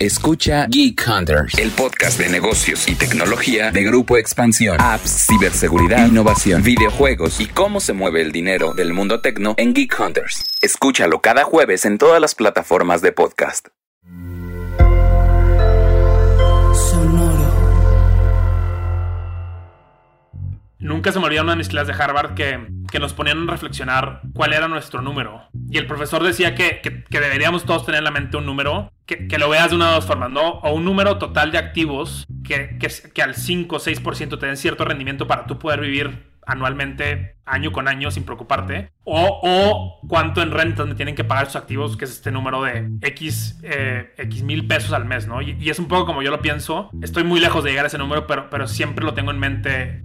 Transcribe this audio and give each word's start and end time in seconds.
Escucha 0.00 0.66
Geek 0.66 1.00
Hunters, 1.06 1.56
el 1.56 1.70
podcast 1.70 2.18
de 2.18 2.28
negocios 2.28 2.88
y 2.88 2.96
tecnología 2.96 3.70
de 3.70 3.84
Grupo 3.84 4.16
Expansión. 4.16 4.76
Apps, 4.80 5.28
ciberseguridad, 5.28 6.08
innovación, 6.08 6.64
videojuegos 6.64 7.40
y 7.40 7.46
cómo 7.46 7.78
se 7.78 7.92
mueve 7.92 8.20
el 8.20 8.32
dinero 8.32 8.74
del 8.74 8.92
mundo 8.92 9.20
tecno 9.20 9.54
en 9.56 9.72
Geek 9.72 9.94
Hunters. 10.00 10.46
Escúchalo 10.60 11.20
cada 11.20 11.44
jueves 11.44 11.84
en 11.84 11.98
todas 11.98 12.20
las 12.20 12.34
plataformas 12.34 13.02
de 13.02 13.12
podcast. 13.12 13.68
Nunca 20.80 21.12
se 21.12 21.20
me 21.20 21.26
olvidó 21.26 21.42
una 21.42 21.52
de 21.52 21.58
mis 21.58 21.68
clases 21.68 21.96
de 21.96 22.02
Harvard 22.02 22.34
que, 22.34 22.58
que, 22.94 23.00
nos 23.00 23.12
ponían 23.12 23.48
a 23.48 23.50
reflexionar 23.50 24.20
cuál 24.34 24.52
era 24.52 24.68
nuestro 24.68 25.02
número. 25.02 25.42
Y 25.68 25.78
el 25.78 25.86
profesor 25.86 26.22
decía 26.22 26.54
que, 26.54 27.04
deberíamos 27.10 27.64
todos 27.64 27.84
tener 27.84 27.98
en 27.98 28.04
la 28.04 28.12
mente 28.12 28.36
un 28.36 28.46
número, 28.46 28.92
que, 29.04 29.26
lo 29.36 29.48
veas 29.48 29.70
de 29.70 29.76
una 29.76 29.88
de 29.88 29.94
dos 29.96 30.06
formas, 30.06 30.30
¿no? 30.30 30.60
O 30.60 30.72
un 30.74 30.84
número 30.84 31.18
total 31.18 31.50
de 31.50 31.58
activos 31.58 32.24
que, 32.44 32.78
que, 32.78 33.22
al 33.22 33.34
5 33.34 33.74
o 33.74 33.80
6% 33.80 34.38
te 34.38 34.46
den 34.46 34.56
cierto 34.56 34.84
rendimiento 34.84 35.26
para 35.26 35.44
tú 35.46 35.58
poder 35.58 35.80
vivir 35.80 36.32
anualmente, 36.46 37.34
año 37.46 37.72
con 37.72 37.88
año, 37.88 38.12
sin 38.12 38.22
preocuparte. 38.22 38.90
O, 39.02 39.40
o 39.42 40.06
cuánto 40.06 40.40
en 40.40 40.52
renta 40.52 40.84
me 40.84 40.94
tienen 40.94 41.16
que 41.16 41.24
pagar 41.24 41.46
sus 41.46 41.56
activos, 41.56 41.96
que 41.96 42.04
es 42.04 42.12
este 42.12 42.30
número 42.30 42.62
de 42.62 42.90
X, 43.00 43.58
eh, 43.64 44.14
X 44.18 44.44
mil 44.44 44.68
pesos 44.68 44.92
al 44.92 45.04
mes, 45.04 45.26
¿no? 45.26 45.42
Y, 45.42 45.56
y, 45.58 45.68
es 45.68 45.80
un 45.80 45.88
poco 45.88 46.06
como 46.06 46.22
yo 46.22 46.30
lo 46.30 46.40
pienso. 46.40 46.90
Estoy 47.02 47.24
muy 47.24 47.40
lejos 47.40 47.64
de 47.64 47.70
llegar 47.70 47.86
a 47.86 47.88
ese 47.88 47.98
número, 47.98 48.28
pero, 48.28 48.50
pero 48.50 48.68
siempre 48.68 49.04
lo 49.04 49.14
tengo 49.14 49.32
en 49.32 49.40
mente 49.40 50.04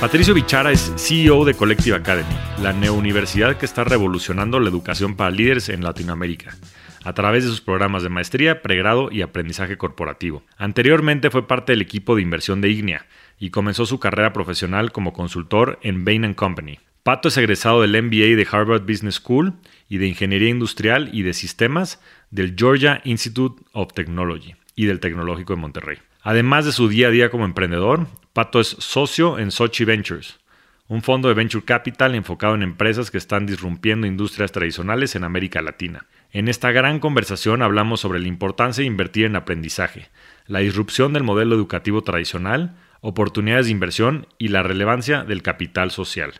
Patricio 0.00 0.32
Bichara 0.32 0.72
es 0.72 0.94
CEO 0.96 1.44
de 1.44 1.52
Collective 1.52 1.94
Academy, 1.94 2.34
la 2.62 2.72
neouniversidad 2.72 3.58
que 3.58 3.66
está 3.66 3.84
revolucionando 3.84 4.58
la 4.58 4.70
educación 4.70 5.14
para 5.14 5.30
líderes 5.30 5.68
en 5.68 5.84
Latinoamérica, 5.84 6.56
a 7.04 7.12
través 7.12 7.44
de 7.44 7.50
sus 7.50 7.60
programas 7.60 8.02
de 8.02 8.08
maestría, 8.08 8.62
pregrado 8.62 9.12
y 9.12 9.20
aprendizaje 9.20 9.76
corporativo. 9.76 10.42
Anteriormente 10.56 11.28
fue 11.28 11.46
parte 11.46 11.72
del 11.72 11.82
equipo 11.82 12.16
de 12.16 12.22
inversión 12.22 12.62
de 12.62 12.70
Ignea 12.70 13.04
y 13.38 13.50
comenzó 13.50 13.84
su 13.84 14.00
carrera 14.00 14.32
profesional 14.32 14.90
como 14.90 15.12
consultor 15.12 15.78
en 15.82 16.02
Bain 16.06 16.32
Company. 16.32 16.78
Pato 17.02 17.28
es 17.28 17.36
egresado 17.36 17.82
del 17.82 18.02
MBA 18.02 18.36
de 18.36 18.48
Harvard 18.50 18.86
Business 18.86 19.16
School 19.16 19.52
y 19.90 19.98
de 19.98 20.08
Ingeniería 20.08 20.48
Industrial 20.48 21.10
y 21.12 21.24
de 21.24 21.34
Sistemas 21.34 22.00
del 22.30 22.54
Georgia 22.56 23.02
Institute 23.04 23.62
of 23.72 23.92
Technology 23.92 24.54
y 24.74 24.86
del 24.86 24.98
Tecnológico 24.98 25.54
de 25.54 25.60
Monterrey. 25.60 25.98
Además 26.22 26.64
de 26.64 26.72
su 26.72 26.88
día 26.88 27.08
a 27.08 27.10
día 27.10 27.30
como 27.30 27.44
emprendedor, 27.44 28.06
Pato 28.32 28.60
es 28.60 28.68
socio 28.78 29.40
en 29.40 29.50
Sochi 29.50 29.84
Ventures, 29.84 30.38
un 30.86 31.02
fondo 31.02 31.26
de 31.26 31.34
venture 31.34 31.64
capital 31.64 32.14
enfocado 32.14 32.54
en 32.54 32.62
empresas 32.62 33.10
que 33.10 33.18
están 33.18 33.44
disrumpiendo 33.44 34.06
industrias 34.06 34.52
tradicionales 34.52 35.16
en 35.16 35.24
América 35.24 35.60
Latina. 35.62 36.06
En 36.30 36.46
esta 36.46 36.70
gran 36.70 37.00
conversación 37.00 37.60
hablamos 37.60 37.98
sobre 37.98 38.20
la 38.20 38.28
importancia 38.28 38.82
de 38.82 38.86
invertir 38.86 39.26
en 39.26 39.34
aprendizaje, 39.34 40.10
la 40.46 40.60
disrupción 40.60 41.12
del 41.12 41.24
modelo 41.24 41.56
educativo 41.56 42.02
tradicional, 42.02 42.76
oportunidades 43.00 43.66
de 43.66 43.72
inversión 43.72 44.28
y 44.38 44.46
la 44.48 44.62
relevancia 44.62 45.24
del 45.24 45.42
capital 45.42 45.90
social. 45.90 46.34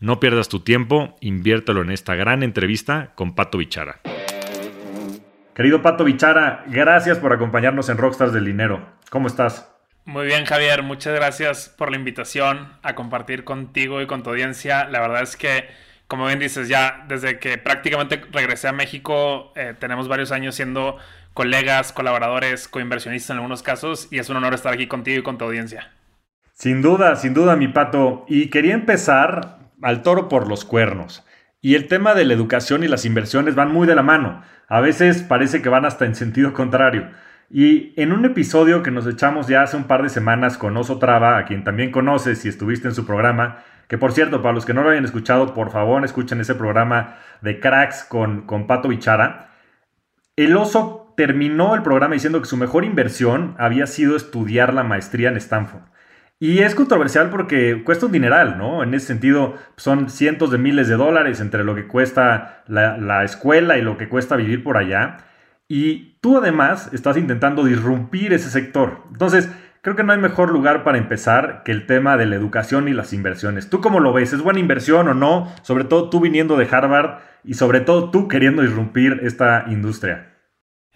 No 0.00 0.18
pierdas 0.18 0.48
tu 0.48 0.58
tiempo, 0.58 1.16
inviértelo 1.20 1.82
en 1.82 1.92
esta 1.92 2.16
gran 2.16 2.42
entrevista 2.42 3.12
con 3.14 3.36
Pato 3.36 3.58
Bichara. 3.58 4.00
Querido 5.54 5.82
Pato 5.82 6.02
Bichara, 6.02 6.64
gracias 6.66 7.18
por 7.18 7.32
acompañarnos 7.32 7.88
en 7.90 7.98
Rockstars 7.98 8.32
del 8.32 8.44
Dinero. 8.44 8.84
¿Cómo 9.08 9.28
estás? 9.28 9.77
Muy 10.08 10.24
bien, 10.24 10.46
Javier. 10.46 10.82
Muchas 10.82 11.14
gracias 11.14 11.68
por 11.68 11.90
la 11.90 11.98
invitación 11.98 12.72
a 12.82 12.94
compartir 12.94 13.44
contigo 13.44 14.00
y 14.00 14.06
con 14.06 14.22
tu 14.22 14.30
audiencia. 14.30 14.88
La 14.88 15.02
verdad 15.02 15.20
es 15.20 15.36
que, 15.36 15.68
como 16.06 16.24
bien 16.24 16.38
dices, 16.38 16.66
ya 16.66 17.04
desde 17.08 17.38
que 17.38 17.58
prácticamente 17.58 18.22
regresé 18.32 18.68
a 18.68 18.72
México, 18.72 19.52
eh, 19.54 19.74
tenemos 19.78 20.08
varios 20.08 20.32
años 20.32 20.54
siendo 20.54 20.96
colegas, 21.34 21.92
colaboradores, 21.92 22.68
coinversionistas 22.68 23.28
en 23.28 23.36
algunos 23.36 23.62
casos, 23.62 24.08
y 24.10 24.18
es 24.18 24.30
un 24.30 24.38
honor 24.38 24.54
estar 24.54 24.72
aquí 24.72 24.86
contigo 24.86 25.18
y 25.20 25.22
con 25.22 25.36
tu 25.36 25.44
audiencia. 25.44 25.92
Sin 26.54 26.80
duda, 26.80 27.14
sin 27.16 27.34
duda, 27.34 27.54
mi 27.56 27.68
pato. 27.68 28.24
Y 28.28 28.48
quería 28.48 28.72
empezar 28.72 29.58
al 29.82 30.00
toro 30.00 30.30
por 30.30 30.48
los 30.48 30.64
cuernos. 30.64 31.22
Y 31.60 31.74
el 31.74 31.86
tema 31.86 32.14
de 32.14 32.24
la 32.24 32.32
educación 32.32 32.82
y 32.82 32.88
las 32.88 33.04
inversiones 33.04 33.54
van 33.54 33.70
muy 33.70 33.86
de 33.86 33.94
la 33.94 34.02
mano. 34.02 34.42
A 34.68 34.80
veces 34.80 35.22
parece 35.22 35.60
que 35.60 35.68
van 35.68 35.84
hasta 35.84 36.06
en 36.06 36.14
sentido 36.14 36.54
contrario. 36.54 37.10
Y 37.50 37.94
en 38.00 38.12
un 38.12 38.24
episodio 38.24 38.82
que 38.82 38.90
nos 38.90 39.06
echamos 39.06 39.48
ya 39.48 39.62
hace 39.62 39.76
un 39.76 39.84
par 39.84 40.02
de 40.02 40.10
semanas 40.10 40.58
con 40.58 40.76
Oso 40.76 40.98
Traba, 40.98 41.38
a 41.38 41.44
quien 41.44 41.64
también 41.64 41.90
conoces 41.90 42.38
si 42.40 42.48
estuviste 42.48 42.88
en 42.88 42.94
su 42.94 43.06
programa, 43.06 43.58
que 43.88 43.96
por 43.96 44.12
cierto, 44.12 44.42
para 44.42 44.54
los 44.54 44.66
que 44.66 44.74
no 44.74 44.82
lo 44.82 44.90
hayan 44.90 45.04
escuchado, 45.04 45.54
por 45.54 45.70
favor 45.70 46.04
escuchen 46.04 46.40
ese 46.40 46.54
programa 46.54 47.16
de 47.40 47.58
cracks 47.58 48.04
con, 48.04 48.42
con 48.42 48.66
Pato 48.66 48.88
Bichara. 48.88 49.50
El 50.36 50.56
oso 50.56 51.14
terminó 51.16 51.74
el 51.74 51.82
programa 51.82 52.14
diciendo 52.14 52.40
que 52.40 52.46
su 52.46 52.56
mejor 52.56 52.84
inversión 52.84 53.56
había 53.58 53.86
sido 53.86 54.14
estudiar 54.14 54.74
la 54.74 54.84
maestría 54.84 55.30
en 55.30 55.36
Stanford. 55.38 55.82
Y 56.40 56.60
es 56.60 56.76
controversial 56.76 57.30
porque 57.30 57.82
cuesta 57.82 58.06
un 58.06 58.12
dineral, 58.12 58.58
¿no? 58.58 58.84
En 58.84 58.94
ese 58.94 59.08
sentido, 59.08 59.54
son 59.76 60.08
cientos 60.08 60.52
de 60.52 60.58
miles 60.58 60.86
de 60.86 60.94
dólares 60.94 61.40
entre 61.40 61.64
lo 61.64 61.74
que 61.74 61.88
cuesta 61.88 62.62
la, 62.68 63.24
escuela 63.24 63.76
y 63.76 63.82
lo 63.82 63.98
que 63.98 64.08
cuesta 64.08 64.36
vivir 64.36 64.62
por 64.62 64.76
allá. 64.76 65.16
Y 65.66 66.17
tú 66.20 66.38
además 66.38 66.90
estás 66.92 67.16
intentando 67.16 67.64
disrumpir 67.64 68.32
ese 68.32 68.50
sector. 68.50 69.02
Entonces, 69.12 69.48
creo 69.82 69.96
que 69.96 70.04
no 70.04 70.12
hay 70.12 70.18
mejor 70.18 70.50
lugar 70.50 70.84
para 70.84 70.98
empezar 70.98 71.62
que 71.64 71.72
el 71.72 71.86
tema 71.86 72.16
de 72.16 72.26
la 72.26 72.36
educación 72.36 72.88
y 72.88 72.92
las 72.92 73.12
inversiones. 73.12 73.70
¿Tú 73.70 73.80
cómo 73.80 74.00
lo 74.00 74.12
ves? 74.12 74.32
¿Es 74.32 74.42
buena 74.42 74.60
inversión 74.60 75.08
o 75.08 75.14
no? 75.14 75.52
Sobre 75.62 75.84
todo 75.84 76.10
tú 76.10 76.20
viniendo 76.20 76.56
de 76.56 76.68
Harvard 76.70 77.20
y 77.44 77.54
sobre 77.54 77.80
todo 77.80 78.10
tú 78.10 78.28
queriendo 78.28 78.62
disrumpir 78.62 79.20
esta 79.22 79.64
industria. 79.68 80.34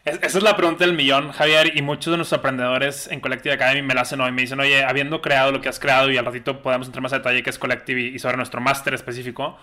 Esa 0.04 0.38
es 0.38 0.42
la 0.42 0.56
pregunta 0.56 0.84
del 0.84 0.96
millón, 0.96 1.30
Javier, 1.30 1.76
y 1.76 1.82
muchos 1.82 2.10
de 2.10 2.16
nuestros 2.16 2.40
aprendedores 2.40 3.06
en 3.12 3.20
Collective 3.20 3.54
Academy 3.54 3.82
me 3.82 3.94
la 3.94 4.00
hacen 4.00 4.20
hoy. 4.20 4.32
Me 4.32 4.42
dicen, 4.42 4.58
oye, 4.58 4.82
habiendo 4.82 5.22
creado 5.22 5.52
lo 5.52 5.60
que 5.60 5.68
has 5.68 5.78
creado 5.78 6.10
y 6.10 6.16
al 6.16 6.24
ratito 6.24 6.60
podemos 6.60 6.88
entrar 6.88 7.02
más 7.02 7.12
a 7.12 7.18
detalle 7.18 7.44
que 7.44 7.50
es 7.50 7.58
Collective 7.58 8.00
y 8.00 8.18
sobre 8.18 8.36
nuestro 8.36 8.60
máster 8.60 8.94
específico, 8.94 9.56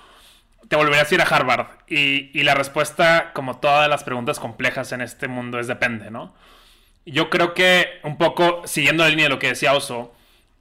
¿te 0.68 0.76
volverías 0.76 1.12
a 1.12 1.16
ir 1.16 1.22
a 1.22 1.26
Harvard? 1.26 1.68
Y, 1.88 2.44
la 2.44 2.56
respuesta, 2.56 3.32
como 3.34 3.60
todas 3.60 3.90
las 3.90 4.04
preguntas 4.04 4.40
complejas 4.40 4.92
en 4.92 5.02
este 5.02 5.28
mundo, 5.28 5.60
es 5.60 5.68
depende, 5.68 6.12
¿no? 6.12 6.34
Yo 7.06 7.30
creo 7.30 7.54
que 7.54 7.88
un 8.04 8.18
poco, 8.18 8.64
siguiendo 8.66 9.04
la 9.04 9.10
línea 9.10 9.26
de 9.26 9.30
lo 9.30 9.40
que 9.40 9.48
decía 9.48 9.74
Oso, 9.74 10.14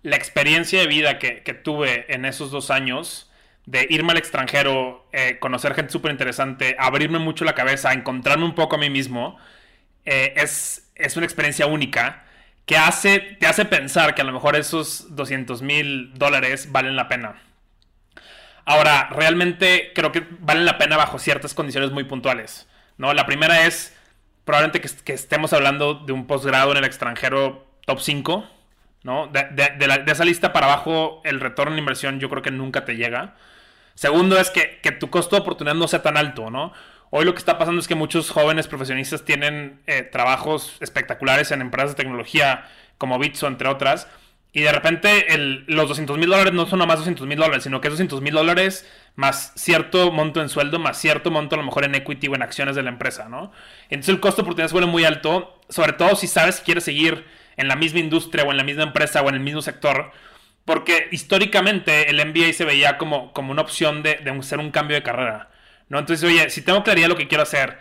la 0.03 0.17
experiencia 0.17 0.81
de 0.81 0.87
vida 0.87 1.19
que, 1.19 1.43
que 1.43 1.55
tuve 1.55 2.07
en 2.13 2.25
esos 2.25 2.51
dos 2.51 2.71
años, 2.71 3.31
de 3.67 3.87
irme 3.91 4.13
al 4.13 4.19
extranjero, 4.19 5.07
eh, 5.13 5.39
conocer 5.41 5.75
gente 5.75 5.93
súper 5.93 6.11
interesante, 6.11 6.75
abrirme 6.79 7.19
mucho 7.19 7.45
la 7.45 7.55
cabeza, 7.55 7.93
encontrarme 7.93 8.47
un 8.47 8.55
poco 8.55 8.77
a 8.77 8.79
mí 8.79 8.89
mismo, 8.89 9.37
eh, 10.07 10.33
es, 10.37 10.91
es 10.95 11.17
una 11.19 11.27
experiencia 11.27 11.67
única 11.67 12.25
que 12.65 12.79
hace, 12.79 13.21
te 13.21 13.47
hace 13.47 13.67
pensar 13.67 14.15
que 14.15 14.23
a 14.23 14.25
lo 14.25 14.33
mejor 14.33 14.57
esos 14.57 15.15
200 15.15 15.61
mil 15.61 16.15
dólares 16.15 16.73
valen 16.73 16.97
la 16.97 17.09
pena. 17.09 17.43
Ahora, 18.69 19.09
realmente 19.11 19.93
creo 19.95 20.12
que 20.12 20.27
valen 20.41 20.67
la 20.67 20.77
pena 20.77 20.99
bajo 20.99 21.19
ciertas 21.19 21.55
condiciones 21.55 21.91
muy 21.91 22.05
puntuales. 22.05 22.69
¿no? 22.99 23.15
La 23.15 23.25
primera 23.25 23.65
es 23.65 23.97
probablemente 24.45 24.83
que, 24.83 25.12
estemos 25.15 25.55
hablando 25.55 25.95
de 25.95 26.12
un 26.12 26.27
posgrado 26.27 26.73
en 26.73 26.77
el 26.77 26.84
extranjero 26.84 27.67
top 27.87 27.99
5. 27.99 28.47
¿no? 29.05 29.29
De, 29.29 30.05
esa 30.06 30.26
lista 30.26 30.53
para 30.53 30.67
abajo, 30.67 31.23
el 31.25 31.41
retorno 31.41 31.73
en 31.73 31.79
inversión 31.79 32.20
yo 32.20 32.29
creo 32.29 32.43
que 32.43 32.50
nunca 32.50 32.85
te 32.85 32.97
llega. 32.97 33.37
Segundo 33.94 34.38
es 34.38 34.50
que, 34.50 34.81
que 34.82 34.93
tu 34.93 35.09
costo 35.09 35.37
de 35.37 35.41
oportunidad 35.41 35.75
no 35.75 35.88
sea 35.88 36.03
tan 36.03 36.19
alto, 36.19 36.50
¿no? 36.50 36.75
Hoy 37.09 37.25
lo 37.25 37.32
que 37.32 37.38
está 37.38 37.56
pasando 37.56 37.81
es 37.81 37.88
que 37.88 37.94
muchos 37.94 38.29
jóvenes 38.31 38.69
profesionistas 38.69 39.25
tienen 39.25 39.81
eh, 39.87 40.03
trabajos 40.03 40.76
espectaculares 40.81 41.53
en 41.53 41.62
empresas 41.62 41.93
de 41.93 42.03
tecnología 42.03 42.69
como 42.99 43.19
Bitso, 43.19 43.47
entre 43.47 43.69
otras, 43.69 44.09
y 44.53 44.62
de 44.62 44.73
repente 44.73 45.27
los 45.67 45.89
200 45.89 46.17
mil 46.19 46.31
dólares 46.31 46.53
no 46.53 46.67
son 46.67 46.79
más 46.81 46.99
200 46.99 47.27
mil 47.27 47.39
dólares, 47.39 47.65
sino 47.65 47.81
que 47.81 47.89
es 47.89 47.93
200 47.93 48.21
mil 48.23 48.35
dólares 48.35 48.89
más 49.15 49.53
cierto 49.56 50.11
monto 50.11 50.41
en 50.41 50.49
sueldo, 50.49 50.79
más 50.79 50.99
cierto 50.99 51.31
monto 51.31 51.55
a 51.55 51.59
lo 51.59 51.65
mejor 51.65 51.85
en 51.85 51.95
equity 51.95 52.29
o 52.29 52.35
en 52.35 52.43
acciones 52.43 52.75
de 52.77 52.83
la 52.83 52.89
empresa, 52.89 53.29
¿no? 53.29 53.53
Entonces 53.91 54.15
el 54.15 54.21
costo 54.21 54.43
de 54.43 54.47
oportunidad 54.47 54.69
se 54.69 54.75
vuelve 54.75 54.91
muy 54.91 55.05
alto, 55.05 55.61
sobre 55.69 55.93
todo 55.93 56.17
si 56.17 56.27
sabes 56.27 56.59
que 56.59 56.65
quieres 56.65 56.85
seguir 56.85 57.25
en 57.56 57.69
la 57.69 57.77
misma 57.77 58.00
industria 58.00 58.45
o 58.45 58.50
en 58.50 58.56
la 58.56 58.65
misma 58.65 58.85
empresa 58.85 59.21
o 59.23 59.29
en 59.29 59.35
el 59.35 59.41
mismo 59.41 59.61
sector, 59.61 60.12
porque 60.65 61.09
históricamente 61.12 62.11
el 62.11 62.25
MBA 62.25 62.53
se 62.53 62.65
veía 62.65 62.97
como, 62.99 63.33
como 63.33 63.53
una 63.53 63.62
opción 63.62 64.03
de, 64.03 64.17
de 64.17 64.43
ser 64.43 64.61
un 64.61 64.71
cambio 64.71 64.97
de 64.97 65.03
carrera. 65.03 65.51
¿no? 65.89 65.99
Entonces, 65.99 66.29
oye, 66.29 66.51
si 66.51 66.62
tengo 66.62 66.83
claridad 66.85 67.09
lo 67.09 67.17
que 67.17 67.29
quiero 67.29 67.43
hacer 67.43 67.79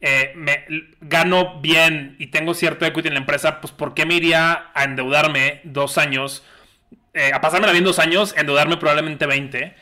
eh, 0.00 0.32
me, 0.36 0.64
gano 1.00 1.60
bien 1.60 2.16
y 2.18 2.26
tengo 2.28 2.54
cierto 2.54 2.84
equity 2.84 3.08
en 3.08 3.14
la 3.14 3.20
empresa, 3.20 3.60
pues 3.60 3.72
¿por 3.72 3.94
qué 3.94 4.06
me 4.06 4.14
iría 4.14 4.70
a 4.74 4.84
endeudarme 4.84 5.60
dos 5.64 5.98
años? 5.98 6.44
Eh, 7.14 7.32
a 7.32 7.40
pasarme 7.40 7.66
la 7.66 7.72
bien 7.72 7.84
dos 7.84 7.98
años, 7.98 8.34
endeudarme 8.36 8.76
probablemente 8.76 9.26
20. 9.26 9.74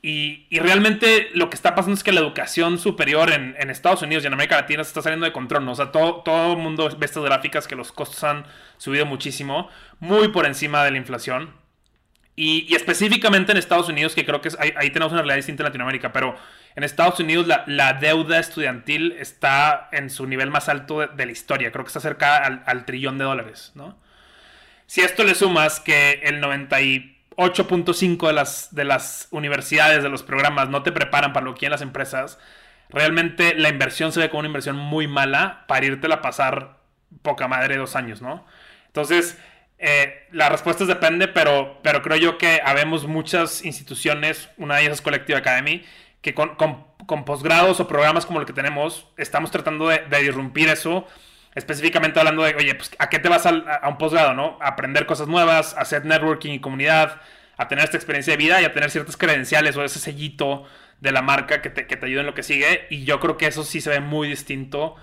Y, 0.00 0.46
realmente 0.60 1.28
lo 1.34 1.50
que 1.50 1.56
está 1.56 1.74
pasando 1.74 1.96
es 1.96 2.04
que 2.04 2.12
la 2.12 2.20
educación 2.20 2.78
superior 2.78 3.30
en, 3.32 3.56
Estados 3.68 4.02
Unidos 4.02 4.24
y 4.24 4.28
en 4.28 4.32
América 4.32 4.56
Latina 4.56 4.84
se 4.84 4.88
está 4.88 5.02
saliendo 5.02 5.26
de 5.26 5.32
control, 5.32 5.64
¿no? 5.64 5.72
O 5.72 5.74
sea, 5.74 5.90
todo, 5.90 6.22
todo 6.22 6.52
el 6.52 6.58
mundo 6.58 6.88
ve 6.96 7.06
estas 7.06 7.24
gráficas 7.24 7.66
que 7.66 7.74
los 7.74 7.90
costos 7.90 8.22
han 8.22 8.46
subido 8.76 9.06
muchísimo, 9.06 9.68
muy 9.98 10.28
por 10.28 10.46
encima 10.46 10.84
de 10.84 10.92
la 10.92 10.98
inflación. 10.98 11.52
Y, 12.40 12.72
específicamente 12.72 13.50
en 13.50 13.58
Estados 13.58 13.88
Unidos, 13.88 14.14
que 14.14 14.24
creo 14.24 14.40
que 14.40 14.50
ahí, 14.60 14.90
tenemos 14.90 15.10
una 15.10 15.22
realidad 15.22 15.38
distinta 15.38 15.64
en 15.64 15.70
Latinoamérica, 15.70 16.12
pero 16.12 16.36
en 16.76 16.84
Estados 16.84 17.18
Unidos 17.18 17.48
la, 17.48 17.92
deuda 17.94 18.38
estudiantil 18.38 19.16
está 19.18 19.88
en 19.90 20.08
su 20.08 20.24
nivel 20.24 20.48
más 20.48 20.68
alto 20.68 21.04
de, 21.04 21.26
la 21.26 21.32
historia. 21.32 21.72
Creo 21.72 21.84
que 21.84 21.88
está 21.88 21.98
cerca 21.98 22.36
al, 22.36 22.84
trillón 22.84 23.18
de 23.18 23.24
dólares, 23.24 23.72
¿no? 23.74 23.98
Si 24.86 25.00
esto 25.00 25.24
le 25.24 25.34
sumas 25.34 25.80
que 25.80 26.20
el 26.22 26.40
98.5 26.40 28.28
de 28.28 28.32
las, 28.32 28.72
de 28.72 28.84
las 28.84 29.26
universidades, 29.32 30.04
de 30.04 30.08
los 30.08 30.22
programas, 30.22 30.68
no 30.68 30.84
te 30.84 30.92
preparan 30.92 31.32
para 31.32 31.44
lo 31.44 31.54
que 31.54 31.58
quieren 31.58 31.72
las 31.72 31.82
empresas, 31.82 32.38
realmente 32.88 33.56
la 33.56 33.68
inversión 33.68 34.12
se 34.12 34.20
ve 34.20 34.30
como 34.30 34.38
una 34.40 34.48
inversión 34.48 34.76
muy 34.76 35.08
mala 35.08 35.64
para 35.66 35.86
irte 35.86 36.06
a 36.12 36.22
pasar 36.22 36.78
poca 37.22 37.48
madre 37.48 37.78
dos 37.78 37.96
años, 37.96 38.22
¿no? 38.22 38.46
Entonces, 38.86 39.36
eh, 39.78 40.26
la 40.32 40.48
respuesta 40.48 40.84
es 40.84 40.88
depende, 40.88 41.28
pero, 41.28 41.78
pero 41.82 42.02
creo 42.02 42.16
yo 42.16 42.38
que 42.38 42.60
habemos 42.64 43.06
muchas 43.06 43.64
instituciones, 43.64 44.48
una 44.56 44.76
de 44.76 44.82
ellas 44.82 44.94
es 44.94 45.02
Collective 45.02 45.38
Academy, 45.38 45.84
que 46.20 46.34
con, 46.34 46.56
con, 46.56 47.24
posgrados 47.24 47.80
o 47.80 47.88
programas 47.88 48.26
como 48.26 48.40
el 48.40 48.46
que 48.46 48.52
tenemos, 48.52 49.08
estamos 49.16 49.50
tratando 49.50 49.88
de, 49.88 50.00
de 50.10 50.24
irrumpir 50.24 50.68
eso, 50.68 51.06
específicamente 51.54 52.18
hablando 52.18 52.42
de, 52.42 52.54
oye, 52.54 52.74
pues, 52.74 52.90
¿a 52.98 53.08
qué 53.08 53.18
te 53.18 53.28
vas 53.28 53.46
a, 53.46 53.80
un 53.88 53.98
posgrado, 53.98 54.34
no? 54.34 54.58
Aprender 54.60 55.06
cosas 55.06 55.28
nuevas, 55.28 55.74
a 55.76 55.82
hacer 55.82 56.04
networking 56.04 56.52
y 56.52 56.60
comunidad, 56.60 57.20
a 57.56 57.68
tener 57.68 57.84
esta 57.84 57.96
experiencia 57.96 58.32
de 58.32 58.36
vida 58.36 58.60
y 58.60 58.64
a 58.64 58.72
tener 58.72 58.90
ciertas 58.90 59.16
credenciales 59.16 59.76
o 59.76 59.84
ese 59.84 60.00
sellito 60.00 60.64
de 61.00 61.12
la 61.12 61.22
marca 61.22 61.62
que 61.62 61.70
te, 61.70 61.86
que 61.86 61.96
te 61.96 62.06
ayude 62.06 62.20
en 62.20 62.26
lo 62.26 62.34
que 62.34 62.42
sigue. 62.42 62.86
Y 62.90 63.04
yo 63.04 63.20
creo 63.20 63.36
que 63.36 63.46
eso 63.46 63.62
sí 63.62 63.80
se 63.80 63.90
ve 63.90 64.00
muy 64.00 64.28
distinto 64.28 64.96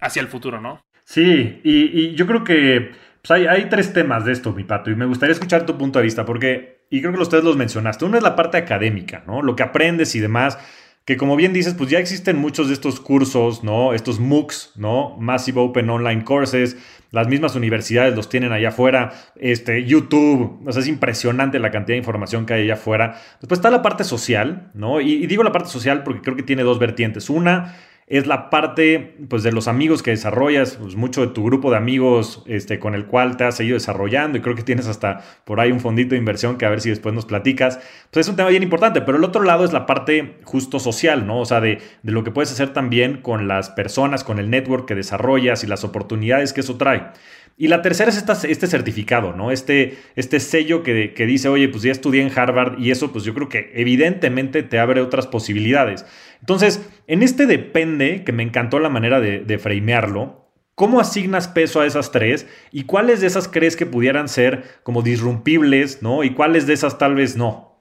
hacia 0.00 0.20
el 0.20 0.28
futuro, 0.28 0.60
¿no? 0.60 0.80
Sí, 1.04 1.60
y, 1.62 2.00
y 2.00 2.14
yo 2.14 2.26
creo 2.26 2.44
que 2.44 2.92
pues 3.22 3.48
hay, 3.48 3.68
tres 3.68 3.92
temas 3.92 4.24
de 4.24 4.32
esto, 4.32 4.52
mi 4.52 4.64
pato, 4.64 4.90
y 4.90 4.96
me 4.96 5.06
gustaría 5.06 5.32
escuchar 5.32 5.64
tu 5.64 5.78
punto 5.78 6.00
de 6.00 6.04
vista, 6.04 6.24
porque, 6.24 6.86
y 6.90 7.00
creo 7.00 7.12
que 7.12 7.20
ustedes 7.20 7.44
los 7.44 7.56
mencionaste, 7.56 8.04
uno 8.04 8.16
es 8.16 8.22
la 8.22 8.34
parte 8.34 8.58
académica, 8.58 9.22
¿no? 9.26 9.42
Lo 9.42 9.54
que 9.54 9.62
aprendes 9.62 10.16
y 10.16 10.20
demás, 10.20 10.58
que 11.04 11.16
como 11.16 11.36
bien 11.36 11.52
dices, 11.52 11.74
pues 11.74 11.88
ya 11.88 12.00
existen 12.00 12.36
muchos 12.36 12.68
de 12.68 12.74
estos 12.74 12.98
cursos, 12.98 13.62
¿no? 13.62 13.92
Estos 13.92 14.18
MOOCs, 14.18 14.72
¿no? 14.76 15.16
Massive 15.18 15.60
Open 15.60 15.88
Online 15.88 16.24
Courses, 16.24 16.76
las 17.12 17.28
mismas 17.28 17.54
universidades 17.54 18.14
los 18.16 18.28
tienen 18.28 18.50
allá 18.50 18.70
afuera, 18.70 19.12
este, 19.36 19.84
YouTube, 19.84 20.60
o 20.66 20.72
sea, 20.72 20.82
es 20.82 20.88
impresionante 20.88 21.60
la 21.60 21.70
cantidad 21.70 21.94
de 21.94 21.98
información 21.98 22.44
que 22.44 22.54
hay 22.54 22.62
allá 22.62 22.74
afuera. 22.74 23.20
Después 23.40 23.58
está 23.58 23.70
la 23.70 23.82
parte 23.82 24.02
social, 24.02 24.70
¿no? 24.74 25.00
y 25.00 25.26
digo 25.28 25.44
la 25.44 25.52
parte 25.52 25.68
social 25.68 26.02
porque 26.02 26.22
creo 26.22 26.36
que 26.36 26.42
tiene 26.42 26.62
dos 26.62 26.80
vertientes. 26.80 27.30
Una 27.30 27.76
es 28.12 28.26
la 28.26 28.50
parte 28.50 29.16
pues, 29.30 29.42
de 29.42 29.52
los 29.52 29.68
amigos 29.68 30.02
que 30.02 30.10
desarrollas, 30.10 30.76
pues, 30.76 30.96
mucho 30.96 31.22
de 31.22 31.28
tu 31.28 31.44
grupo 31.44 31.70
de 31.70 31.78
amigos 31.78 32.42
este, 32.44 32.78
con 32.78 32.94
el 32.94 33.06
cual 33.06 33.38
te 33.38 33.44
has 33.44 33.56
seguido 33.56 33.72
desarrollando 33.72 34.36
y 34.36 34.42
creo 34.42 34.54
que 34.54 34.62
tienes 34.62 34.86
hasta 34.86 35.22
por 35.46 35.60
ahí 35.60 35.72
un 35.72 35.80
fondito 35.80 36.10
de 36.10 36.18
inversión 36.18 36.58
que 36.58 36.66
a 36.66 36.68
ver 36.68 36.82
si 36.82 36.90
después 36.90 37.14
nos 37.14 37.24
platicas. 37.24 37.80
Pues 38.10 38.26
es 38.26 38.28
un 38.28 38.36
tema 38.36 38.50
bien 38.50 38.62
importante, 38.62 39.00
pero 39.00 39.16
el 39.16 39.24
otro 39.24 39.42
lado 39.44 39.64
es 39.64 39.72
la 39.72 39.86
parte 39.86 40.36
justo 40.44 40.78
social, 40.78 41.26
¿no? 41.26 41.40
O 41.40 41.46
sea, 41.46 41.62
de, 41.62 41.78
lo 42.02 42.22
que 42.22 42.30
puedes 42.30 42.52
hacer 42.52 42.74
también 42.74 43.22
con 43.22 43.48
las 43.48 43.70
personas, 43.70 44.24
con 44.24 44.38
el 44.38 44.50
network 44.50 44.86
que 44.86 44.94
desarrollas 44.94 45.64
y 45.64 45.66
las 45.66 45.82
oportunidades 45.82 46.52
que 46.52 46.60
eso 46.60 46.76
trae. 46.76 47.12
Y 47.56 47.68
la 47.68 47.82
tercera 47.82 48.10
es 48.10 48.24
este 48.44 48.66
certificado, 48.66 49.34
¿no? 49.34 49.50
Este, 49.50 49.98
este 50.16 50.40
sello 50.40 50.82
que, 50.82 51.14
que, 51.14 51.26
dice, 51.26 51.48
oye, 51.48 51.68
pues 51.68 51.82
ya 51.82 51.92
estudié 51.92 52.22
en 52.22 52.36
Harvard 52.36 52.78
y 52.78 52.90
eso, 52.90 53.12
pues 53.12 53.24
yo 53.24 53.34
creo 53.34 53.48
que 53.48 53.70
evidentemente 53.74 54.62
te 54.62 54.78
abre 54.78 55.00
otras 55.00 55.26
posibilidades. 55.26 56.06
Entonces, 56.40 56.88
en 57.06 57.22
este 57.22 57.46
depende, 57.46 58.24
que 58.24 58.32
me 58.32 58.42
encantó 58.42 58.78
la 58.78 58.88
manera 58.88 59.20
de, 59.20 59.58
framearlo, 59.58 60.40
¿Cómo 60.74 61.00
asignas 61.00 61.48
peso 61.48 61.82
a 61.82 61.86
esas 61.86 62.12
tres? 62.12 62.48
¿Y 62.72 62.84
cuáles 62.84 63.20
de 63.20 63.26
esas 63.26 63.46
crees 63.46 63.76
que 63.76 63.84
pudieran 63.84 64.26
ser 64.26 64.80
como 64.82 65.02
disrumpibles, 65.02 66.02
¿no? 66.02 66.24
¿Y 66.24 66.30
cuáles 66.30 66.66
de 66.66 66.72
esas 66.72 66.96
tal 66.96 67.14
vez 67.14 67.36
no? 67.36 67.76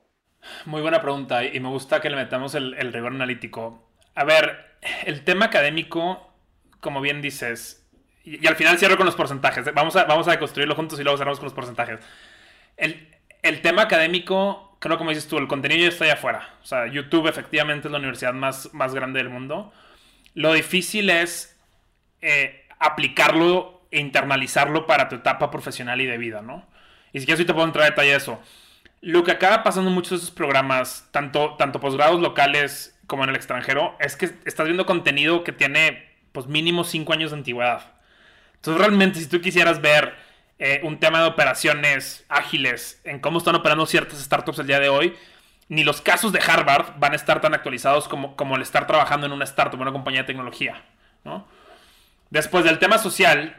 Muy 0.66 0.82
buena 0.82 1.02
pregunta 1.02 1.46
y 1.46 1.58
me 1.62 1.70
gusta 1.70 2.02
que 2.02 2.10
le 2.10 2.18
metamos 2.18 2.54
el, 2.54 2.74
el 2.74 2.92
rigor 2.92 3.14
analítico. 3.14 3.90
A 4.14 4.26
ver, 4.26 4.76
el 5.06 5.24
tema 5.24 5.46
académico, 5.46 6.34
como 6.82 7.00
bien 7.00 7.22
dices, 7.22 7.81
y, 8.24 8.46
al 8.48 8.56
final 8.56 8.78
cierro 8.78 8.98
con 8.98 9.06
los 9.06 9.16
porcentajes. 9.16 9.74
Vamos 9.74 9.96
a, 9.96 10.06
vamos 10.06 10.28
a 10.28 10.38
construirlo 10.40 10.76
juntos 10.76 11.00
y 11.00 11.04
luego 11.04 11.18
cerramos 11.18 11.40
con 11.40 11.46
los 11.46 11.54
porcentajes. 11.54 12.00
El, 12.78 13.62
tema 13.62 13.84
académico, 13.84 14.78
creo 14.80 14.98
como 14.98 15.10
dices 15.10 15.28
tú, 15.28 15.38
el 15.38 15.48
contenido 15.48 15.82
ya 15.82 15.90
está 15.90 16.06
allá 16.06 16.14
afuera. 16.14 16.50
O 16.62 16.66
sea, 16.66 16.88
YouTube 16.88 17.28
efectivamente 17.28 17.88
es 17.88 17.92
la 17.92 17.98
universidad 17.98 18.34
más, 18.34 18.74
más 18.74 18.94
grande 18.94 19.20
del 19.20 19.30
mundo. 19.30 19.74
Lo 20.34 20.54
difícil 20.54 21.10
es 21.10 21.58
eh, 22.22 22.66
aplicarlo 22.80 23.82
e 23.92 24.00
internalizarlo 24.00 24.88
para 24.88 25.10
tu 25.10 25.16
etapa 25.16 25.52
profesional 25.52 26.00
y 26.02 26.06
de 26.06 26.18
vida, 26.18 26.42
¿no? 26.42 26.66
Y 27.14 27.20
si 27.20 27.26
quieres, 27.26 27.42
hoy 27.42 27.46
te 27.46 27.54
puedo 27.54 27.66
entrar 27.66 27.84
a 27.84 27.90
detalle 27.90 28.12
de 28.12 28.18
eso. 28.18 28.42
Lo 29.02 29.24
que 29.24 29.32
acaba 29.32 29.64
pasando 29.64 29.90
en 29.90 29.96
muchos 29.96 30.12
de 30.12 30.18
esos 30.18 30.32
programas, 30.32 31.10
tanto, 31.12 31.56
tanto 31.58 31.80
posgrados 31.80 32.22
locales 32.22 32.98
como 33.08 33.24
en 33.24 33.32
el 33.32 33.36
extranjero, 33.36 33.98
es 34.00 34.16
que 34.16 34.32
estás 34.46 34.66
viendo 34.66 34.86
contenido 34.86 35.44
que 35.44 35.52
tiene 35.52 36.08
pues 36.32 36.48
mínimo 36.48 36.84
5 36.84 37.12
años 37.12 37.32
de 37.32 37.38
antigüedad. 37.38 38.01
Entonces, 38.62 38.80
realmente, 38.80 39.20
si 39.20 39.26
tú 39.26 39.42
quisieras 39.42 39.82
ver 39.82 40.14
eh, 40.60 40.82
un 40.84 41.00
tema 41.00 41.20
de 41.20 41.26
operaciones 41.26 42.24
ágiles 42.30 43.02
en 43.06 43.20
cómo 43.20 43.40
están 43.40 43.56
operando 43.56 43.88
ciertas 43.88 44.20
startups 44.20 44.60
el 44.60 44.68
día 44.68 44.80
de 44.80 44.88
hoy, 44.88 45.16
ni 45.68 45.84
los 45.84 46.00
casos 46.02 46.32
de 46.32 46.40
Harvard 46.40 47.00
van 47.00 47.14
a 47.14 47.16
estar 47.16 47.42
tan 47.42 47.56
actualizados 47.56 48.08
como, 48.08 48.36
como 48.36 48.56
el 48.56 48.62
estar 48.62 48.86
trabajando 48.86 49.26
en 49.26 49.32
una 49.32 49.46
startup, 49.46 49.82
una 49.82 49.92
compañía 49.92 50.22
de 50.22 50.28
tecnología. 50.28 50.84
¿no? 51.24 51.48
Después 52.30 52.64
del 52.64 52.78
tema 52.78 53.00
social, 53.00 53.56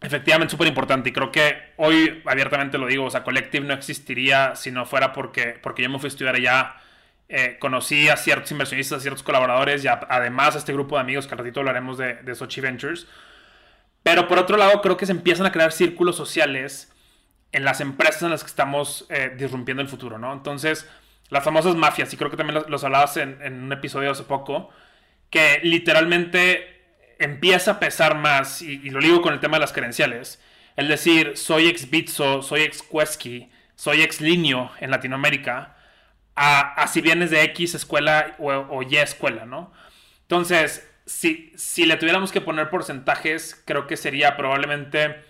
efectivamente 0.00 0.52
súper 0.52 0.68
importante 0.68 1.08
y 1.08 1.12
creo 1.12 1.32
que 1.32 1.72
hoy 1.76 2.22
abiertamente 2.24 2.78
lo 2.78 2.86
digo, 2.86 3.06
o 3.06 3.10
sea, 3.10 3.24
Collective 3.24 3.66
no 3.66 3.74
existiría 3.74 4.54
si 4.54 4.70
no 4.70 4.86
fuera 4.86 5.12
porque, 5.12 5.58
porque 5.60 5.82
yo 5.82 5.90
me 5.90 5.98
fui 5.98 6.06
a 6.06 6.10
estudiar 6.10 6.36
allá, 6.36 6.76
eh, 7.28 7.56
conocí 7.58 8.08
a 8.08 8.16
ciertos 8.16 8.52
inversionistas, 8.52 8.98
a 8.98 9.00
ciertos 9.00 9.24
colaboradores 9.24 9.82
y 9.82 9.88
además 9.88 10.54
a 10.54 10.58
este 10.58 10.72
grupo 10.72 10.94
de 10.94 11.00
amigos 11.00 11.26
que 11.26 11.34
al 11.34 11.38
ratito 11.38 11.58
hablaremos 11.58 11.98
de 11.98 12.34
Sochi 12.36 12.60
Ventures. 12.60 13.08
Pero 14.02 14.28
por 14.28 14.38
otro 14.38 14.56
lado, 14.56 14.80
creo 14.80 14.96
que 14.96 15.06
se 15.06 15.12
empiezan 15.12 15.46
a 15.46 15.52
crear 15.52 15.72
círculos 15.72 16.16
sociales 16.16 16.92
en 17.52 17.64
las 17.64 17.80
empresas 17.80 18.22
en 18.22 18.30
las 18.30 18.42
que 18.42 18.48
estamos 18.48 19.06
eh, 19.10 19.34
disrumpiendo 19.36 19.82
el 19.82 19.88
futuro, 19.88 20.18
¿no? 20.18 20.32
Entonces, 20.32 20.88
las 21.28 21.44
famosas 21.44 21.76
mafias, 21.76 22.12
y 22.12 22.16
creo 22.16 22.30
que 22.30 22.36
también 22.36 22.64
los, 22.66 22.84
hablabas 22.84 23.16
en, 23.16 23.40
un 23.64 23.72
episodio 23.72 24.10
hace 24.10 24.24
poco, 24.24 24.70
que 25.30 25.60
literalmente 25.62 26.82
empieza 27.18 27.72
a 27.72 27.80
pesar 27.80 28.16
más, 28.16 28.62
y, 28.62 28.90
lo 28.90 29.00
digo 29.00 29.22
con 29.22 29.32
el 29.34 29.40
tema 29.40 29.56
de 29.56 29.60
las 29.60 29.72
credenciales, 29.72 30.40
el 30.76 30.88
decir, 30.88 31.36
soy 31.36 31.68
ex 31.68 31.90
Bitso, 31.90 32.42
soy 32.42 32.62
ex 32.62 32.82
Quesky, 32.82 33.50
soy 33.74 34.02
ex 34.02 34.20
Linio 34.20 34.70
en 34.80 34.90
Latinoamérica, 34.90 35.76
a, 36.36 36.86
si 36.88 37.00
vienes 37.02 37.30
de 37.30 37.42
X 37.42 37.74
escuela 37.74 38.34
o, 38.38 38.50
o 38.50 38.82
Y 38.82 38.96
escuela, 38.96 39.44
¿no? 39.44 39.72
Entonces, 40.22 40.89
si, 41.10 41.86
le 41.86 41.96
tuviéramos 41.96 42.30
que 42.30 42.40
poner 42.40 42.70
porcentajes, 42.70 43.60
creo 43.66 43.86
que 43.86 43.96
sería 43.96 44.36
probablemente 44.36 45.24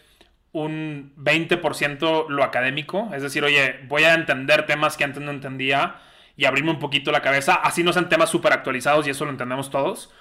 un 0.52 1.14
20% 1.16 2.28
lo 2.28 2.44
académico. 2.44 3.10
Es 3.14 3.22
decir, 3.22 3.44
oye, 3.44 3.80
voy 3.88 4.04
a 4.04 4.14
entender 4.14 4.66
temas 4.66 4.96
que 4.96 5.04
antes 5.04 5.22
no 5.22 5.30
entendía 5.30 5.96
y 6.36 6.44
abrirme 6.44 6.70
un 6.70 6.78
poquito 6.78 7.10
la 7.12 7.22
cabeza. 7.22 7.54
Así 7.54 7.82
no 7.82 7.92
sean 7.92 8.08
temas 8.08 8.28
súper 8.28 8.52
actualizados 8.52 9.06
y 9.06 9.10
eso 9.10 9.24
lo 9.24 9.30
entendemos 9.30 9.70
todos. 9.70 10.12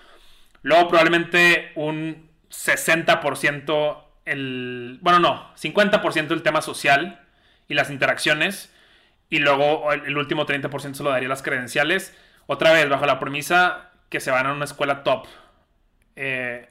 Luego 0.61 0.87
probablemente 0.87 1.71
un 1.75 2.29
60% 2.49 4.03
el... 4.25 4.99
Bueno, 5.01 5.19
no, 5.19 5.53
50% 5.55 6.31
el 6.31 6.41
tema 6.41 6.61
social 6.61 7.19
y 7.67 7.73
las 7.73 7.89
interacciones. 7.89 8.73
Y 9.29 9.39
luego 9.39 9.91
el 9.91 10.17
último 10.17 10.45
30% 10.45 10.93
se 10.93 11.03
lo 11.03 11.09
daría 11.09 11.27
las 11.29 11.43
credenciales. 11.43 12.17
Otra 12.47 12.71
vez, 12.71 12.89
bajo 12.89 13.05
la 13.05 13.19
premisa 13.19 13.91
que 14.09 14.19
se 14.19 14.31
van 14.31 14.47
a 14.47 14.53
una 14.53 14.65
escuela 14.65 15.03
top. 15.03 15.27
Eh, 16.21 16.67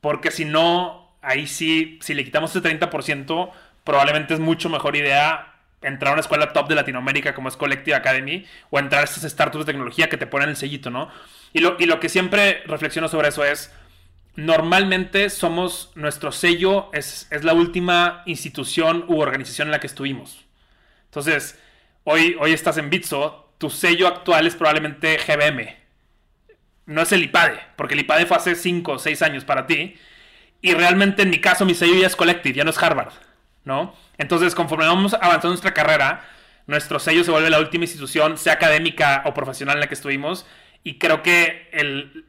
porque 0.00 0.32
si 0.32 0.44
no, 0.44 1.14
ahí 1.22 1.46
sí, 1.46 2.00
si 2.02 2.14
le 2.14 2.24
quitamos 2.24 2.50
ese 2.50 2.60
30%, 2.68 3.52
probablemente 3.84 4.34
es 4.34 4.40
mucho 4.40 4.68
mejor 4.68 4.96
idea 4.96 5.54
entrar 5.82 6.10
a 6.10 6.12
una 6.14 6.20
escuela 6.20 6.52
top 6.52 6.68
de 6.68 6.74
Latinoamérica 6.74 7.32
como 7.34 7.48
es 7.48 7.56
Collective 7.56 7.94
Academy 7.96 8.44
o 8.70 8.80
entrar 8.80 9.02
a 9.02 9.04
estas 9.04 9.30
startups 9.30 9.64
de 9.64 9.72
tecnología 9.72 10.08
que 10.08 10.16
te 10.16 10.26
ponen 10.26 10.48
el 10.48 10.56
sellito, 10.56 10.90
¿no? 10.90 11.10
Y 11.52 11.60
lo, 11.60 11.76
y 11.78 11.86
lo 11.86 12.00
que 12.00 12.08
siempre 12.08 12.62
reflexiono 12.66 13.08
sobre 13.08 13.28
eso 13.28 13.44
es, 13.44 13.72
normalmente 14.34 15.30
somos, 15.30 15.92
nuestro 15.94 16.32
sello 16.32 16.90
es, 16.92 17.28
es, 17.30 17.44
la 17.44 17.54
última 17.54 18.22
institución 18.26 19.04
u 19.06 19.20
organización 19.20 19.68
en 19.68 19.72
la 19.72 19.80
que 19.80 19.86
estuvimos. 19.86 20.44
Entonces, 21.04 21.58
hoy, 22.02 22.36
hoy 22.40 22.52
estás 22.52 22.78
en 22.78 22.90
Bitso, 22.90 23.52
tu 23.58 23.70
sello 23.70 24.08
actual 24.08 24.46
es 24.48 24.56
probablemente 24.56 25.18
GBM 25.18 25.81
no 26.86 27.02
es 27.02 27.12
el 27.12 27.22
IPADE, 27.22 27.58
porque 27.76 27.94
el 27.94 28.00
IPADE 28.00 28.26
fue 28.26 28.36
hace 28.36 28.54
5 28.54 28.92
o 28.92 28.98
6 28.98 29.22
años 29.22 29.44
para 29.44 29.66
ti. 29.66 29.96
Y 30.60 30.74
realmente 30.74 31.22
en 31.22 31.30
mi 31.30 31.40
caso 31.40 31.64
mi 31.64 31.74
sello 31.74 31.94
ya 32.00 32.06
es 32.06 32.16
Collective, 32.16 32.54
ya 32.54 32.64
no 32.64 32.70
es 32.70 32.82
Harvard, 32.82 33.12
¿no? 33.64 33.94
Entonces, 34.16 34.54
conforme 34.54 34.86
vamos 34.86 35.14
avanzando 35.14 35.48
nuestra 35.48 35.74
carrera, 35.74 36.24
nuestro 36.66 36.98
sello 36.98 37.24
se 37.24 37.32
vuelve 37.32 37.50
la 37.50 37.58
última 37.58 37.84
institución, 37.84 38.38
sea 38.38 38.54
académica 38.54 39.22
o 39.26 39.34
profesional 39.34 39.76
en 39.76 39.80
la 39.80 39.88
que 39.88 39.94
estuvimos, 39.94 40.46
y 40.84 40.98
creo 40.98 41.22
que 41.22 41.68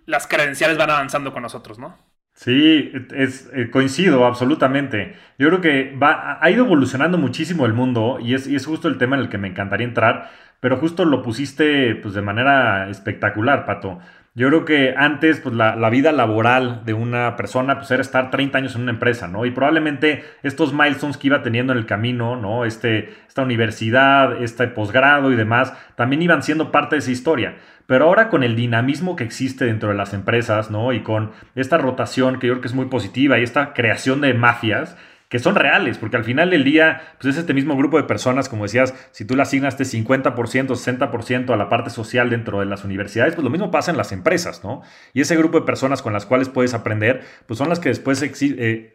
las 0.05 0.27
credenciales 0.27 0.77
van 0.77 0.89
avanzando 0.89 1.31
con 1.31 1.43
nosotros, 1.43 1.77
¿no? 1.79 1.97
Sí, 2.35 2.91
es, 3.15 3.49
eh, 3.53 3.69
coincido 3.69 4.25
absolutamente. 4.25 5.15
Yo 5.37 5.49
creo 5.49 5.61
que 5.61 5.95
va, 5.95 6.39
ha 6.41 6.49
ido 6.49 6.65
evolucionando 6.65 7.17
muchísimo 7.19 7.65
el 7.65 7.73
mundo 7.73 8.17
y 8.19 8.33
es, 8.33 8.47
y 8.47 8.55
es 8.55 8.65
justo 8.65 8.87
el 8.87 8.97
tema 8.97 9.15
en 9.15 9.23
el 9.23 9.29
que 9.29 9.37
me 9.37 9.47
encantaría 9.47 9.85
entrar, 9.87 10.31
pero 10.59 10.77
justo 10.77 11.05
lo 11.05 11.21
pusiste 11.21 11.95
pues, 11.95 12.15
de 12.15 12.21
manera 12.21 12.89
espectacular, 12.89 13.65
Pato. 13.65 13.99
Yo 14.35 14.47
creo 14.47 14.65
que 14.65 14.95
antes, 14.97 15.39
pues 15.41 15.53
la, 15.53 15.89
vida 15.91 16.11
laboral 16.11 16.83
de 16.85 16.95
una 16.95 17.35
persona, 17.35 17.77
pues 17.77 17.91
era 17.91 18.01
estar 18.01 18.31
30 18.31 18.57
años 18.57 18.75
en 18.75 18.81
una 18.81 18.91
empresa, 18.91 19.27
¿no? 19.27 19.45
Y 19.45 19.51
probablemente 19.51 20.23
estos 20.41 20.73
milestones 20.73 21.17
que 21.17 21.27
iba 21.27 21.43
teniendo 21.43 21.71
en 21.71 21.77
el 21.77 21.85
camino, 21.85 22.35
¿no? 22.35 22.65
Este, 22.65 23.13
esta 23.27 23.43
universidad, 23.43 24.41
este 24.41 24.67
posgrado 24.67 25.31
y 25.31 25.35
demás, 25.35 25.73
también 25.95 26.23
iban 26.23 26.41
siendo 26.41 26.71
parte 26.71 26.95
de 26.95 27.01
esa 27.01 27.11
historia. 27.11 27.57
Pero 27.85 28.05
ahora 28.05 28.29
con 28.29 28.41
el 28.41 28.55
dinamismo 28.55 29.15
que 29.15 29.23
existe 29.23 29.65
dentro 29.65 29.89
de 29.89 29.95
las 29.95 30.15
empresas, 30.15 30.71
¿no? 30.71 30.93
Y 30.93 31.01
con 31.03 31.31
esta 31.53 31.77
rotación 31.77 32.39
que 32.39 32.47
yo 32.47 32.53
creo 32.53 32.61
que 32.61 32.69
es 32.69 32.73
muy 32.73 32.87
positiva 32.87 33.37
y 33.37 33.43
esta 33.43 33.73
creación 33.73 34.21
de 34.21 34.33
mafias, 34.33 34.97
que 35.33 35.39
son 35.39 35.55
reales, 35.55 35.97
porque 35.97 36.15
al 36.15 36.23
final 36.23 36.51
del 36.51 36.63
día, 36.63 37.01
pues 37.19 37.33
es 37.33 37.39
este 37.39 37.55
mismo 37.55 37.75
grupo 37.75 37.97
de 37.97 38.03
personas, 38.03 38.49
como 38.49 38.65
decías, 38.65 38.93
si 39.09 39.25
tú 39.25 39.35
le 39.35 39.41
asignas 39.41 39.73
este 39.81 39.97
50%, 39.97 40.35
60% 40.35 41.51
a 41.51 41.57
la 41.57 41.69
parte 41.69 41.89
social 41.89 42.29
dentro 42.29 42.59
de 42.59 42.67
las 42.67 42.83
universidades, 42.85 43.33
pues 43.33 43.43
lo 43.43 43.49
mismo 43.49 43.71
pasa 43.71 43.89
en 43.89 43.97
las 43.97 44.11
empresas, 44.11 44.63
¿no? 44.63 44.83
Y 45.11 45.21
ese 45.21 45.35
grupo 45.35 45.59
de 45.59 45.65
personas 45.65 46.03
con 46.03 46.13
las 46.13 46.27
cuales 46.27 46.49
puedes 46.49 46.75
aprender, 46.75 47.23
pues 47.47 47.57
son 47.57 47.67
las 47.67 47.79
que 47.79 47.89
después 47.89 48.21
eh, 48.21 48.31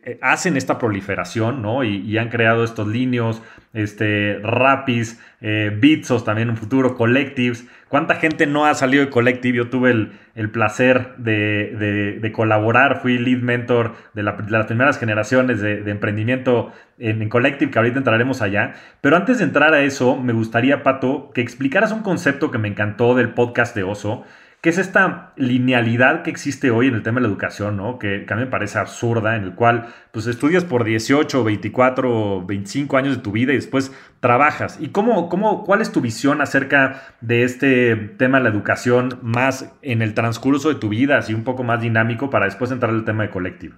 eh, 0.04 0.18
hacen 0.22 0.56
esta 0.56 0.78
proliferación, 0.78 1.60
¿no? 1.60 1.82
Y, 1.82 2.16
han 2.18 2.28
creado 2.28 2.62
estos 2.62 2.86
líneos, 2.86 3.42
este, 3.72 4.38
Rapis, 4.40 5.18
eh, 5.40 5.76
Bitsos 5.76 6.24
también 6.24 6.50
un 6.50 6.56
futuro, 6.56 6.94
Collectives, 6.94 7.66
¿Cuánta 7.88 8.16
gente 8.16 8.46
no 8.46 8.66
ha 8.66 8.74
salido 8.74 9.04
de 9.04 9.10
Collective? 9.10 9.56
Yo 9.56 9.70
tuve 9.70 9.90
el, 9.90 10.50
placer 10.50 11.16
de, 11.16 12.30
colaborar, 12.34 13.00
fui 13.00 13.18
lead 13.18 13.40
mentor 13.40 13.94
de, 14.12 14.22
las 14.22 14.66
primeras 14.66 14.98
generaciones 14.98 15.60
de, 15.60 15.90
emprendimiento 15.90 16.72
en, 16.98 17.22
en, 17.22 17.28
Collective, 17.30 17.70
que 17.70 17.78
ahorita 17.78 17.98
entraremos 17.98 18.42
allá. 18.42 18.74
Pero 19.00 19.16
antes 19.16 19.38
de 19.38 19.44
entrar 19.44 19.72
a 19.72 19.80
eso, 19.80 20.16
me 20.16 20.34
gustaría, 20.34 20.82
Pato, 20.82 21.30
que 21.32 21.40
explicaras 21.40 21.90
un 21.90 22.02
concepto 22.02 22.50
que 22.50 22.58
me 22.58 22.68
encantó 22.68 23.14
del 23.14 23.30
podcast 23.30 23.74
de 23.74 23.84
Oso, 23.84 24.24
que 24.60 24.70
es 24.70 24.78
esta 24.78 25.32
linealidad 25.36 26.22
que 26.22 26.30
existe 26.30 26.72
hoy 26.72 26.88
en 26.88 26.94
el 26.94 27.04
tema 27.04 27.16
de 27.16 27.22
la 27.22 27.28
educación, 27.28 27.76
¿no? 27.76 27.98
Que, 27.98 28.26
a 28.28 28.34
mí 28.34 28.40
me 28.40 28.46
parece 28.48 28.78
absurda, 28.78 29.36
en 29.36 29.44
el 29.44 29.54
cual 29.54 29.94
pues 30.10 30.26
estudias 30.26 30.64
por 30.64 30.84
18, 30.84 31.44
24, 31.44 32.44
25 32.44 32.96
años 32.96 33.16
de 33.16 33.22
tu 33.22 33.30
vida 33.30 33.52
y 33.52 33.56
después 33.56 33.92
trabajas. 34.18 34.78
¿Y 34.80 34.88
cómo, 34.88 35.28
cómo, 35.28 35.62
cuál 35.64 35.80
es 35.80 35.92
tu 35.92 36.00
visión 36.00 36.40
acerca 36.40 37.14
de 37.20 37.44
este 37.44 37.94
tema 37.94 38.38
de 38.38 38.44
la 38.44 38.50
educación 38.50 39.20
más 39.22 39.72
en 39.82 40.02
el 40.02 40.14
transcurso 40.14 40.70
de 40.70 40.74
tu 40.74 40.88
vida, 40.88 41.18
así 41.18 41.34
un 41.34 41.44
poco 41.44 41.62
más 41.62 41.80
dinámico 41.80 42.28
para 42.28 42.46
después 42.46 42.72
entrar 42.72 42.92
al 42.92 43.04
tema 43.04 43.22
de 43.22 43.30
colectivo? 43.30 43.76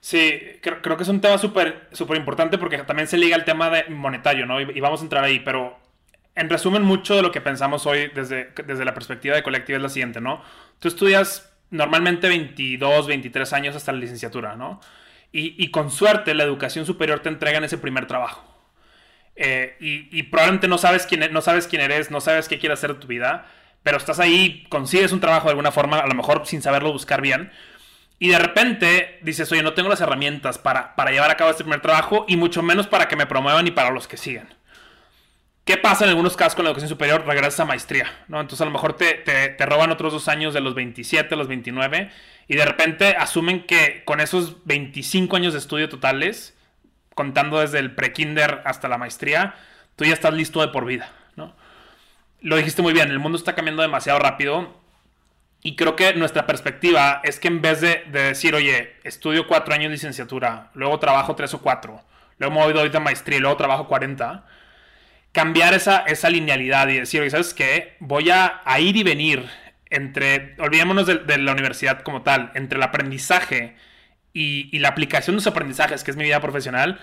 Sí, 0.00 0.40
creo, 0.62 0.80
creo, 0.80 0.96
que 0.96 1.02
es 1.02 1.08
un 1.08 1.20
tema 1.20 1.36
súper 1.36 1.90
importante 2.16 2.56
porque 2.58 2.78
también 2.78 3.08
se 3.08 3.18
liga 3.18 3.36
al 3.36 3.44
tema 3.44 3.68
de 3.68 3.84
monetario, 3.90 4.46
¿no? 4.46 4.60
y, 4.60 4.80
vamos 4.80 5.00
a 5.00 5.04
entrar 5.04 5.24
ahí, 5.24 5.40
pero 5.40 5.76
en 6.36 6.50
resumen, 6.50 6.82
mucho 6.82 7.16
de 7.16 7.22
lo 7.22 7.32
que 7.32 7.40
pensamos 7.40 7.86
hoy 7.86 8.10
desde, 8.14 8.52
desde 8.66 8.84
la 8.84 8.92
perspectiva 8.92 9.34
de 9.34 9.42
colectiva 9.42 9.78
es 9.78 9.82
la 9.82 9.88
siguiente, 9.88 10.20
¿no? 10.20 10.42
Tú 10.78 10.88
estudias 10.88 11.50
normalmente 11.70 12.28
22, 12.28 13.06
23 13.06 13.52
años 13.54 13.74
hasta 13.74 13.92
la 13.92 13.98
licenciatura, 13.98 14.54
¿no? 14.54 14.80
Y, 15.32 15.70
con 15.70 15.90
suerte 15.90 16.32
la 16.34 16.44
educación 16.44 16.86
superior 16.86 17.20
te 17.20 17.28
entrega 17.28 17.58
en 17.58 17.64
ese 17.64 17.76
primer 17.76 18.06
trabajo. 18.06 18.42
Eh, 19.34 19.76
y, 19.80 20.22
probablemente 20.24 20.66
no 20.66 20.78
sabes, 20.78 21.04
quién, 21.04 21.24
e, 21.24 21.28
no 21.28 21.42
sabes 21.42 21.66
quién 21.66 21.82
eres, 21.82 22.10
no 22.10 22.22
sabes 22.22 22.48
qué 22.48 22.58
quieres 22.58 22.78
hacer 22.78 22.94
de 22.94 23.00
tu 23.00 23.06
vida, 23.06 23.46
pero 23.82 23.98
estás 23.98 24.18
ahí, 24.18 24.64
consigues 24.70 25.12
un 25.12 25.20
trabajo 25.20 25.46
de 25.48 25.50
alguna 25.50 25.72
forma, 25.72 25.98
a 25.98 26.06
lo 26.06 26.14
mejor 26.14 26.46
sin 26.46 26.62
saberlo 26.62 26.90
buscar 26.90 27.20
bien, 27.20 27.50
y 28.18 28.30
de 28.30 28.38
repente 28.38 29.18
dices, 29.22 29.52
oye, 29.52 29.62
no 29.62 29.74
tengo 29.74 29.90
las 29.90 30.00
herramientas 30.00 30.56
para, 30.56 30.96
para 30.96 31.10
llevar 31.10 31.30
a 31.30 31.36
cabo 31.36 31.50
este 31.50 31.64
primer 31.64 31.82
trabajo 31.82 32.24
y 32.28 32.38
mucho 32.38 32.62
menos 32.62 32.86
para 32.86 33.08
que 33.08 33.16
me 33.16 33.26
promuevan 33.26 33.66
y 33.66 33.72
para 33.72 33.90
los 33.90 34.08
que 34.08 34.16
siguen. 34.16 34.55
¿Qué 35.66 35.76
pasa 35.76 36.04
en 36.04 36.10
algunos 36.10 36.36
casos 36.36 36.54
con 36.54 36.64
la 36.64 36.70
educación 36.70 36.88
superior? 36.88 37.26
Regresas 37.26 37.58
a 37.58 37.64
maestría, 37.64 38.06
¿no? 38.28 38.40
Entonces 38.40 38.60
a 38.60 38.66
lo 38.66 38.70
mejor 38.70 38.92
te, 38.96 39.14
te, 39.14 39.66
roban 39.66 39.90
otros 39.90 40.12
dos 40.12 40.28
años 40.28 40.54
de 40.54 40.60
los 40.60 40.76
27, 40.76 41.34
los 41.34 41.48
29, 41.48 42.08
y 42.46 42.54
de 42.54 42.64
repente 42.64 43.16
asumen 43.18 43.66
que 43.66 44.04
con 44.04 44.20
esos 44.20 44.64
25 44.64 45.34
años 45.34 45.54
de 45.54 45.58
estudio 45.58 45.88
totales, 45.88 46.56
contando 47.16 47.58
desde 47.58 47.80
el 47.80 47.96
pre-kinder 47.96 48.62
hasta 48.64 48.86
la 48.86 48.96
maestría, 48.96 49.56
tú 49.96 50.04
ya 50.04 50.12
estás 50.12 50.34
listo 50.34 50.60
de 50.60 50.68
por 50.68 50.84
vida, 50.84 51.10
¿no? 51.34 51.52
Lo 52.42 52.54
dijiste 52.54 52.82
muy 52.82 52.92
bien, 52.92 53.10
el 53.10 53.18
mundo 53.18 53.36
está 53.36 53.56
cambiando 53.56 53.82
demasiado 53.82 54.20
rápido 54.20 54.72
y 55.62 55.74
creo 55.74 55.96
que 55.96 56.14
nuestra 56.14 56.46
perspectiva 56.46 57.20
es 57.24 57.40
que 57.40 57.48
en 57.48 57.60
vez 57.60 57.80
de, 57.80 58.04
de 58.12 58.22
decir, 58.22 58.54
oye, 58.54 58.94
estudio 59.02 59.48
cuatro 59.48 59.74
años 59.74 59.86
de 59.86 59.94
licenciatura, 59.94 60.70
luego 60.74 61.00
trabajo 61.00 61.34
tres 61.34 61.54
o 61.54 61.60
cuatro, 61.60 62.04
luego 62.38 62.54
me 62.54 62.72
voy 62.72 62.88
de 62.88 63.00
maestría 63.00 63.38
y 63.38 63.40
luego 63.40 63.56
trabajo 63.56 63.88
40, 63.88 64.44
cambiar 65.36 65.74
esa, 65.74 65.98
esa 65.98 66.30
linealidad 66.30 66.88
y 66.88 67.00
decir, 67.00 67.30
¿sabes 67.30 67.52
qué? 67.52 67.98
Voy 68.00 68.30
a, 68.30 68.62
ir 68.80 68.96
y 68.96 69.02
venir 69.02 69.46
entre, 69.90 70.54
olvidémonos 70.58 71.06
de, 71.06 71.36
la 71.36 71.52
universidad 71.52 72.00
como 72.00 72.22
tal, 72.22 72.52
entre 72.54 72.78
el 72.78 72.82
aprendizaje 72.82 73.76
y, 74.32 74.78
la 74.78 74.88
aplicación 74.88 75.36
de 75.36 75.40
esos 75.40 75.52
aprendizajes, 75.52 76.04
que 76.04 76.10
es 76.10 76.16
mi 76.16 76.24
vida 76.24 76.40
profesional, 76.40 77.02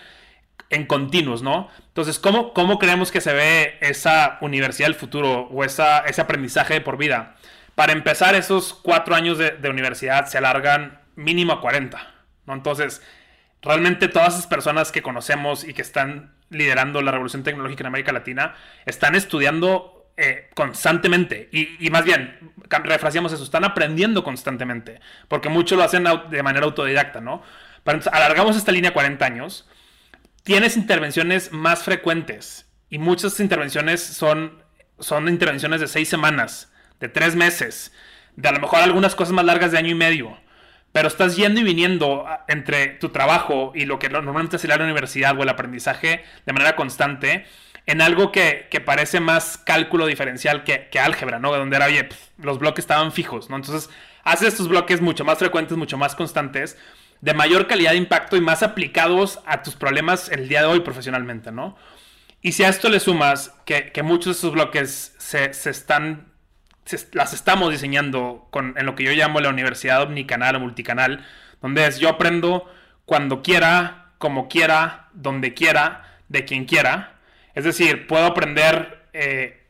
en 0.72 0.88
continuos, 0.88 1.44
¿no? 1.44 1.70
Entonces, 1.90 2.18
¿cómo, 2.18 2.56
¿cómo 2.56 2.80
creemos 2.80 3.12
que 3.12 3.22
se 3.22 3.34
ve 3.34 3.78
esa 3.82 4.40
universidad 4.42 4.88
del 4.88 4.96
futuro 4.96 5.48
o 5.52 5.64
esa, 5.64 6.00
ese 6.00 6.22
aprendizaje 6.22 6.82
por 6.82 6.98
vida? 6.98 7.36
Para 7.76 7.94
empezar, 7.94 8.34
esos 8.34 8.74
cuatro 8.74 9.14
años 9.14 9.38
de, 9.38 9.52
de 9.52 9.70
universidad 9.70 10.26
se 10.26 10.40
alargan 10.40 11.02
mínimo 11.16 11.54
a 11.54 11.62
40, 11.62 12.00
¿no? 12.48 12.54
Entonces, 12.56 13.04
realmente 13.62 14.08
todas 14.08 14.34
esas 14.34 14.48
personas 14.48 14.92
que 14.92 15.04
conocemos 15.04 15.64
y 15.64 15.76
que 15.76 15.84
están 15.84 16.34
liderando 16.54 17.02
la 17.02 17.12
revolución 17.12 17.44
tecnológica 17.44 17.82
en 17.82 17.88
América 17.88 18.12
Latina 18.12 18.56
están 18.86 19.16
estudiando 19.16 20.10
eh, 20.16 20.50
constantemente. 20.54 21.50
Y, 21.52 21.90
más 21.90 22.06
bien, 22.06 22.54
refraseamos 22.70 23.34
eso, 23.34 23.44
están 23.44 23.64
aprendiendo 23.64 24.24
constantemente. 24.24 25.00
Porque 25.28 25.50
muchos 25.50 25.78
lo 25.78 25.84
hacen 25.84 26.06
de 26.30 26.44
manera 26.44 26.66
autodidacta, 26.66 27.22
¿no? 27.22 27.42
alargamos 27.86 28.56
esta 28.56 28.72
línea 28.72 28.94
40 28.94 29.26
años. 29.26 29.68
Tienes 30.44 30.78
intervenciones 30.78 31.52
más 31.52 31.84
frecuentes. 31.84 32.70
Y 32.90 33.00
muchas 33.00 33.40
intervenciones 33.40 34.02
son, 34.02 34.64
son 35.00 35.28
intervenciones 35.28 35.82
de 35.82 35.88
seis 35.88 36.08
semanas, 36.08 36.72
de 37.00 37.10
tres 37.10 37.36
meses, 37.36 37.92
de 38.36 38.50
a 38.50 38.52
lo 38.52 38.60
mejor 38.60 38.80
algunas 38.80 39.16
cosas 39.16 39.34
más 39.34 39.46
largas 39.46 39.72
de 39.72 39.80
año 39.80 39.90
y 39.90 39.96
medio 39.96 40.43
pero 40.94 41.08
estás 41.08 41.36
yendo 41.36 41.60
y 41.60 41.64
viniendo 41.64 42.26
entre 42.48 42.88
tu 42.88 43.10
trabajo 43.10 43.74
y 43.76 43.86
lo 43.86 44.00
que 44.00 44.10
normalmente 44.10 44.60
se 44.60 44.68
le 44.68 44.78
la 44.78 44.84
universidad 44.84 45.38
o 45.38 45.44
el 45.44 45.50
aprendizaje 45.50 46.24
de 46.46 46.54
manera 46.54 46.76
constante 46.76 47.46
en 47.86 48.02
algo 48.02 48.32
que, 48.32 48.68
parece 48.86 49.20
más 49.20 49.58
cálculo 49.58 50.06
diferencial 50.06 50.64
que, 50.64 51.00
álgebra, 51.00 51.40
¿no? 51.40 51.52
Donde 51.52 51.76
era, 51.76 51.88
oye, 51.88 52.08
los 52.38 52.60
bloques 52.60 52.84
estaban 52.84 53.12
fijos, 53.12 53.50
¿no? 53.50 53.58
Entonces, 53.58 53.90
haces 54.24 54.50
estos 54.50 54.70
bloques 54.70 55.02
mucho 55.02 55.26
más 55.26 55.40
frecuentes, 55.40 55.78
mucho 55.78 55.98
más 55.98 56.16
constantes, 56.16 56.78
de 57.22 57.34
mayor 57.34 57.68
calidad 57.68 57.92
de 57.92 57.98
impacto 57.98 58.38
y 58.38 58.42
más 58.42 58.64
aplicados 58.64 59.40
a 59.46 59.64
tus 59.64 59.76
problemas 59.76 60.30
el 60.30 60.48
día 60.48 60.62
de 60.62 60.68
hoy 60.68 60.80
profesionalmente, 60.82 61.52
¿no? 61.52 61.76
Y 62.42 62.52
si 62.52 62.64
a 62.64 62.70
esto 62.70 62.90
le 62.90 63.00
sumas 63.00 63.54
que, 63.66 63.92
muchos 64.04 64.26
de 64.26 64.32
estos 64.34 64.54
bloques 64.54 65.16
se, 65.18 65.54
se 65.54 65.70
están 65.72 66.33
las 67.14 67.34
estamos 67.34 67.72
diseñando 67.72 68.48
con, 68.52 68.76
en 68.78 68.86
lo 68.86 68.96
que 68.96 69.04
yo 69.04 69.12
llamo 69.12 69.40
la 69.40 69.50
universidad 69.50 70.02
omnicanal 70.02 70.56
o 70.56 70.60
multicanal, 70.60 71.26
donde 71.62 71.88
es 71.88 72.00
yo 72.00 72.10
aprendo 72.10 72.70
cuando 73.06 73.42
quiera, 73.42 74.12
como 74.18 74.48
quiera, 74.48 75.10
donde 75.14 75.54
quiera, 75.54 76.20
de 76.30 76.46
quien 76.46 76.66
quiera. 76.66 77.14
Es 77.56 77.64
decir, 77.64 78.08
puedo 78.08 78.26
aprender 78.26 79.08
eh, 79.14 79.64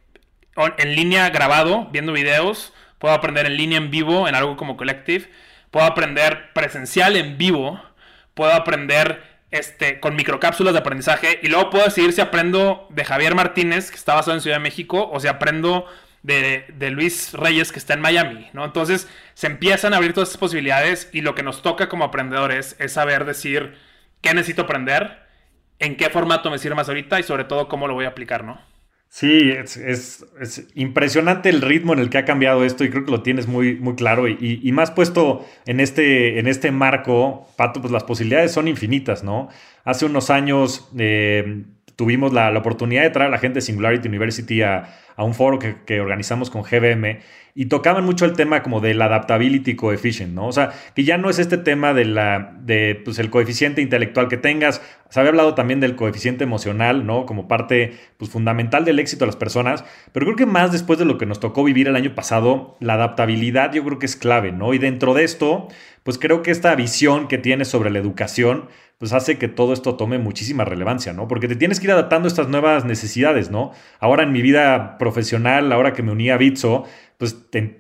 en 0.56 0.96
línea 0.96 1.30
grabado, 1.30 1.90
viendo 1.92 2.14
videos, 2.14 2.74
puedo 3.00 3.14
aprender 3.14 3.46
en 3.46 3.58
línea 3.58 3.78
en 3.78 3.92
vivo, 3.92 4.28
en 4.28 4.36
algo 4.36 4.56
como 4.56 4.78
Collective, 4.78 5.30
puedo 5.72 5.86
aprender 5.86 6.54
presencial 6.54 7.16
en 7.16 7.38
vivo, 7.38 7.82
puedo 8.34 8.54
aprender 8.54 9.24
este, 9.52 10.00
con 10.00 10.16
microcápsulas 10.16 10.74
de 10.74 10.80
aprendizaje 10.80 11.40
y 11.42 11.48
luego 11.48 11.70
puedo 11.70 11.86
decidir 11.86 12.14
si 12.14 12.22
aprendo 12.22 12.88
de 12.90 13.06
Javier 13.06 13.36
Martínez, 13.36 13.92
que 13.92 13.98
está 13.98 14.16
basado 14.16 14.36
en 14.36 14.42
Ciudad 14.42 14.58
de 14.58 14.64
México, 14.64 15.10
o 15.12 15.20
si 15.20 15.28
aprendo 15.28 15.88
de, 16.24 16.90
Luis 16.92 17.34
Reyes 17.34 17.72
que 17.72 17.80
está 17.80 17.94
en 17.94 18.02
Miami, 18.02 18.48
¿no? 18.54 18.66
Entonces 18.66 19.08
se 19.34 19.48
empiezan 19.48 19.94
a 19.94 19.98
abrir 19.98 20.14
todas 20.14 20.30
estas 20.30 20.40
posibilidades 20.40 21.10
y 21.12 21.22
lo 21.22 21.36
que 21.36 21.44
nos 21.44 21.62
toca 21.62 21.90
como 21.90 22.06
aprendedores 22.06 22.76
es 22.80 22.94
saber 22.94 23.26
decir 23.26 23.76
qué 24.22 24.34
necesito 24.34 24.64
aprender, 24.64 25.20
en 25.80 25.98
qué 25.98 26.10
formato 26.10 26.50
me 26.50 26.58
sirve 26.58 26.76
más 26.76 26.88
ahorita 26.88 27.20
y 27.20 27.24
sobre 27.24 27.44
todo 27.44 27.68
cómo 27.68 27.88
lo 27.88 27.94
voy 27.94 28.06
a 28.06 28.10
aplicar, 28.10 28.44
¿no? 28.44 28.60
Sí, 29.10 29.52
es, 29.52 30.26
impresionante 30.74 31.50
el 31.50 31.62
ritmo 31.62 31.94
en 31.94 32.00
el 32.00 32.10
que 32.10 32.18
ha 32.18 32.26
cambiado 32.26 32.66
esto 32.66 32.84
y 32.84 32.90
creo 32.90 33.06
que 33.06 33.12
lo 33.12 33.22
tienes 33.22 33.46
muy, 33.46 33.76
muy 33.76 33.94
claro 33.94 34.28
y, 34.28 34.72
más 34.72 34.90
puesto 34.90 35.46
en 35.68 35.80
este, 35.80 36.40
en 36.40 36.48
este 36.48 36.72
marco, 36.72 37.48
Pato, 37.56 37.80
pues 37.80 37.94
las 37.94 38.04
posibilidades 38.06 38.52
son 38.52 38.68
infinitas, 38.68 39.24
¿no? 39.24 39.50
Hace 39.84 40.06
unos 40.08 40.32
años 40.32 40.90
eh, 40.98 41.64
tuvimos 41.96 42.34
la, 42.34 42.58
oportunidad 42.58 43.04
de 43.04 43.10
traer 43.10 43.28
a 43.28 43.32
la 43.32 43.38
gente 43.38 43.56
de 43.56 43.62
Singularity 43.62 44.08
University 44.08 44.62
a, 44.62 45.00
un 45.18 45.36
foro 45.36 45.60
que, 45.60 46.02
organizamos 46.02 46.50
con 46.50 46.64
GBM 46.64 47.20
y 47.54 47.68
tocaban 47.68 48.04
mucho 48.04 48.26
el 48.26 48.34
tema 48.34 48.64
como 48.64 48.82
del 48.82 49.00
adaptability 49.00 49.76
coefficient, 49.76 50.34
¿no? 50.34 50.48
O 50.48 50.52
sea, 50.52 50.72
que 50.96 51.04
ya 51.04 51.20
no 51.20 51.30
es 51.30 51.38
este 51.38 51.60
tema 51.60 51.94
de 51.94 52.06
la, 52.06 52.58
de, 52.60 53.00
pues, 53.06 53.20
el 53.20 53.30
coeficiente 53.30 53.82
intelectual 53.82 54.28
que 54.28 54.38
tengas, 54.38 54.82
se 55.10 55.20
había 55.20 55.30
hablado 55.30 55.54
también 55.54 55.80
del 55.80 55.96
coeficiente 55.96 56.44
emocional, 56.44 57.06
¿no? 57.06 57.28
Como 57.28 57.48
parte, 57.48 57.94
pues, 58.18 58.32
fundamental 58.32 58.86
del 58.86 58.98
éxito 58.98 59.26
de 59.26 59.28
las 59.28 59.36
personas, 59.36 59.86
pero 60.12 60.26
creo 60.26 60.36
que 60.36 60.48
más 60.48 60.72
después 60.72 60.98
de 60.98 61.06
lo 61.06 61.20
que 61.20 61.28
nos 61.28 61.40
tocó 61.40 61.64
vivir 61.64 61.88
el 61.88 61.96
año 61.96 62.16
pasado, 62.16 62.76
la 62.80 62.96
adaptabilidad 62.96 63.72
yo 63.72 63.84
creo 63.84 64.00
que 64.00 64.08
es 64.08 64.16
clave, 64.16 64.52
¿no? 64.52 64.74
Y 64.74 64.80
dentro 64.80 65.14
de 65.14 65.24
esto, 65.24 65.68
pues 66.02 66.18
creo 66.18 66.42
que 66.42 66.50
esta 66.50 66.74
visión 66.74 67.28
que 67.28 67.38
tienes 67.38 67.68
sobre 67.68 67.92
la 67.92 68.00
educación, 68.00 68.68
pues 69.04 69.12
hace 69.12 69.38
que 69.38 69.50
todo 69.50 69.74
esto 69.74 69.98
tome 69.98 70.18
muchísima 70.18 70.64
relevancia, 70.64 71.12
¿no? 71.12 71.28
Porque 71.28 71.50
te 71.50 71.58
tienes 71.58 71.82
que 71.82 71.88
ir 71.88 71.92
adaptando 71.92 72.28
a 72.28 72.30
estas 72.30 72.48
nuevas 72.48 72.86
necesidades, 72.86 73.52
¿no? 73.52 73.74
Ahora 74.00 74.24
en 74.24 74.32
mi 74.32 74.42
vida 74.42 74.98
profesional, 74.98 75.74
ahora 75.74 75.92
que 75.92 76.02
me 76.02 76.14
uní 76.14 76.30
a 76.30 76.38
Bitso, 76.38 76.86
pues, 77.18 77.36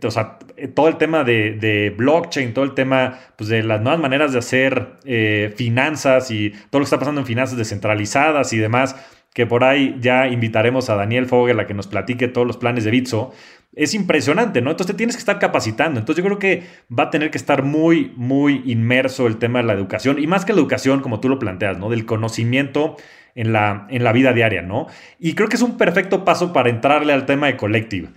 sea, 0.09 0.37
todo 0.73 0.89
el 0.89 0.97
tema 0.97 1.23
de, 1.23 1.95
blockchain, 1.97 2.53
todo 2.53 2.65
el 2.65 2.73
tema 2.73 3.19
pues, 3.37 3.49
de 3.49 3.63
las 3.63 3.79
nuevas 3.79 4.01
maneras 4.01 4.33
de 4.33 4.39
hacer 4.39 4.97
eh, 5.05 5.53
finanzas 5.55 6.29
y 6.29 6.49
todo 6.49 6.79
lo 6.79 6.79
que 6.79 6.87
está 6.87 6.99
pasando 6.99 7.21
en 7.21 7.25
finanzas 7.25 7.57
descentralizadas 7.57 8.51
y 8.51 8.57
demás, 8.57 8.97
que 9.33 9.45
por 9.45 9.63
ahí 9.63 9.95
ya 10.01 10.27
invitaremos 10.27 10.89
a 10.89 10.95
Daniel 10.95 11.27
Fogel 11.27 11.57
a 11.61 11.67
que 11.67 11.73
nos 11.73 11.87
platique 11.87 12.27
todos 12.27 12.45
los 12.45 12.57
planes 12.57 12.83
de 12.83 12.91
Bitso, 12.91 13.31
es 13.75 13.93
impresionante, 13.93 14.61
¿no? 14.61 14.71
Entonces 14.71 14.93
te 14.93 14.97
tienes 14.97 15.15
que 15.15 15.19
estar 15.19 15.39
capacitando. 15.39 15.99
Entonces 15.99 16.23
yo 16.23 16.27
creo 16.27 16.39
que 16.39 16.63
va 16.91 17.03
a 17.03 17.09
tener 17.09 17.31
que 17.31 17.37
estar 17.37 17.63
muy, 17.63 18.13
muy 18.15 18.61
inmerso 18.65 19.27
el 19.27 19.37
tema 19.37 19.59
de 19.59 19.65
la 19.65 19.73
educación 19.73 20.19
y 20.19 20.27
más 20.27 20.45
que 20.45 20.53
la 20.53 20.59
educación, 20.59 21.01
como 21.01 21.19
tú 21.19 21.29
lo 21.29 21.39
planteas, 21.39 21.77
¿no? 21.77 21.89
Del 21.89 22.05
conocimiento 22.05 22.97
en 23.35 23.51
la, 23.51 23.87
en 23.89 24.03
la 24.03 24.11
vida 24.11 24.33
diaria, 24.33 24.61
¿no? 24.61 24.87
Y 25.19 25.33
creo 25.33 25.49
que 25.49 25.55
es 25.55 25.61
un 25.61 25.77
perfecto 25.77 26.23
paso 26.23 26.53
para 26.53 26.69
entrarle 26.69 27.13
al 27.13 27.25
tema 27.25 27.47
de 27.47 27.57
Collective. 27.57 28.09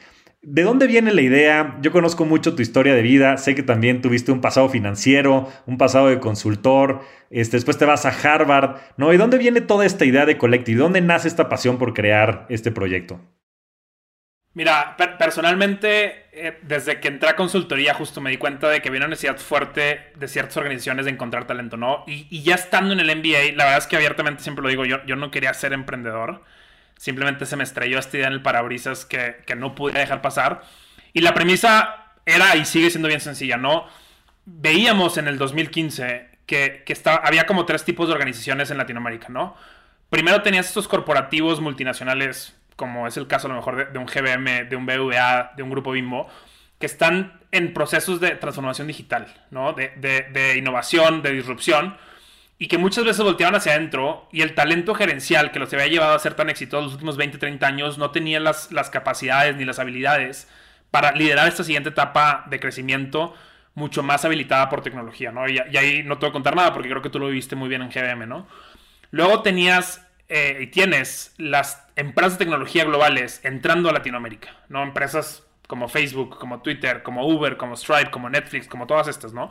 ¿De 0.43 0.63
dónde 0.63 0.87
viene 0.87 1.13
la 1.13 1.23
idea? 1.23 1.77
Yo 1.83 1.91
conozco 1.91 2.25
mucho 2.25 2.55
tu 2.55 2.63
historia 2.63 2.95
de 2.95 3.03
vida, 3.03 3.37
sé 3.37 3.57
que 3.57 3.65
también 3.65 4.01
tuviste 4.01 4.31
un 4.31 4.41
pasado 4.41 4.69
financiero, 4.69 5.49
un 5.67 5.77
pasado 5.77 6.09
de 6.09 6.21
consultor, 6.21 7.01
este, 7.31 7.57
después 7.57 7.79
te 7.79 7.85
vas 7.85 8.07
a 8.07 8.11
Harvard, 8.11 8.77
¿no? 8.97 9.13
¿Y 9.13 9.17
dónde 9.17 9.39
viene 9.39 9.61
toda 9.61 9.85
esta 9.85 10.05
idea 10.05 10.25
de 10.25 10.39
Collective? 10.39 10.79
¿Dónde 10.79 11.01
nace 11.01 11.27
esta 11.27 11.49
pasión 11.49 11.79
por 11.79 11.95
crear 11.95 12.47
este 12.49 12.71
proyecto? 12.71 13.21
Mira, 14.57 14.97
personalmente, 15.19 16.29
eh, 16.33 16.59
desde 16.63 16.99
que 16.99 17.09
entré 17.09 17.29
a 17.29 17.37
consultoría, 17.37 17.93
justo 17.93 18.23
me 18.23 18.31
di 18.31 18.39
cuenta 18.39 18.71
de 18.71 18.81
que 18.81 18.89
había 18.89 19.01
una 19.01 19.09
necesidad 19.09 19.37
fuerte 19.37 20.13
de 20.17 20.29
ciertas 20.29 20.57
organizaciones 20.57 21.05
de 21.05 21.11
encontrar 21.11 21.47
talento, 21.47 21.77
¿no? 21.77 22.05
Y, 22.07 22.43
ya 22.43 22.55
estando 22.55 22.95
en 22.95 23.01
el 23.01 23.15
MBA, 23.15 23.55
la 23.55 23.65
verdad 23.65 23.77
es 23.77 23.87
que 23.87 23.97
abiertamente 23.97 24.43
siempre 24.43 24.63
lo 24.63 24.71
digo, 24.71 24.87
yo, 24.87 25.05
yo 25.05 25.15
no 25.15 25.31
quería 25.31 25.53
ser 25.53 25.75
emprendedor. 25.75 26.43
Simplemente 26.97 27.45
se 27.45 27.57
me 27.57 27.65
estrelló 27.65 27.99
esta 27.99 28.17
idea 28.17 28.29
en 28.29 28.33
el 28.33 28.41
parabrisas 28.41 29.05
que, 29.05 29.43
que 29.45 29.57
no 29.57 29.75
pude 29.75 29.99
dejar 29.99 30.23
pasar. 30.23 30.63
Y 31.13 31.21
la 31.21 31.35
premisa 31.35 32.15
era 32.25 32.57
y 32.57 32.65
sigue 32.65 32.89
siendo 32.89 33.09
bien 33.09 33.21
sencilla, 33.21 33.59
¿no? 33.59 33.87
Veíamos 34.47 35.19
en 35.19 35.29
el 35.29 35.37
2015 35.37 36.31
que, 36.47 36.83
que 36.87 36.93
estaba, 36.95 37.19
había 37.19 37.45
como 37.45 37.67
tres 37.67 37.85
tipos 37.85 38.09
de 38.09 38.15
organizaciones 38.15 38.71
en 38.71 38.79
Latinoamérica, 38.79 39.29
¿no? 39.29 39.55
Primero 40.09 40.41
tenías 40.41 40.69
estos 40.69 40.89
corporativos 40.89 41.61
multinacionales 41.61 42.57
como 42.77 43.07
es 43.07 43.17
el 43.17 43.27
caso 43.27 43.49
a 43.49 43.51
lo 43.51 43.57
mejor 43.57 43.91
de, 43.91 43.99
un 43.99 44.07
GBM, 44.07 44.69
de 44.69 44.77
un 44.77 44.87
BVA, 44.87 45.53
de 45.57 45.63
un 45.63 45.71
grupo 45.71 45.93
Bimbo, 45.93 46.29
que 46.79 46.87
están 46.87 47.41
en 47.51 47.73
procesos 47.73 48.21
de 48.21 48.33
transformación 48.33 48.87
digital, 48.87 49.27
¿no? 49.51 49.73
De, 49.73 50.55
innovación, 50.59 51.23
de 51.23 51.33
disrupción, 51.33 51.97
y 52.59 52.69
que 52.69 52.79
muchas 52.79 53.05
veces 53.05 53.25
volteaban 53.25 53.55
hacia 53.55 53.73
adentro 53.73 54.29
y 54.31 54.43
el 54.43 54.55
talento 54.55 54.95
gerencial 54.95 55.53
que 55.53 55.59
los 55.59 55.73
había 55.73 55.87
llevado 55.89 56.15
a 56.15 56.19
ser 56.19 56.35
tan 56.35 56.49
exitosos 56.49 56.85
los 56.85 56.93
últimos 56.95 57.17
20, 57.17 57.39
30 57.39 57.67
años 57.67 57.99
no 57.99 58.11
tenía 58.11 58.41
las, 58.41 58.69
capacidades 58.91 59.57
ni 59.57 59.65
las 59.65 59.79
habilidades 59.79 60.49
para 60.91 61.13
liderar 61.13 61.49
esta 61.49 61.65
siguiente 61.65 61.91
etapa 61.91 62.45
de 62.49 62.61
crecimiento 62.61 63.35
mucho 63.75 64.03
más 64.03 64.25
habilitada 64.25 64.71
por 64.71 64.83
tecnología, 64.83 65.33
¿no? 65.33 65.47
Y, 65.49 65.61
y 65.71 65.77
ahí 65.77 66.03
no 66.03 66.17
te 66.17 66.21
voy 66.21 66.31
a 66.31 66.33
contar 66.33 66.57
nada 66.57 66.73
porque 66.73 66.89
creo 66.89 67.03
que 67.03 67.11
tú 67.11 67.19
lo 67.19 67.27
viviste 67.27 67.57
muy 67.57 67.69
bien 67.69 67.83
en 67.83 67.91
GBM, 67.91 68.27
¿no? 68.27 68.47
Luego 69.11 69.43
tenías 69.43 70.06
eh, 70.29 70.59
y 70.63 70.67
tienes 70.69 71.35
las 71.39 71.85
empresas 71.95 72.35
de 72.35 72.45
tecnología 72.45 72.85
globales 72.85 73.41
entrando 73.45 73.89
a 73.89 73.93
Latinoamérica, 73.93 74.49
¿no? 74.69 74.83
Empresas 74.83 75.45
como 75.69 75.89
Facebook, 75.89 76.39
como 76.39 76.63
Twitter, 76.63 77.03
como 77.03 77.27
Uber, 77.27 77.57
como 77.57 77.77
Stripe, 77.77 78.11
como 78.11 78.29
Netflix, 78.29 78.67
como 78.67 78.87
todas 78.87 79.09
estas, 79.09 79.33
¿no? 79.33 79.51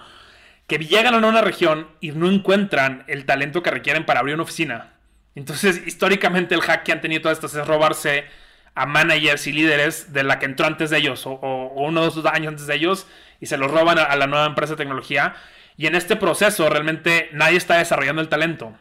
Que 0.68 0.78
llegan 0.78 1.14
a 1.14 1.28
una 1.28 1.42
región 1.42 1.88
y 2.02 2.12
no 2.12 2.30
encuentran 2.30 3.04
el 3.08 3.26
talento 3.26 3.64
que 3.64 3.72
requieren 3.72 4.06
para 4.06 4.20
abrir 4.20 4.36
una 4.36 4.44
oficina. 4.44 4.94
Entonces, 5.36 5.82
históricamente 5.86 6.56
el 6.56 6.62
hack 6.62 6.84
que 6.84 6.92
han 6.92 7.02
tenido 7.02 7.22
todas 7.22 7.38
estas 7.38 7.56
es 7.56 7.68
robarse 7.68 8.26
a 8.74 8.86
managers 8.86 9.48
y 9.48 9.54
líderes 9.54 10.12
de 10.12 10.24
la 10.24 10.40
que 10.40 10.46
entró 10.46 10.66
antes 10.66 10.90
de 10.90 10.98
ellos 10.98 11.26
o, 11.26 11.32
o 11.32 11.84
uno 11.86 12.02
o 12.02 12.10
dos 12.10 12.26
años 12.26 12.50
antes 12.50 12.68
de 12.68 12.76
ellos 12.76 13.08
y 13.40 13.46
se 13.46 13.58
los 13.58 13.72
roban 13.72 14.00
a 14.00 14.16
la 14.16 14.28
nueva 14.28 14.46
empresa 14.46 14.74
de 14.74 14.78
tecnología. 14.78 15.36
Y 15.78 15.88
en 15.88 15.96
este 15.96 16.16
proceso 16.16 16.70
realmente 16.70 17.30
nadie 17.34 17.58
está 17.58 17.78
desarrollando 17.78 18.22
el 18.22 18.30
talento 18.30 18.78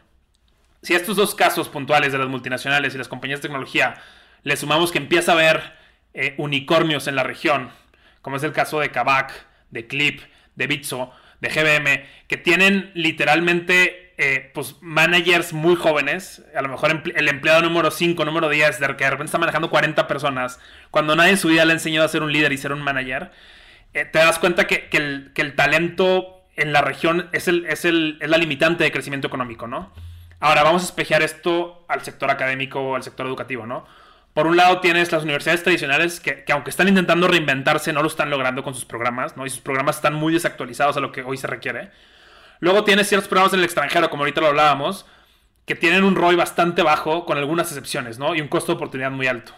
si 0.81 0.93
a 0.93 0.97
estos 0.97 1.15
dos 1.15 1.35
casos 1.35 1.69
puntuales 1.69 2.11
de 2.11 2.17
las 2.17 2.27
multinacionales 2.27 2.93
y 2.93 2.97
las 2.97 3.07
compañías 3.07 3.39
de 3.39 3.47
tecnología 3.47 3.95
le 4.43 4.55
sumamos 4.57 4.91
que 4.91 4.99
empieza 4.99 5.31
a 5.31 5.35
haber 5.35 5.73
eh, 6.13 6.35
unicornios 6.37 7.07
en 7.07 7.15
la 7.15 7.23
región, 7.23 7.71
como 8.21 8.37
es 8.37 8.43
el 8.43 8.53
caso 8.53 8.79
de 8.79 8.91
Kavak, 8.91 9.33
de 9.71 9.87
Clip, 9.87 10.21
de 10.55 10.67
Bitso, 10.67 11.11
de 11.41 11.49
GBM, 11.49 12.05
que 12.27 12.37
tienen 12.37 12.91
literalmente 12.93 14.13
eh, 14.17 14.51
pues, 14.53 14.77
managers 14.81 15.51
muy 15.51 15.75
jóvenes, 15.75 16.43
a 16.55 16.61
lo 16.61 16.69
mejor 16.69 17.03
el 17.15 17.27
empleado 17.27 17.61
número 17.61 17.91
5, 17.91 18.23
número 18.23 18.47
10, 18.47 18.79
de 18.79 18.87
que 18.95 19.03
de 19.03 19.09
repente 19.09 19.25
está 19.25 19.37
manejando 19.37 19.69
40 19.69 20.07
personas, 20.07 20.59
cuando 20.91 21.15
nadie 21.15 21.31
en 21.31 21.37
su 21.37 21.49
vida 21.49 21.65
le 21.65 21.71
ha 21.71 21.75
enseñado 21.75 22.05
a 22.05 22.09
ser 22.09 22.23
un 22.23 22.31
líder 22.31 22.53
y 22.53 22.57
ser 22.57 22.71
un 22.71 22.81
manager, 22.81 23.31
eh, 23.93 24.05
te 24.05 24.19
das 24.19 24.39
cuenta 24.39 24.67
que, 24.67 24.87
el, 24.91 25.55
talento 25.55 26.43
en 26.55 26.71
la 26.71 26.81
región 26.81 27.29
es, 27.33 27.47
el, 27.47 27.65
es, 27.65 27.83
el, 27.83 28.17
es 28.21 28.29
la 28.29 28.37
limitante 28.37 28.83
de 28.83 28.91
crecimiento 28.91 29.27
económico, 29.27 29.67
¿no? 29.67 29.91
Ahora, 30.45 30.61
vamos 30.61 30.83
a 30.83 30.85
espejear 30.85 31.23
esto 31.23 31.83
al 31.87 32.03
sector 32.03 32.29
académico 32.29 32.79
o 32.79 32.95
al 32.95 33.01
sector 33.01 33.25
educativo, 33.25 33.65
¿no? 33.65 33.87
Por 34.35 34.45
un 34.45 34.55
lado 34.55 34.79
tienes 34.79 35.11
las 35.11 35.23
universidades 35.23 35.63
tradicionales 35.63 36.19
que, 36.19 36.45
aunque 36.53 36.69
están 36.69 36.87
intentando 36.87 37.27
reinventarse, 37.27 37.91
no 37.91 38.03
lo 38.03 38.07
están 38.07 38.29
logrando 38.29 38.61
con 38.61 38.75
sus 38.75 38.85
programas, 38.85 39.35
¿no? 39.35 39.47
Y 39.47 39.49
sus 39.49 39.61
programas 39.61 39.95
están 39.95 40.13
muy 40.13 40.31
desactualizados 40.31 40.97
a 40.97 40.99
lo 40.99 41.11
que 41.11 41.23
hoy 41.23 41.37
se 41.37 41.47
requiere. 41.47 41.89
Luego 42.59 42.83
tienes 42.83 43.09
ciertos 43.09 43.27
programas 43.27 43.53
en 43.53 43.59
el 43.61 43.65
extranjero, 43.65 44.11
como 44.11 44.21
ahorita 44.21 44.39
lo 44.39 44.45
hablábamos, 44.45 45.07
que 45.65 45.73
tienen 45.73 46.03
un 46.03 46.15
ROI 46.15 46.35
bastante 46.35 46.83
bajo, 46.83 47.25
con 47.25 47.39
algunas 47.39 47.69
excepciones, 47.69 48.19
¿no? 48.19 48.35
Y 48.35 48.41
un 48.41 48.47
costo 48.47 48.71
de 48.71 48.75
oportunidad 48.75 49.09
muy 49.09 49.25
alto. 49.25 49.53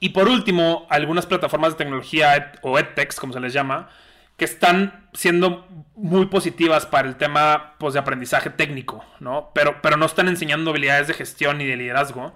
Y 0.00 0.08
por 0.08 0.30
último, 0.30 0.86
algunas 0.88 1.26
plataformas 1.26 1.72
de 1.72 1.84
tecnología 1.84 2.52
o 2.62 2.78
edtechs, 2.78 3.20
como 3.20 3.34
se 3.34 3.40
les 3.40 3.52
llama, 3.52 3.90
que 4.36 4.44
están 4.44 5.08
siendo 5.14 5.66
muy 5.94 6.26
positivas 6.26 6.86
para 6.86 7.08
el 7.08 7.16
tema 7.16 7.74
pues, 7.78 7.94
de 7.94 8.00
aprendizaje 8.00 8.50
técnico, 8.50 9.04
¿no? 9.20 9.50
Pero, 9.54 9.80
pero 9.82 9.96
no 9.96 10.06
están 10.06 10.28
enseñando 10.28 10.70
habilidades 10.70 11.08
de 11.08 11.14
gestión 11.14 11.58
ni 11.58 11.66
de 11.66 11.76
liderazgo. 11.76 12.34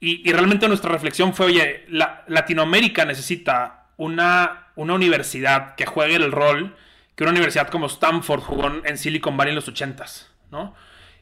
Y, 0.00 0.30
realmente 0.32 0.68
nuestra 0.68 0.92
reflexión 0.92 1.34
fue, 1.34 1.46
oye, 1.46 1.84
la, 1.88 2.24
Latinoamérica 2.28 3.04
necesita 3.04 3.88
una, 3.96 4.68
una 4.76 4.94
universidad 4.94 5.74
que 5.74 5.86
juegue 5.86 6.16
el 6.16 6.30
rol 6.30 6.76
que 7.18 7.24
una 7.24 7.32
universidad 7.32 7.66
como 7.68 7.86
Stanford 7.86 8.42
jugó 8.42 8.70
en 8.84 8.96
Silicon 8.96 9.36
Valley 9.36 9.50
en 9.50 9.56
los 9.56 9.68
80s, 9.68 10.28
¿no? 10.52 10.76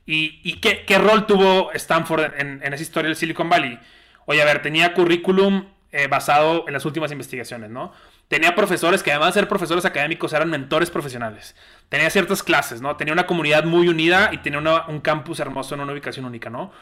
¿Y, 0.05 0.61
qué, 0.61 0.99
rol 0.99 1.27
tuvo 1.27 1.73
Stanford 1.73 2.35
en, 2.39 2.63
esa 2.63 2.83
historia 2.83 3.09
del 3.09 3.17
Silicon 3.17 3.49
Valley? 3.49 3.79
Oye, 4.27 4.43
a 4.43 4.45
ver, 4.45 4.61
tenía 4.61 4.93
currículum 4.95 5.67
eh, 5.91 6.07
basado 6.07 6.65
en 6.69 6.75
las 6.75 6.85
últimas 6.85 7.11
investigaciones, 7.13 7.71
¿no? 7.71 7.93
Tenía 8.29 8.57
profesores 8.57 9.03
que 9.03 9.13
además 9.13 9.35
de 9.35 9.41
ser 9.41 9.49
profesores 9.49 9.85
académicos 9.85 10.33
eran 10.33 10.51
mentores 10.51 10.91
profesionales. 10.91 11.55
Tenía 11.89 12.11
ciertas 12.11 12.43
clases, 12.43 12.81
¿no? 12.81 12.97
Tenía 12.97 13.13
una 13.13 13.27
comunidad 13.27 13.65
muy 13.65 13.89
unida 13.89 14.31
y 14.33 14.39
tenía 14.39 14.59
un 14.89 15.01
campus 15.01 15.39
hermoso 15.39 15.75
en 15.75 15.81
una 15.81 15.93
ubicación 15.93 16.25
única, 16.25 16.51
¿no? 16.51 16.73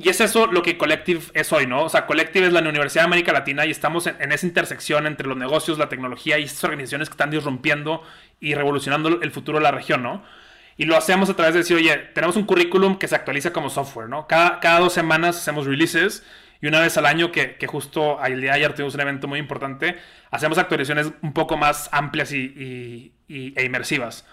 Y 0.00 0.08
es 0.08 0.20
eso 0.20 0.46
lo 0.46 0.62
que 0.62 0.78
Collective 0.78 1.22
es 1.34 1.52
hoy, 1.52 1.66
¿no? 1.66 1.82
O 1.82 1.88
sea, 1.88 2.06
Collective 2.06 2.46
es 2.46 2.52
la 2.52 2.60
Universidad 2.60 3.02
de 3.02 3.06
América 3.06 3.32
Latina 3.32 3.66
y 3.66 3.72
estamos 3.72 4.06
en, 4.06 4.30
esa 4.30 4.46
intersección 4.46 5.08
entre 5.08 5.26
los 5.26 5.36
negocios, 5.36 5.76
la 5.76 5.88
tecnología 5.88 6.38
y 6.38 6.44
estas 6.44 6.62
organizaciones 6.64 7.08
que 7.08 7.14
están 7.14 7.30
disrumpiendo 7.30 8.04
y 8.40 8.54
revolucionando 8.54 9.20
el 9.20 9.30
futuro 9.32 9.58
de 9.58 9.64
la 9.64 9.72
región, 9.72 10.04
¿no? 10.04 10.22
Y 10.76 10.84
lo 10.84 10.96
hacemos 10.96 11.28
a 11.28 11.34
través 11.34 11.54
de 11.54 11.60
decir, 11.60 11.76
oye, 11.76 11.96
tenemos 12.14 12.36
un 12.36 12.44
currículum 12.44 12.96
que 12.96 13.08
se 13.08 13.16
actualiza 13.16 13.52
como 13.52 13.68
software, 13.68 14.08
¿no? 14.08 14.28
Cada, 14.28 14.60
cada 14.60 14.78
dos 14.78 14.92
semanas 14.92 15.36
hacemos 15.36 15.66
releases 15.66 16.24
y 16.60 16.66
una 16.66 16.80
vez 16.80 16.96
al 16.96 17.06
año, 17.06 17.30
que, 17.30 17.56
justo 17.66 18.22
el 18.24 18.40
día 18.40 18.52
de 18.52 18.56
ayer 18.56 18.74
tuvimos 18.74 18.94
un 18.94 19.00
evento 19.00 19.28
muy 19.28 19.38
importante, 19.38 19.96
hacemos 20.30 20.58
actualizaciones 20.58 21.12
un 21.22 21.32
poco 21.32 21.56
más 21.56 21.88
amplias 21.92 22.32
y, 22.32 23.12
e 23.28 23.64
inmersivas. 23.64 24.26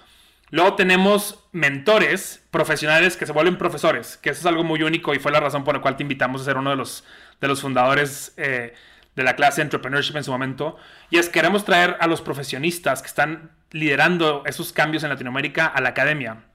Luego 0.49 0.75
tenemos 0.75 1.43
mentores 1.51 2.43
profesionales 2.51 3.17
que 3.17 3.25
se 3.25 3.31
vuelven 3.31 3.57
profesores, 3.57 4.17
que 4.17 4.29
eso 4.29 4.39
es 4.39 4.45
algo 4.45 4.63
muy 4.63 4.83
único 4.83 5.13
y 5.13 5.19
fue 5.19 5.31
la 5.31 5.39
razón 5.39 5.63
por 5.63 5.75
la 5.75 5.81
cual 5.81 5.97
te 5.97 6.03
invitamos 6.03 6.41
a 6.41 6.45
ser 6.45 6.57
uno 6.57 6.69
de 6.69 6.75
los, 6.75 7.03
de 7.41 7.47
los 7.47 7.61
fundadores 7.61 8.33
eh, 8.37 8.73
de 9.15 9.23
la 9.23 9.35
clase 9.35 9.61
Entrepreneurship 9.61 10.15
en 10.15 10.23
su 10.23 10.31
momento. 10.31 10.77
Y 11.09 11.17
es 11.17 11.29
queremos 11.29 11.65
traer 11.65 11.97
a 11.99 12.07
los 12.07 12.21
profesionistas 12.21 13.01
que 13.01 13.07
están 13.07 13.51
liderando 13.71 14.43
esos 14.45 14.71
cambios 14.71 15.03
en 15.03 15.09
Latinoamérica 15.09 15.65
a 15.65 15.81
la 15.81 15.89
academia. 15.89 16.45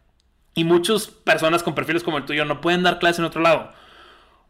Y 0.55 0.65
muchas 0.65 1.09
personas 1.09 1.63
con 1.63 1.75
perfiles 1.75 2.03
como 2.03 2.19
el 2.19 2.25
tuyo 2.25 2.45
no 2.45 2.61
pueden 2.61 2.83
dar 2.83 2.99
clase 2.99 3.21
en 3.21 3.27
otro 3.27 3.41
lado. 3.41 3.73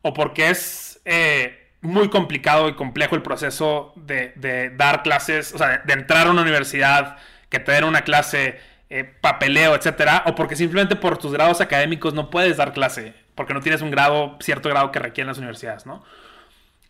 O 0.02 0.14
porque 0.14 0.50
es 0.50 0.89
eh, 1.12 1.72
muy 1.80 2.08
complicado 2.08 2.68
y 2.68 2.74
complejo 2.74 3.16
el 3.16 3.22
proceso 3.22 3.92
de, 3.96 4.72
dar 4.76 5.02
clases, 5.02 5.52
o 5.52 5.58
sea, 5.58 5.82
de, 5.84 5.92
entrar 5.92 6.28
a 6.28 6.30
una 6.30 6.42
universidad, 6.42 7.16
que 7.48 7.58
te 7.58 7.72
den 7.72 7.82
una 7.82 8.02
clase, 8.02 8.60
eh, 8.90 9.02
papeleo, 9.20 9.74
etcétera. 9.74 10.22
O 10.26 10.36
porque 10.36 10.54
simplemente 10.54 10.94
por 10.94 11.18
tus 11.18 11.32
grados 11.32 11.60
académicos 11.60 12.14
no 12.14 12.30
puedes 12.30 12.58
dar 12.58 12.72
clase. 12.72 13.14
Porque 13.34 13.54
no 13.54 13.60
tienes 13.60 13.82
un 13.82 13.90
grado, 13.90 14.38
cierto 14.40 14.68
grado 14.68 14.92
que 14.92 15.00
requieren 15.00 15.26
las 15.26 15.38
universidades, 15.38 15.84
¿no? 15.84 16.04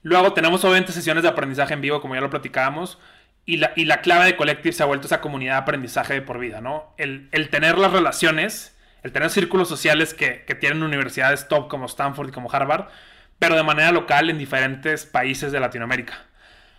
Luego 0.03 0.35
tenemos 0.35 0.63
obviamente 0.65 0.93
sesiones 0.93 1.23
de 1.23 1.31
aprendizaje 1.31 1.73
en 1.73 1.81
vivo, 1.81 2.03
como 2.03 2.15
ya 2.15 2.21
lo 2.21 2.29
platicábamos. 2.29 2.99
Y 3.47 3.57
la, 3.57 4.01
clave 4.03 4.27
de 4.27 4.37
Collective 4.37 4.75
se 4.75 4.83
ha 4.83 4.87
vuelto 4.87 5.07
esa 5.07 5.23
comunidad 5.23 5.55
de 5.55 5.59
aprendizaje 5.61 6.13
de 6.13 6.23
por 6.23 6.39
vida, 6.39 6.61
¿no? 6.61 6.95
El 6.99 7.31
tener 7.51 7.79
las 7.79 7.91
relaciones 7.91 8.77
el 9.03 9.13
tener 9.13 9.31
círculos 9.31 9.69
sociales 9.69 10.15
que, 10.15 10.45
tienen 10.61 10.83
universidades 10.83 11.49
top 11.49 11.69
como 11.69 11.87
Stanford 11.87 12.29
y 12.29 12.33
como 12.33 12.51
Harvard, 12.53 12.89
pero 13.41 13.57
de 13.57 13.65
manera 13.65 13.91
local 13.91 14.31
en 14.31 14.39
diferentes 14.39 15.07
países 15.07 15.51
de 15.51 15.59
Latinoamérica. 15.59 16.27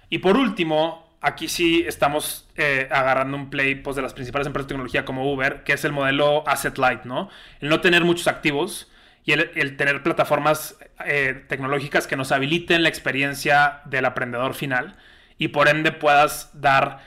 Y 0.09 0.19
por 0.19 0.37
último, 0.37 1.17
aquí 1.19 1.49
sí 1.49 1.83
estamos 1.85 2.47
eh, 2.55 2.87
agarrando 2.91 3.35
un 3.35 3.49
play 3.49 3.75
pues, 3.75 3.97
de 3.97 4.01
las 4.01 4.13
principales 4.13 4.47
empresas 4.47 4.67
de 4.67 4.73
tecnología 4.75 5.03
como 5.03 5.33
Uber, 5.33 5.63
que 5.63 5.73
es 5.73 5.83
el 5.83 5.91
modelo 5.91 6.47
asset 6.47 6.77
light, 6.77 7.03
¿no? 7.03 7.29
El 7.59 7.67
no 7.69 7.81
tener 7.81 8.05
muchos 8.05 8.27
activos 8.27 8.89
y 9.25 9.33
el, 9.33 9.75
tener 9.75 10.01
plataformas 10.03 10.77
eh, 11.05 11.43
tecnológicas 11.47 12.07
que 12.07 12.15
nos 12.15 12.31
habiliten 12.31 12.83
la 12.83 12.89
experiencia 12.89 13.81
del 13.85 14.05
aprendedor 14.05 14.53
final 14.53 14.95
y 15.37 15.49
por 15.49 15.67
ende 15.67 15.91
puedas 15.91 16.61
dar 16.61 16.99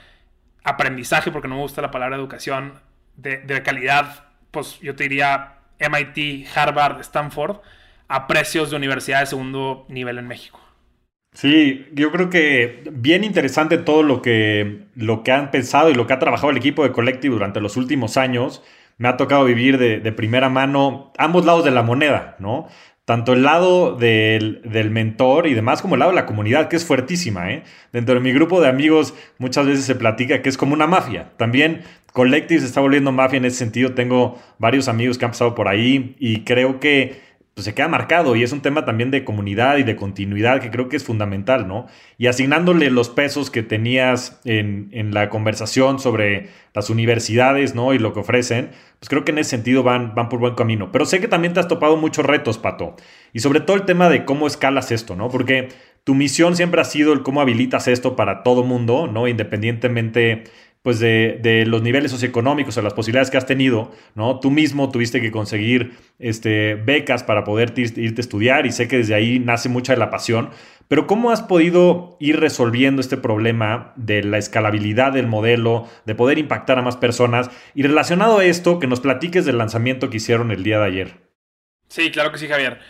aprendizaje, 0.64 1.30
porque 1.30 1.48
no 1.48 1.54
me 1.54 1.62
gusta 1.62 1.80
la 1.80 1.90
palabra 1.90 2.16
educación, 2.16 2.80
de, 3.16 3.38
de 3.38 3.62
calidad 3.62 4.24
pues 4.50 4.80
yo 4.80 4.94
te 4.94 5.04
diría 5.04 5.58
MIT, 5.78 6.46
Harvard, 6.56 7.00
Stanford, 7.00 7.60
a 8.08 8.26
precios 8.26 8.70
de 8.70 8.76
universidad 8.76 9.20
de 9.20 9.26
segundo 9.26 9.86
nivel 9.88 10.18
en 10.18 10.28
México. 10.28 10.60
Sí, 11.32 11.86
yo 11.92 12.12
creo 12.12 12.30
que 12.30 12.84
bien 12.92 13.24
interesante 13.24 13.76
todo 13.76 14.04
lo 14.04 14.22
que, 14.22 14.86
lo 14.94 15.24
que 15.24 15.32
han 15.32 15.50
pensado 15.50 15.90
y 15.90 15.94
lo 15.94 16.06
que 16.06 16.12
ha 16.12 16.20
trabajado 16.20 16.50
el 16.50 16.56
equipo 16.56 16.84
de 16.84 16.92
Collective 16.92 17.34
durante 17.34 17.60
los 17.60 17.76
últimos 17.76 18.16
años. 18.16 18.62
Me 18.98 19.08
ha 19.08 19.16
tocado 19.16 19.44
vivir 19.44 19.76
de, 19.76 20.12
primera 20.12 20.48
mano 20.48 21.12
ambos 21.18 21.44
lados 21.44 21.64
de 21.64 21.72
la 21.72 21.82
moneda, 21.82 22.36
¿no? 22.38 22.68
tanto 23.04 23.34
el 23.34 23.42
lado 23.42 23.96
del, 23.96 24.62
mentor 24.90 25.46
y 25.46 25.54
demás 25.54 25.82
como 25.82 25.94
el 25.94 25.98
lado 25.98 26.12
de 26.12 26.16
la 26.16 26.26
comunidad, 26.26 26.68
que 26.68 26.76
es 26.76 26.86
fuertísima. 26.86 27.50
¿eh? 27.50 27.64
Dentro 27.92 28.14
de 28.14 28.20
mi 28.20 28.32
grupo 28.32 28.60
de 28.60 28.68
amigos 28.68 29.14
muchas 29.38 29.66
veces 29.66 29.84
se 29.84 29.94
platica 29.94 30.40
que 30.40 30.48
es 30.48 30.56
como 30.56 30.74
una 30.74 30.86
mafia. 30.86 31.32
También 31.36 31.82
Collective 32.12 32.60
se 32.60 32.66
está 32.66 32.80
volviendo 32.80 33.10
mafia 33.12 33.38
en 33.38 33.44
ese 33.44 33.56
sentido. 33.56 33.92
Tengo 33.92 34.40
varios 34.58 34.88
amigos 34.88 35.18
que 35.18 35.24
han 35.24 35.32
pasado 35.32 35.54
por 35.54 35.68
ahí 35.68 36.14
y 36.18 36.44
creo 36.44 36.80
que 36.80 37.20
pues, 37.54 37.64
se 37.64 37.74
queda 37.74 37.88
marcado 37.88 38.36
y 38.36 38.42
es 38.42 38.52
un 38.52 38.60
tema 38.60 38.84
también 38.84 39.10
de 39.10 39.24
comunidad 39.24 39.78
y 39.78 39.84
de 39.84 39.96
continuidad 39.96 40.60
que 40.60 40.70
creo 40.70 40.88
que 40.88 40.96
es 40.96 41.04
fundamental, 41.04 41.68
¿no? 41.68 41.86
Y 42.18 42.26
asignándole 42.26 42.90
los 42.90 43.08
pesos 43.08 43.50
que 43.50 43.62
tenías 43.62 44.40
en, 44.44 44.88
en 44.92 45.14
la 45.14 45.30
conversación 45.30 46.00
sobre 46.00 46.50
las 46.74 46.90
universidades, 46.90 47.74
¿no? 47.74 47.94
Y 47.94 47.98
lo 47.98 48.12
que 48.12 48.20
ofrecen, 48.20 48.70
pues 48.98 49.08
creo 49.08 49.24
que 49.24 49.30
en 49.30 49.38
ese 49.38 49.50
sentido 49.50 49.84
van, 49.84 50.14
van 50.14 50.28
por 50.28 50.40
buen 50.40 50.54
camino. 50.56 50.90
Pero 50.90 51.06
sé 51.06 51.20
que 51.20 51.28
también 51.28 51.54
te 51.54 51.60
has 51.60 51.68
topado 51.68 51.96
muchos 51.96 52.26
retos, 52.26 52.58
Pato. 52.58 52.96
Y 53.32 53.38
sobre 53.38 53.60
todo 53.60 53.76
el 53.76 53.84
tema 53.84 54.08
de 54.08 54.24
cómo 54.24 54.46
escalas 54.48 54.90
esto, 54.90 55.14
¿no? 55.14 55.28
Porque 55.28 55.68
tu 56.02 56.14
misión 56.14 56.56
siempre 56.56 56.80
ha 56.80 56.84
sido 56.84 57.12
el 57.12 57.22
cómo 57.22 57.40
habilitas 57.40 57.88
esto 57.88 58.16
para 58.16 58.42
todo 58.42 58.64
mundo, 58.64 59.06
¿no? 59.06 59.28
Independientemente 59.28 60.44
pues 60.84 61.00
de, 61.00 61.64
los 61.66 61.80
niveles 61.80 62.10
socioeconómicos 62.10 62.76
o 62.76 62.82
las 62.82 62.92
posibilidades 62.92 63.30
que 63.30 63.38
has 63.38 63.46
tenido, 63.46 63.90
¿no? 64.14 64.38
Tú 64.38 64.50
mismo 64.50 64.90
tuviste 64.90 65.22
que 65.22 65.32
conseguir 65.32 65.96
este, 66.18 66.74
becas 66.74 67.22
para 67.22 67.42
poder 67.42 67.72
irte 67.78 68.20
a 68.20 68.20
estudiar 68.20 68.66
y 68.66 68.70
sé 68.70 68.86
que 68.86 68.98
desde 68.98 69.14
ahí 69.14 69.38
nace 69.38 69.70
mucha 69.70 69.94
de 69.94 69.98
la 69.98 70.10
pasión, 70.10 70.50
pero 70.86 71.06
¿cómo 71.06 71.30
has 71.30 71.40
podido 71.40 72.18
ir 72.20 72.38
resolviendo 72.38 73.00
este 73.00 73.16
problema 73.16 73.94
de 73.96 74.24
la 74.24 74.36
escalabilidad 74.36 75.12
del 75.12 75.26
modelo, 75.26 75.88
de 76.04 76.14
poder 76.14 76.36
impactar 76.36 76.78
a 76.78 76.82
más 76.82 76.98
personas? 76.98 77.50
Y 77.74 77.82
relacionado 77.82 78.40
a 78.40 78.44
esto, 78.44 78.78
que 78.78 78.86
nos 78.86 79.00
platiques 79.00 79.46
del 79.46 79.56
lanzamiento 79.56 80.10
que 80.10 80.18
hicieron 80.18 80.50
el 80.50 80.64
día 80.64 80.80
de 80.80 80.84
ayer. 80.84 81.14
Sí, 81.88 82.10
claro 82.10 82.30
que 82.30 82.36
sí, 82.36 82.46
Javier. 82.46 82.80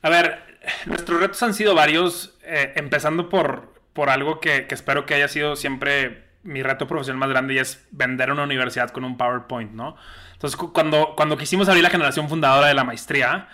A 0.00 0.08
ver, 0.08 0.38
nuestros 0.86 1.20
retos 1.20 1.42
han 1.42 1.52
sido 1.52 1.74
varios, 1.74 2.38
eh, 2.42 2.72
empezando 2.76 3.28
por, 3.28 3.74
por 3.92 4.08
algo 4.08 4.40
que, 4.40 4.66
que 4.66 4.74
espero 4.74 5.04
que 5.04 5.12
haya 5.12 5.28
sido 5.28 5.56
siempre 5.56 6.27
mi 6.48 6.62
reto 6.62 6.86
profesional 6.86 7.18
más 7.18 7.28
grande 7.28 7.60
es 7.60 7.86
vender 7.90 8.32
una 8.32 8.42
universidad 8.42 8.90
con 8.90 9.04
un 9.04 9.16
PowerPoint, 9.18 9.72
¿no? 9.72 9.96
Entonces, 10.32 10.58
cuando, 10.72 11.14
cuando 11.14 11.36
quisimos 11.36 11.68
abrir 11.68 11.84
la 11.84 11.90
generación 11.90 12.28
fundadora 12.28 12.68
de 12.68 12.74
la 12.74 12.84
maestría, 12.84 13.48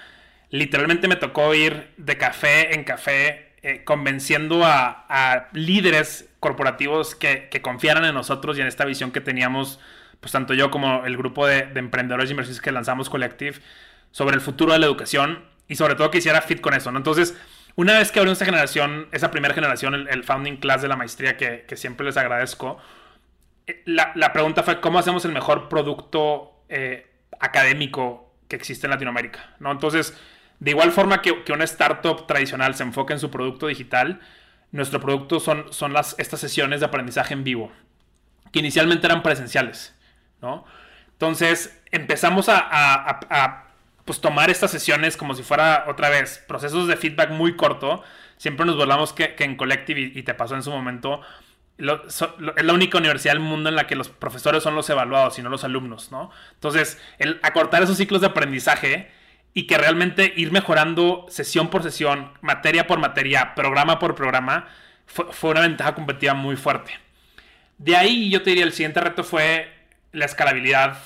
literalmente 0.50 1.08
me 1.08 1.16
tocó 1.16 1.52
ir 1.54 1.92
de 1.96 2.16
café 2.16 2.74
en 2.74 2.84
café 2.84 3.52
eh, 3.62 3.82
convenciendo 3.84 4.62
a, 4.64 5.48
líderes 5.52 6.28
corporativos 6.38 7.14
que, 7.14 7.48
que, 7.50 7.62
confiaran 7.62 8.04
en 8.04 8.14
nosotros 8.14 8.56
y 8.58 8.60
en 8.60 8.66
esta 8.66 8.84
visión 8.84 9.10
que 9.10 9.20
teníamos, 9.20 9.80
pues 10.20 10.32
tanto 10.32 10.54
yo 10.54 10.70
como 10.70 11.04
el 11.04 11.16
grupo 11.16 11.46
de, 11.46 11.62
de 11.66 11.80
emprendedores 11.80 12.30
y 12.30 12.32
inversores 12.32 12.60
que 12.60 12.70
lanzamos 12.70 13.10
Collective, 13.10 13.58
sobre 14.10 14.36
el 14.36 14.40
futuro 14.40 14.72
de 14.72 14.78
la 14.78 14.86
educación 14.86 15.42
y 15.66 15.74
sobre 15.74 15.96
todo 15.96 16.10
que 16.10 16.18
hiciera 16.18 16.42
fit 16.42 16.60
con 16.60 16.74
eso, 16.74 16.92
¿no? 16.92 16.98
Entonces, 16.98 17.36
una 17.76 17.98
vez 17.98 18.12
que 18.12 18.20
abrimos 18.20 18.38
esa 18.38 18.44
generación, 18.44 19.08
esa 19.12 19.30
primera 19.30 19.54
generación, 19.54 19.94
el, 20.08 20.24
founding 20.24 20.56
class 20.56 20.82
de 20.82 20.88
la 20.88 20.96
maestría, 20.96 21.36
que, 21.36 21.64
siempre 21.76 22.06
les 22.06 22.16
agradezco, 22.16 22.78
eh, 23.66 23.82
la, 23.86 24.32
pregunta 24.32 24.62
fue, 24.62 24.80
¿cómo 24.80 24.98
hacemos 24.98 25.24
el 25.24 25.32
mejor 25.32 25.68
producto 25.68 26.62
eh, 26.68 27.10
académico 27.40 28.32
que 28.48 28.56
existe 28.56 28.86
en 28.86 28.92
Latinoamérica? 28.92 29.56
¿no? 29.58 29.72
Entonces, 29.72 30.16
de 30.60 30.70
igual 30.70 30.92
forma 30.92 31.20
que, 31.20 31.42
una 31.52 31.64
startup 31.64 32.26
tradicional 32.26 32.74
se 32.76 32.84
enfoca 32.84 33.12
en 33.12 33.20
su 33.20 33.30
producto 33.30 33.66
digital, 33.66 34.20
nuestro 34.70 35.00
producto 35.00 35.40
son, 35.40 35.72
son 35.72 35.92
las, 35.92 36.14
estas 36.18 36.40
sesiones 36.40 36.80
de 36.80 36.86
aprendizaje 36.86 37.34
en 37.34 37.42
vivo, 37.42 37.72
que 38.52 38.60
inicialmente 38.60 39.06
eran 39.06 39.22
presenciales. 39.22 39.98
¿no? 40.40 40.64
Entonces, 41.12 41.82
empezamos 41.90 42.48
a 42.48 43.63
pues 44.04 44.20
tomar 44.20 44.50
estas 44.50 44.70
sesiones 44.70 45.16
como 45.16 45.34
si 45.34 45.42
fuera 45.42 45.84
otra 45.88 46.10
vez 46.10 46.42
procesos 46.46 46.86
de 46.86 46.96
feedback 46.96 47.30
muy 47.30 47.56
corto. 47.56 48.02
Siempre 48.36 48.66
nos 48.66 48.76
volvamos 48.76 49.12
que, 49.12 49.34
en 49.38 49.56
Collective, 49.56 50.00
y, 50.00 50.22
te 50.22 50.34
pasó 50.34 50.54
en 50.54 50.62
su 50.62 50.70
momento, 50.70 51.20
es 51.78 52.24
la 52.38 52.72
única 52.72 52.98
universidad 52.98 53.32
del 53.32 53.42
mundo 53.42 53.68
en 53.68 53.76
la 53.76 53.86
que 53.86 53.96
los 53.96 54.08
profesores 54.08 54.62
son 54.62 54.74
los 54.74 54.88
evaluados 54.90 55.38
y 55.38 55.42
no 55.42 55.48
los 55.48 55.64
alumnos, 55.64 56.12
¿no? 56.12 56.30
Entonces, 56.52 57.00
el 57.18 57.40
acortar 57.42 57.82
esos 57.82 57.96
ciclos 57.96 58.20
de 58.20 58.28
aprendizaje 58.28 59.10
y 59.54 59.66
que 59.66 59.78
realmente 59.78 60.32
ir 60.36 60.52
mejorando 60.52 61.26
sesión 61.28 61.70
por 61.70 61.82
sesión, 61.82 62.32
materia 62.42 62.86
por 62.86 62.98
materia, 62.98 63.54
programa 63.54 63.98
por 63.98 64.14
programa, 64.14 64.68
fue, 65.06 65.26
fue 65.32 65.50
una 65.50 65.60
ventaja 65.60 65.94
competitiva 65.94 66.34
muy 66.34 66.56
fuerte. 66.56 66.92
De 67.78 67.96
ahí 67.96 68.30
yo 68.30 68.42
te 68.42 68.50
diría, 68.50 68.64
el 68.64 68.72
siguiente 68.72 69.00
reto 69.00 69.24
fue 69.24 69.72
la 70.12 70.26
escalabilidad 70.26 70.98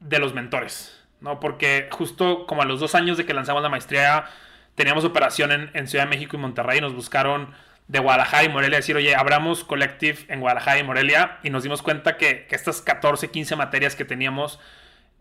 de 0.00 0.18
los 0.18 0.34
mentores. 0.34 0.99
¿No? 1.20 1.40
Porque 1.40 1.88
justo 1.90 2.46
como 2.46 2.62
a 2.62 2.64
los 2.64 2.80
dos 2.80 2.94
años 2.94 3.16
de 3.16 3.26
que 3.26 3.34
lanzamos 3.34 3.62
la 3.62 3.68
maestría, 3.68 4.26
teníamos 4.74 5.04
operación 5.04 5.70
en, 5.74 5.88
Ciudad 5.88 6.04
de 6.04 6.10
México 6.10 6.36
y 6.36 6.40
Monterrey 6.40 6.78
y 6.78 6.80
nos 6.80 6.94
buscaron 6.94 7.54
de 7.88 7.98
Guadalajara 7.98 8.44
y 8.44 8.48
Morelia 8.48 8.78
decir, 8.78 8.96
oye, 8.96 9.14
abramos 9.14 9.64
Collective 9.64 10.20
en 10.28 10.40
Guadalajara 10.40 10.78
y 10.78 10.84
Morelia 10.84 11.38
y 11.42 11.50
nos 11.50 11.62
dimos 11.64 11.82
cuenta 11.82 12.16
que, 12.16 12.46
estas 12.50 12.80
14, 12.80 13.30
15 13.30 13.56
materias 13.56 13.96
que 13.96 14.04
teníamos, 14.04 14.60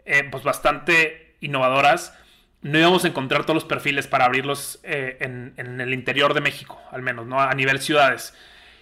eh, 0.05 0.27
pues 0.29 0.43
bastante 0.43 1.35
innovadoras, 1.41 2.17
no 2.61 2.77
íbamos 2.77 3.05
a 3.05 3.07
encontrar 3.07 3.43
todos 3.43 3.55
los 3.55 3.65
perfiles 3.65 4.07
para 4.07 4.25
abrirlos 4.25 4.79
eh, 4.83 5.17
en, 5.21 5.53
en, 5.57 5.81
el 5.81 5.93
interior 5.93 6.33
de 6.33 6.41
México, 6.41 6.79
al 6.91 7.01
menos, 7.01 7.25
¿no? 7.25 7.39
A 7.39 7.53
nivel 7.53 7.79
ciudades. 7.79 8.33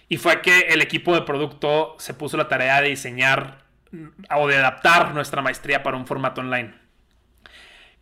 Y 0.08 0.16
fue 0.16 0.42
que 0.42 0.60
el 0.68 0.82
equipo 0.82 1.14
de 1.14 1.22
producto 1.22 1.94
se 1.98 2.12
puso 2.12 2.36
la 2.36 2.48
tarea 2.48 2.80
de 2.80 2.88
diseñar 2.88 3.64
mm, 3.92 4.06
o 4.36 4.48
de 4.48 4.56
adaptar 4.56 5.14
nuestra 5.14 5.42
maestría 5.42 5.82
para 5.82 5.96
un 5.96 6.06
formato 6.06 6.40
online 6.40 6.87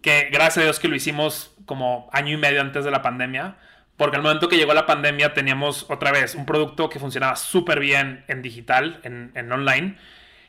que 0.02 0.28
gracias 0.30 0.58
a 0.58 0.62
Dios 0.62 0.80
que 0.80 0.88
lo 0.88 0.96
hicimos 0.96 1.54
como 1.66 2.08
año 2.12 2.34
y 2.34 2.36
medio 2.36 2.60
antes 2.60 2.84
de 2.84 2.90
la 2.90 3.02
pandemia, 3.02 3.56
porque 3.96 4.16
al 4.16 4.22
momento 4.22 4.48
que 4.48 4.56
llegó 4.56 4.74
la 4.74 4.86
pandemia 4.86 5.34
teníamos 5.34 5.86
otra 5.88 6.12
vez 6.12 6.34
un 6.34 6.46
producto 6.46 6.88
que 6.88 6.98
funcionaba 6.98 7.36
súper 7.36 7.80
bien 7.80 8.24
en 8.28 8.42
digital, 8.42 9.00
en, 9.02 9.52
online, 9.52 9.96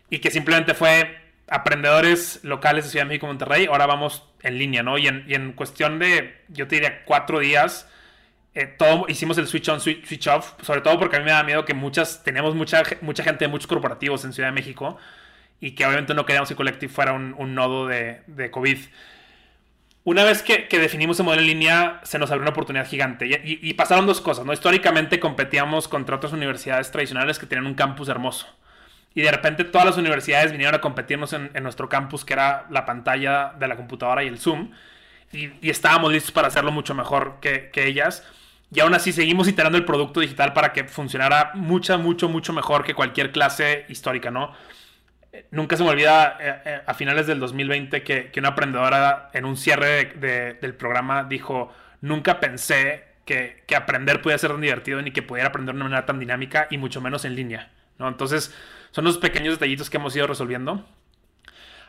y 0.09 0.19
que 0.19 0.31
simplemente 0.31 0.73
fue 0.73 1.17
aprendedores 1.49 2.41
locales 2.43 2.85
de 2.85 2.91
Ciudad 2.91 3.05
de 3.05 3.09
México 3.09 3.25
y 3.25 3.29
Monterrey, 3.29 3.65
ahora 3.67 3.85
vamos 3.85 4.23
en 4.43 4.57
línea, 4.57 4.83
¿no? 4.83 4.97
Y 4.97 5.07
en, 5.07 5.53
cuestión 5.53 5.97
de, 5.97 6.41
yo 6.49 6.67
te 6.67 6.75
diría, 6.75 7.05
cuatro 7.05 7.39
días, 7.39 7.89
eh, 8.53 8.65
todo, 8.65 9.05
hicimos 9.07 9.37
el 9.37 9.47
switch 9.47 9.69
on, 9.69 9.79
switch, 9.79 10.27
off, 10.27 10.53
sobre 10.61 10.81
todo 10.81 10.99
porque 10.99 11.15
a 11.15 11.19
mí 11.19 11.25
me 11.25 11.31
da 11.31 11.43
miedo 11.43 11.63
que 11.63 11.73
muchas, 11.73 12.23
teníamos 12.23 12.53
mucha, 12.53 12.83
mucha 13.01 13.23
gente 13.23 13.45
de 13.45 13.49
muchos 13.49 13.67
corporativos 13.67 14.25
en 14.25 14.33
Ciudad 14.33 14.49
de 14.49 14.53
México, 14.53 14.97
y 15.59 15.71
que 15.71 15.85
obviamente 15.85 16.13
no 16.13 16.25
queríamos 16.25 16.49
que 16.49 16.55
Collective 16.55 16.91
fuera 16.91 17.13
un, 17.13 17.55
nodo 17.55 17.87
de, 17.87 18.21
de, 18.27 18.51
COVID. 18.51 18.77
Una 20.07 20.23
vez 20.23 20.41
que, 20.41 20.69
que, 20.69 20.79
definimos 20.79 21.19
el 21.19 21.25
modelo 21.25 21.41
en 21.41 21.47
línea, 21.49 21.99
se 22.03 22.17
nos 22.17 22.31
abrió 22.31 22.43
una 22.43 22.51
oportunidad 22.51 22.87
gigante. 22.87 23.27
Y, 23.43 23.73
pasaron 23.73 24.05
dos 24.05 24.21
cosas, 24.21 24.45
¿no? 24.45 24.53
Históricamente 24.53 25.19
competíamos 25.19 25.89
contra 25.89 26.15
otras 26.15 26.31
universidades 26.31 26.89
tradicionales 26.91 27.37
que 27.37 27.45
tenían 27.45 27.67
un 27.67 27.73
campus 27.73 28.07
hermoso. 28.07 28.47
Y 29.13 29.23
de 29.23 29.29
repente 29.29 29.65
todas 29.65 29.85
las 29.85 29.97
universidades 29.97 30.53
vinieron 30.53 30.75
a 30.75 30.79
competirnos 30.79 31.33
en, 31.33 31.51
nuestro 31.61 31.89
campus, 31.89 32.23
que 32.23 32.31
era 32.31 32.67
la 32.69 32.85
pantalla 32.85 33.51
de 33.59 33.67
la 33.67 33.75
computadora 33.75 34.23
y 34.23 34.27
el 34.27 34.39
Zoom. 34.39 34.71
Y, 35.33 35.49
y 35.59 35.69
estábamos 35.69 36.13
listos 36.13 36.31
para 36.31 36.47
hacerlo 36.47 36.71
mucho 36.71 36.95
mejor 36.95 37.39
que, 37.41 37.69
que 37.73 37.85
ellas. 37.85 38.23
Y 38.73 38.79
aún 38.79 38.93
así 38.93 39.11
seguimos 39.11 39.49
iterando 39.49 39.77
el 39.77 39.83
producto 39.83 40.21
digital 40.21 40.53
para 40.53 40.71
que 40.71 40.85
funcionara 40.85 41.51
mucho, 41.53 41.99
mucho, 41.99 42.29
mucho 42.29 42.53
mejor 42.53 42.85
que 42.85 42.93
cualquier 42.93 43.33
clase 43.33 43.85
histórica, 43.89 44.31
¿no? 44.31 44.53
Nunca 45.51 45.77
se 45.77 45.83
me 45.83 45.89
olvida 45.89 46.37
eh, 46.39 46.61
eh, 46.65 46.81
a 46.85 46.93
finales 46.93 47.27
del 47.27 47.39
2020 47.39 48.03
que, 48.03 48.31
una 48.37 48.49
aprendedora 48.49 49.29
en 49.33 49.45
un 49.45 49.57
cierre 49.57 50.05
del 50.59 50.73
programa 50.75 51.23
dijo, 51.23 51.73
nunca 52.01 52.39
pensé 52.39 53.03
que, 53.25 53.63
aprender 53.75 54.21
podía 54.21 54.37
ser 54.37 54.51
tan 54.51 54.61
divertido 54.61 55.01
ni 55.01 55.11
que 55.11 55.21
pudiera 55.21 55.49
aprender 55.49 55.75
de 55.75 55.81
una 55.81 55.89
manera 55.89 56.05
tan 56.05 56.19
dinámica 56.19 56.67
y 56.69 56.77
mucho 56.77 57.01
menos 57.01 57.25
en 57.25 57.35
línea. 57.35 57.71
¿no? 57.97 58.07
Entonces, 58.07 58.53
son 58.91 59.05
los 59.05 59.17
pequeños 59.17 59.55
detallitos 59.55 59.89
que 59.89 59.97
hemos 59.97 60.15
ido 60.15 60.27
resolviendo. 60.27 60.85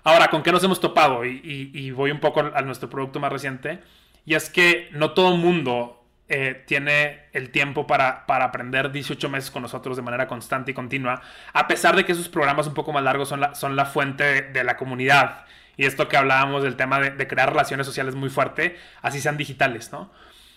Ahora, 0.04 0.28
¿con 0.28 0.42
qué 0.42 0.52
nos 0.52 0.64
hemos 0.64 0.80
topado? 0.80 1.24
Y, 1.24 1.90
voy 1.90 2.10
un 2.10 2.20
poco 2.20 2.40
a 2.40 2.62
nuestro 2.62 2.88
producto 2.88 3.20
más 3.20 3.32
reciente. 3.32 3.80
Y 4.24 4.34
es 4.34 4.50
que 4.50 4.88
no 4.92 5.12
todo 5.12 5.30
mundo 5.40 5.97
eh, 6.30 6.62
tiene 6.66 7.22
el 7.32 7.48
tiempo 7.48 7.86
para, 7.86 8.24
aprender 8.26 8.92
18 8.92 9.30
meses 9.30 9.50
con 9.50 9.62
nosotros 9.62 9.96
de 9.96 10.02
manera 10.02 10.28
constante 10.28 10.72
y 10.72 10.74
continua, 10.74 11.22
a 11.54 11.66
pesar 11.66 11.96
de 11.96 12.04
que 12.04 12.12
esos 12.12 12.28
programas 12.28 12.66
un 12.66 12.74
poco 12.74 12.92
más 12.92 13.02
largos 13.02 13.30
son 13.30 13.40
la, 13.40 13.54
son 13.54 13.76
la 13.76 13.86
fuente 13.86 14.42
de, 14.42 14.62
la 14.62 14.76
comunidad. 14.76 15.46
Y 15.78 15.86
esto 15.86 16.06
que 16.06 16.18
hablábamos 16.18 16.62
del 16.62 16.76
tema 16.76 17.00
de, 17.00 17.26
crear 17.26 17.48
relaciones 17.48 17.86
sociales 17.86 18.14
muy 18.14 18.28
fuerte, 18.28 18.76
así 19.00 19.20
sean 19.22 19.38
digitales, 19.38 19.90
¿no? 19.90 20.10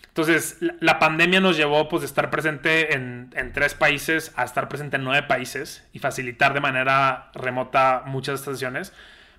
Entonces, 0.09 0.57
la, 0.81 0.99
pandemia 0.99 1.39
nos 1.39 1.55
llevó 1.55 1.87
pues, 1.87 2.01
de 2.01 2.07
estar 2.07 2.29
presente 2.29 2.93
en, 2.93 3.31
tres 3.53 3.73
países 3.73 4.33
a 4.35 4.43
estar 4.43 4.67
presente 4.67 4.97
en 4.97 5.05
nueve 5.05 5.25
países 5.25 5.87
y 5.93 5.99
facilitar 5.99 6.53
de 6.53 6.59
manera 6.59 7.31
remota 7.33 8.03
muchas 8.05 8.41
sesiones. 8.41 8.91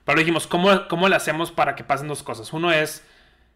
Pero 0.07 0.18
dijimos, 0.18 0.47
¿cómo, 0.47 0.88
¿cómo 0.88 1.11
le 1.11 1.16
hacemos 1.16 1.53
para 1.53 1.75
que 1.75 1.85
pasen 1.85 2.09
dos 2.09 2.23
cosas? 2.23 2.55
Uno 2.55 2.73
es 2.73 3.07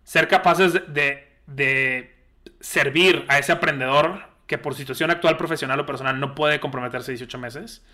ser 0.04 0.28
capaces 0.28 0.74
de 0.74 2.15
servir 2.60 3.24
a 3.28 3.38
ese 3.38 3.52
aprendedor 3.52 4.24
que 4.46 4.58
por 4.58 4.74
situación 4.74 5.10
actual 5.10 5.36
profesional 5.36 5.80
o 5.80 5.86
personal 5.86 6.20
no 6.20 6.34
puede 6.34 6.60
comprometerse 6.60 7.12
18 7.12 7.38
meses. 7.38 7.84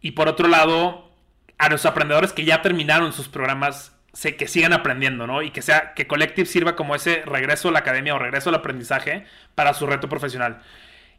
Y 0.00 0.12
por 0.12 0.28
otro 0.28 0.48
lado, 0.48 1.10
a 1.58 1.68
los 1.68 1.86
aprendedores 1.86 2.32
que 2.32 2.44
ya 2.44 2.62
terminaron 2.62 3.12
sus 3.12 3.28
programas, 3.28 3.96
sé 4.12 4.36
que 4.36 4.48
sigan 4.48 4.72
aprendiendo, 4.72 5.26
¿no? 5.26 5.42
Y 5.42 5.50
que 5.50 5.62
sea 5.62 5.94
que 5.94 6.06
Collective 6.06 6.46
sirva 6.46 6.76
como 6.76 6.94
ese 6.94 7.22
regreso 7.24 7.68
a 7.68 7.72
la 7.72 7.80
academia 7.80 8.14
o 8.14 8.18
regreso 8.18 8.50
al 8.50 8.56
aprendizaje 8.56 9.26
para 9.54 9.74
su 9.74 9.86
reto 9.86 10.08
profesional. 10.08 10.62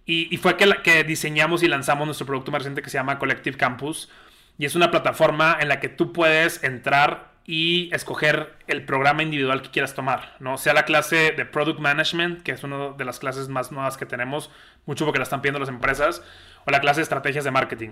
Y, 0.06 0.36
fue 0.38 0.58
que, 0.58 0.68
que 0.84 1.04
diseñamos 1.04 1.64
y 1.64 1.68
lanzamos 1.68 2.06
nuestro 2.06 2.26
producto 2.26 2.52
más 2.52 2.60
reciente 2.60 2.82
que 2.82 2.90
se 2.90 2.98
llama 2.98 3.18
Collective 3.18 3.56
Campus. 3.56 4.10
Y 4.58 4.66
es 4.66 4.76
una 4.76 4.92
plataforma 4.92 5.58
en 5.60 5.70
la 5.70 5.80
que 5.80 5.90
tú 5.90 6.12
puedes 6.12 6.64
entrar 6.64 7.31
y 7.46 7.94
escoger 7.94 8.56
el 8.68 8.86
programa 8.86 9.24
individual 9.24 9.62
que 9.62 9.72
quieras 9.72 9.94
tomar, 9.94 10.36
¿no? 10.40 10.58
Sea 10.58 10.74
la 10.74 10.86
clase 10.86 11.32
de 11.32 11.46
Product 11.46 11.80
Management, 11.80 12.44
que 12.44 12.52
es 12.52 12.64
una 12.64 12.90
de 12.90 13.06
las 13.06 13.20
clases 13.20 13.50
más 13.50 13.72
nuevas 13.72 13.98
que 13.98 14.06
tenemos, 14.06 14.52
mucho 14.86 15.06
porque 15.06 15.20
la 15.20 15.24
están 15.24 15.42
pidiendo 15.42 15.60
las 15.60 15.70
empresas, 15.70 16.24
o 16.66 16.72
la 16.72 16.82
clase 16.82 17.00
de 17.00 17.04
Estrategias 17.04 17.44
de 17.44 17.52
Marketing. 17.52 17.90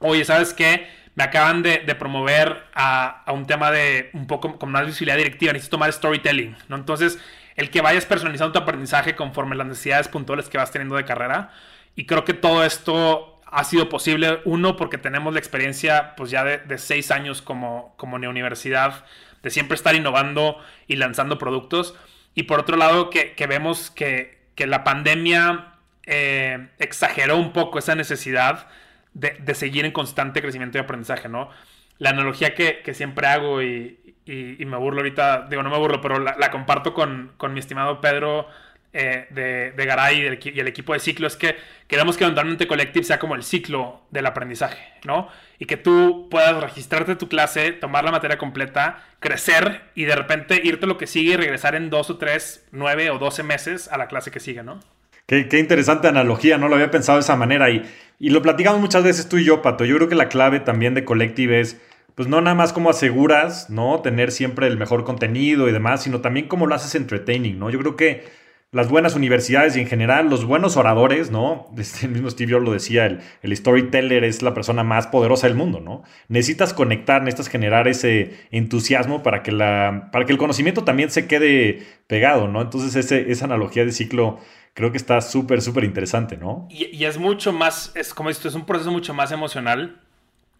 Oye, 0.00 0.24
¿sabes 0.24 0.54
qué? 0.54 0.88
Me 1.16 1.24
acaban 1.24 1.62
de, 1.62 1.78
promover 1.98 2.64
a, 2.72 3.24
un 3.32 3.46
tema 3.46 3.72
de 3.72 4.10
un 4.12 4.28
poco 4.28 4.58
con 4.58 4.70
más 4.70 4.86
visibilidad 4.86 5.16
directiva, 5.16 5.52
necesito 5.52 5.76
tomar 5.76 5.92
storytelling, 5.92 6.56
¿no? 6.68 6.76
Entonces, 6.76 7.18
el 7.56 7.70
que 7.70 7.80
vayas 7.80 8.06
personalizando 8.06 8.52
tu 8.52 8.58
aprendizaje 8.60 9.16
conforme 9.16 9.56
las 9.56 9.66
necesidades 9.66 10.06
puntuales 10.06 10.48
que 10.48 10.58
vas 10.58 10.70
teniendo 10.70 10.94
de 10.94 11.04
carrera. 11.04 11.50
Y 11.96 12.06
creo 12.06 12.24
que 12.24 12.34
todo 12.34 12.64
esto 12.64 13.37
ha 13.50 13.64
sido 13.64 13.88
posible, 13.88 14.40
uno, 14.44 14.76
porque 14.76 14.98
tenemos 14.98 15.32
la 15.32 15.38
experiencia 15.38 16.14
pues 16.16 16.30
ya 16.30 16.44
de, 16.44 16.78
seis 16.78 17.10
años 17.10 17.42
como, 17.42 17.94
como 17.96 18.16
universidad, 18.16 19.04
de 19.42 19.50
siempre 19.50 19.74
estar 19.74 19.94
innovando 19.94 20.58
y 20.86 20.96
lanzando 20.96 21.38
productos, 21.38 21.94
y 22.34 22.44
por 22.44 22.60
otro 22.60 22.76
lado 22.76 23.10
que, 23.10 23.34
vemos 23.48 23.90
que, 23.90 24.38
la 24.58 24.84
pandemia 24.84 25.74
eh, 26.04 26.68
exageró 26.78 27.36
un 27.36 27.52
poco 27.52 27.78
esa 27.78 27.94
necesidad 27.94 28.68
de, 29.14 29.54
seguir 29.54 29.84
en 29.84 29.92
constante 29.92 30.42
crecimiento 30.42 30.78
y 30.78 30.80
aprendizaje, 30.80 31.28
¿no? 31.28 31.50
La 31.98 32.10
analogía 32.10 32.54
que, 32.54 32.82
siempre 32.94 33.26
hago 33.26 33.62
y, 33.62 34.14
me 34.26 34.76
burlo 34.76 35.00
ahorita, 35.00 35.46
digo, 35.48 35.62
no 35.62 35.70
me 35.70 35.78
burlo, 35.78 36.00
pero 36.00 36.18
la, 36.18 36.50
comparto 36.50 36.92
con, 36.92 37.32
con 37.38 37.54
mi 37.54 37.60
estimado 37.60 38.00
Pedro 38.00 38.46
eh, 38.92 39.72
de, 39.76 39.84
Garay 39.84 40.20
y, 40.20 40.58
el 40.58 40.68
equipo 40.68 40.94
de 40.94 41.00
ciclo 41.00 41.26
es 41.26 41.36
que 41.36 41.56
queremos 41.86 42.16
que 42.16 42.24
Eventualmente 42.24 42.66
Collective 42.66 43.04
sea 43.04 43.18
como 43.18 43.34
el 43.34 43.42
ciclo 43.42 44.02
del 44.10 44.26
aprendizaje, 44.26 44.78
¿no? 45.04 45.28
Y 45.58 45.66
que 45.66 45.76
tú 45.76 46.28
puedas 46.30 46.60
registrarte 46.60 47.16
tu 47.16 47.28
clase, 47.28 47.72
tomar 47.72 48.04
la 48.04 48.10
materia 48.10 48.38
completa, 48.38 49.04
crecer 49.20 49.82
y 49.94 50.04
de 50.04 50.16
repente 50.16 50.60
irte 50.64 50.86
lo 50.86 50.96
que 50.96 51.06
sigue 51.06 51.32
y 51.32 51.36
regresar 51.36 51.74
en 51.74 51.90
dos 51.90 52.10
o 52.10 52.16
tres, 52.16 52.66
nueve 52.72 53.10
o 53.10 53.18
doce 53.18 53.42
meses 53.42 53.88
a 53.88 53.98
la 53.98 54.08
clase 54.08 54.30
que 54.30 54.40
sigue, 54.40 54.62
¿no? 54.62 54.80
Qué, 55.26 55.46
interesante 55.58 56.08
analogía, 56.08 56.56
no 56.56 56.68
lo 56.68 56.76
había 56.76 56.90
pensado 56.90 57.18
de 57.18 57.22
esa 57.22 57.36
manera 57.36 57.68
y, 57.68 57.82
y 58.18 58.30
lo 58.30 58.40
platicamos 58.40 58.80
muchas 58.80 59.04
veces 59.04 59.28
tú 59.28 59.36
y 59.36 59.44
yo, 59.44 59.60
Pato. 59.60 59.84
Yo 59.84 59.96
creo 59.96 60.08
que 60.08 60.14
la 60.14 60.30
clave 60.30 60.60
también 60.60 60.94
de 60.94 61.04
Collective 61.04 61.60
es 61.60 61.78
pues 62.18 62.26
no 62.26 62.40
nada 62.40 62.56
más 62.56 62.72
como 62.72 62.90
aseguras, 62.90 63.70
¿no? 63.70 64.00
Tener 64.00 64.32
siempre 64.32 64.66
el 64.66 64.76
mejor 64.76 65.04
contenido 65.04 65.68
y 65.68 65.72
demás, 65.72 66.02
sino 66.02 66.20
también 66.20 66.48
cómo 66.48 66.66
lo 66.66 66.74
haces 66.74 66.96
entertaining, 66.96 67.60
¿no? 67.60 67.70
Yo 67.70 67.78
creo 67.78 67.94
que 67.94 68.24
las 68.70 68.90
buenas 68.90 69.14
universidades 69.14 69.76
y 69.76 69.80
en 69.80 69.86
general 69.86 70.28
los 70.28 70.44
buenos 70.44 70.76
oradores, 70.76 71.30
¿no? 71.30 71.66
Este, 71.78 72.06
el 72.06 72.12
mismo 72.12 72.28
Steve 72.28 72.52
Jobs 72.52 72.64
lo 72.64 72.72
decía, 72.72 73.06
el, 73.06 73.56
storyteller 73.56 74.24
es 74.24 74.42
la 74.42 74.52
persona 74.52 74.84
más 74.84 75.06
poderosa 75.06 75.46
del 75.46 75.56
mundo, 75.56 75.80
¿no? 75.80 76.02
Necesitas 76.28 76.74
conectar, 76.74 77.22
necesitas 77.22 77.48
generar 77.48 77.88
ese 77.88 78.46
entusiasmo 78.50 79.22
para 79.22 79.42
que, 79.42 79.52
la, 79.52 80.10
para 80.12 80.26
que 80.26 80.32
el 80.32 80.38
conocimiento 80.38 80.84
también 80.84 81.10
se 81.10 81.26
quede 81.26 81.86
pegado, 82.06 82.48
¿no? 82.48 82.60
Entonces 82.60 82.94
ese, 82.94 83.30
esa 83.30 83.46
analogía 83.46 83.84
de 83.84 83.92
ciclo 83.92 84.38
creo 84.74 84.92
que 84.92 84.98
está 84.98 85.20
súper, 85.20 85.62
súper 85.62 85.84
interesante, 85.84 86.36
¿no? 86.36 86.68
Y, 86.70 87.04
es 87.04 87.18
mucho 87.18 87.52
más, 87.52 87.92
es 87.96 88.12
como 88.12 88.30
esto, 88.30 88.48
es 88.48 88.54
un 88.54 88.66
proceso 88.66 88.92
mucho 88.92 89.14
más 89.14 89.32
emocional. 89.32 90.00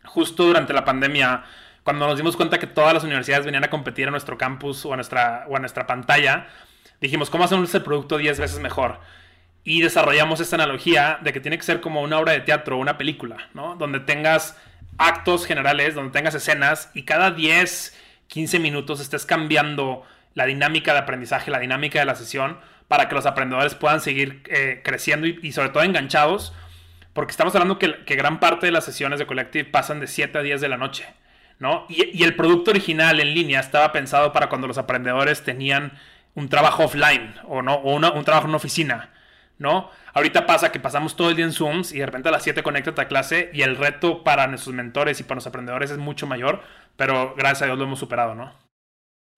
Justo 0.04 0.44
durante 0.44 0.72
la 0.72 0.84
pandemia, 0.84 1.44
cuando 1.84 2.06
nos 2.06 2.16
dimos 2.16 2.36
cuenta 2.36 2.58
que 2.58 2.66
todas 2.66 2.94
las 2.94 3.04
universidades 3.04 3.44
venían 3.44 3.64
a 3.64 3.70
competir 3.70 4.08
a 4.08 4.10
nuestro 4.10 4.38
campus 4.38 4.86
o 4.86 4.92
a 4.94 4.96
nuestra, 4.96 5.44
o 5.48 5.56
a 5.56 5.60
nuestra 5.60 5.86
pantalla, 5.86 6.48
dijimos, 7.00 7.30
¿cómo 7.30 7.44
hacemos 7.44 7.74
el 7.74 7.82
producto 7.82 8.18
10 8.18 8.40
veces 8.40 8.60
mejor? 8.60 9.00
Y 9.64 9.82
desarrollamos 9.82 10.40
esta 10.40 10.56
analogía 10.56 11.18
de 11.22 11.32
que 11.32 11.40
tiene 11.40 11.58
que 11.58 11.64
ser 11.64 11.80
como 11.80 12.02
una 12.02 12.18
obra 12.18 12.32
de 12.32 12.40
teatro 12.40 12.76
o 12.76 12.80
una 12.80 12.98
película, 12.98 13.36
¿no? 13.54 13.76
Donde 13.76 14.00
tengas 14.00 14.56
actos 14.96 15.46
generales, 15.46 15.94
donde 15.94 16.12
tengas 16.12 16.34
escenas 16.34 16.90
y 16.94 17.04
cada 17.04 17.30
10, 17.30 17.96
15 18.26 18.58
minutos 18.58 19.00
estés 19.00 19.26
cambiando 19.26 20.04
la 20.34 20.46
dinámica 20.46 20.92
de 20.92 21.00
aprendizaje, 21.00 21.50
la 21.50 21.58
dinámica 21.58 21.98
de 21.98 22.04
la 22.04 22.14
sesión, 22.14 22.58
para 22.88 23.08
que 23.08 23.14
los 23.14 23.26
aprendedores 23.26 23.74
puedan 23.74 24.00
seguir 24.00 24.42
eh, 24.46 24.80
creciendo 24.82 25.26
y, 25.26 25.52
sobre 25.52 25.68
todo 25.70 25.82
enganchados, 25.82 26.52
porque 27.12 27.32
estamos 27.32 27.54
hablando 27.54 27.78
que, 27.78 28.16
gran 28.16 28.40
parte 28.40 28.66
de 28.66 28.72
las 28.72 28.84
sesiones 28.84 29.18
de 29.18 29.26
Collective 29.26 29.64
pasan 29.64 30.00
de 30.00 30.06
7 30.06 30.38
a 30.38 30.42
10 30.42 30.60
de 30.60 30.68
la 30.68 30.76
noche, 30.76 31.06
¿no? 31.58 31.86
Y 31.88 32.22
el 32.22 32.36
producto 32.36 32.70
original 32.70 33.20
en 33.20 33.34
línea 33.34 33.60
estaba 33.60 33.92
pensado 33.92 34.32
para 34.32 34.48
cuando 34.48 34.68
los 34.68 34.78
aprendedores 34.78 35.42
tenían 35.42 35.92
un 36.34 36.48
trabajo 36.48 36.84
offline 36.84 37.34
o, 37.46 37.62
no, 37.62 37.74
o 37.74 37.94
un 37.96 38.24
trabajo 38.24 38.44
en 38.44 38.50
una 38.50 38.56
oficina, 38.56 39.10
¿no? 39.58 39.90
Ahorita 40.14 40.46
pasa 40.46 40.72
que 40.72 40.80
pasamos 40.80 41.16
todo 41.16 41.30
el 41.30 41.36
día 41.36 41.44
en 41.44 41.52
Zooms 41.52 41.92
y 41.92 41.98
de 41.98 42.06
repente 42.06 42.28
a 42.28 42.32
las 42.32 42.42
7 42.42 42.62
conectas 42.62 42.98
a 42.98 43.08
clase 43.08 43.50
y 43.52 43.62
el 43.62 43.76
reto 43.76 44.24
para 44.24 44.46
nuestros 44.46 44.74
mentores 44.74 45.20
y 45.20 45.24
para 45.24 45.36
los 45.36 45.46
aprendedores 45.46 45.90
es 45.90 45.98
mucho 45.98 46.26
mayor, 46.26 46.62
pero 46.96 47.34
gracias 47.36 47.62
a 47.62 47.66
Dios 47.66 47.78
lo 47.78 47.84
hemos 47.84 47.98
superado, 47.98 48.34
¿no? 48.34 48.52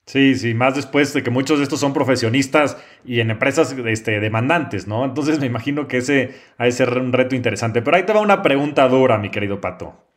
Sí, 0.07 0.35
sí, 0.35 0.55
más 0.55 0.75
después 0.75 1.13
de 1.13 1.23
que 1.23 1.31
muchos 1.31 1.59
de 1.59 1.65
estos 1.65 1.79
son 1.79 1.93
profesionistas 1.93 2.77
y 3.05 3.21
en 3.21 3.31
empresas 3.31 3.73
este, 3.73 4.19
demandantes, 4.19 4.89
¿no? 4.89 5.05
Entonces 5.05 5.39
me 5.39 5.47
imagino 5.47 5.87
que 5.87 5.99
ese 5.99 6.35
ha 6.59 6.65
de 6.65 6.73
ser 6.73 6.89
un 6.99 7.13
reto 7.13 7.37
interesante. 7.37 7.81
Pero 7.81 7.97
ahí 7.97 8.03
te 8.03 8.13
va 8.13 8.21
una 8.21 8.43
pregunta 8.43 8.89
dura, 8.89 9.19
mi 9.19 9.31
querido 9.31 9.61
Pato. 9.61 10.10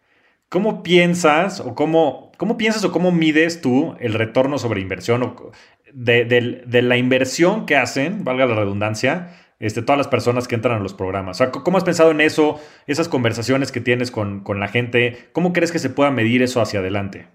¿Cómo 0.53 0.83
piensas 0.83 1.61
o 1.61 1.73
cómo, 1.73 2.31
cómo 2.37 2.59
piensas 2.59 2.83
o 2.83 2.91
cómo 2.91 3.11
mides 3.11 3.59
tú 3.59 3.95
el 3.99 4.13
retorno 4.13 4.59
sobre 4.59 4.81
inversión 4.81 5.23
o 5.23 5.51
de, 5.91 6.83
la 6.83 6.95
inversión 6.95 7.65
que 7.65 7.75
hacen, 7.75 8.23
valga 8.23 8.45
la 8.45 8.53
redundancia, 8.53 9.35
este, 9.57 9.81
todas 9.81 9.97
las 9.97 10.07
personas 10.07 10.47
que 10.47 10.53
entran 10.53 10.77
a 10.77 10.79
los 10.79 10.93
programas. 10.93 11.41
¿cómo 11.51 11.79
has 11.79 11.83
pensado 11.83 12.11
en 12.11 12.21
eso, 12.21 12.61
esas 12.85 13.09
conversaciones 13.09 13.71
que 13.71 13.81
tienes 13.81 14.11
con, 14.11 14.43
la 14.59 14.67
gente? 14.67 15.27
¿Cómo 15.31 15.53
crees 15.53 15.71
que 15.71 15.79
se 15.79 15.89
pueda 15.89 16.11
medir 16.11 16.43
eso 16.43 16.61
hacia 16.61 16.81
adelante? 16.81 17.25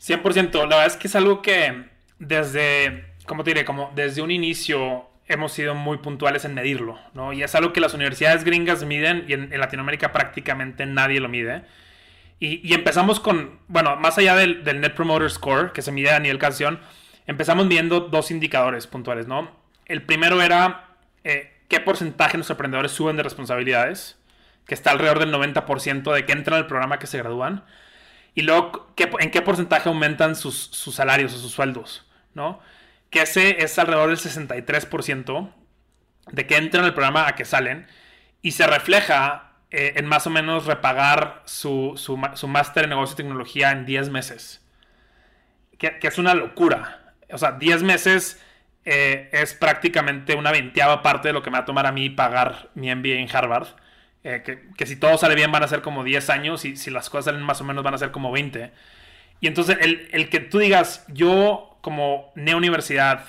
100%. 0.00 0.52
La 0.52 0.64
verdad 0.64 0.86
es 0.86 0.96
que 0.96 1.06
es 1.06 1.14
algo 1.14 1.42
que 1.42 1.90
desde, 2.18 3.04
¿cómo 3.24 3.44
te 3.44 3.50
diré? 3.50 3.64
Como 3.64 3.92
desde 3.94 4.20
un 4.20 4.32
inicio 4.32 5.10
hemos 5.28 5.52
sido 5.52 5.76
muy 5.76 5.98
puntuales 5.98 6.44
en 6.44 6.54
medirlo, 6.54 6.98
Y 7.34 7.44
es 7.44 7.54
algo 7.54 7.72
que 7.72 7.78
las 7.78 7.94
universidades 7.94 8.42
gringas 8.42 8.84
miden 8.84 9.26
y 9.28 9.34
en 9.34 9.60
Latinoamérica 9.60 10.10
prácticamente 10.10 10.86
nadie 10.86 11.20
lo 11.20 11.28
mide. 11.28 11.62
Y, 12.46 12.74
empezamos 12.74 13.20
con, 13.20 13.58
bueno, 13.68 13.96
más 13.96 14.18
allá 14.18 14.36
del, 14.36 14.64
Net 14.64 14.94
Promoter 14.94 15.30
Score, 15.30 15.72
que 15.72 15.80
se 15.80 15.92
mide 15.92 16.10
a 16.10 16.20
nivel 16.20 16.38
canción, 16.38 16.78
empezamos 17.26 17.68
viendo 17.68 18.00
dos 18.00 18.30
indicadores 18.30 18.86
puntuales, 18.86 19.26
¿no? 19.26 19.50
El 19.86 20.02
primero 20.02 20.42
era 20.42 20.88
eh, 21.24 21.54
qué 21.68 21.80
porcentaje 21.80 22.32
de 22.32 22.38
nuestros 22.38 22.56
emprendedores 22.56 22.92
suben 22.92 23.16
de 23.16 23.22
responsabilidades, 23.22 24.18
que 24.66 24.74
está 24.74 24.90
alrededor 24.90 25.20
del 25.20 25.32
90% 25.32 26.12
de 26.12 26.26
que 26.26 26.32
entran 26.32 26.58
al 26.58 26.66
programa 26.66 26.98
que 26.98 27.06
se 27.06 27.16
gradúan. 27.16 27.64
Y 28.34 28.42
luego, 28.42 28.92
¿en 29.20 29.30
qué 29.30 29.40
porcentaje 29.40 29.88
aumentan 29.88 30.36
sus, 30.36 30.54
sus 30.54 30.94
salarios 30.94 31.32
o 31.32 31.38
sus 31.38 31.52
sueldos? 31.52 32.04
¿no? 32.34 32.60
Que 33.08 33.22
ese 33.22 33.62
es 33.64 33.78
alrededor 33.78 34.08
del 34.10 34.18
63% 34.18 35.50
de 36.32 36.46
que 36.46 36.56
entran 36.56 36.84
al 36.84 36.92
programa 36.92 37.26
a 37.26 37.36
que 37.36 37.46
salen. 37.46 37.86
Y 38.42 38.50
se 38.50 38.66
refleja 38.66 39.53
eh, 39.76 39.94
en 39.96 40.06
más 40.06 40.24
o 40.28 40.30
menos 40.30 40.66
repagar 40.66 41.42
su, 41.46 41.94
su, 41.96 42.16
máster 42.46 42.84
en 42.84 42.90
negocio 42.90 43.14
y 43.14 43.16
tecnología 43.16 43.72
en 43.72 43.84
10 43.84 44.08
meses. 44.08 44.64
Que, 45.78 45.98
es 46.00 46.16
una 46.16 46.32
locura. 46.32 47.12
O 47.32 47.38
sea, 47.38 47.50
10 47.52 47.82
meses 47.82 48.40
eh, 48.84 49.28
es 49.32 49.52
prácticamente 49.54 50.36
una 50.36 50.52
veinteava 50.52 51.02
parte 51.02 51.26
de 51.26 51.34
lo 51.34 51.42
que 51.42 51.50
me 51.50 51.56
va 51.58 51.62
a 51.62 51.64
tomar 51.64 51.86
a 51.86 51.92
mí 51.92 52.08
pagar 52.08 52.70
mi 52.76 52.94
MBA 52.94 53.14
en 53.14 53.28
Harvard. 53.34 53.66
Eh, 54.22 54.44
que, 54.76 54.86
si 54.86 54.94
todo 54.94 55.18
sale 55.18 55.34
bien 55.34 55.50
van 55.50 55.64
a 55.64 55.68
ser 55.68 55.82
como 55.82 56.04
10 56.04 56.30
años 56.30 56.64
y 56.64 56.76
si 56.76 56.92
las 56.92 57.10
cosas 57.10 57.24
salen 57.24 57.42
más 57.42 57.60
o 57.60 57.64
menos 57.64 57.82
van 57.82 57.94
a 57.94 57.98
ser 57.98 58.12
como 58.12 58.30
20. 58.30 58.70
Y 59.40 59.48
entonces 59.48 59.76
el, 59.80 60.08
el 60.12 60.28
que 60.28 60.38
tú 60.38 60.60
digas, 60.60 61.04
yo 61.08 61.78
como 61.80 62.30
neuniversidad 62.36 63.24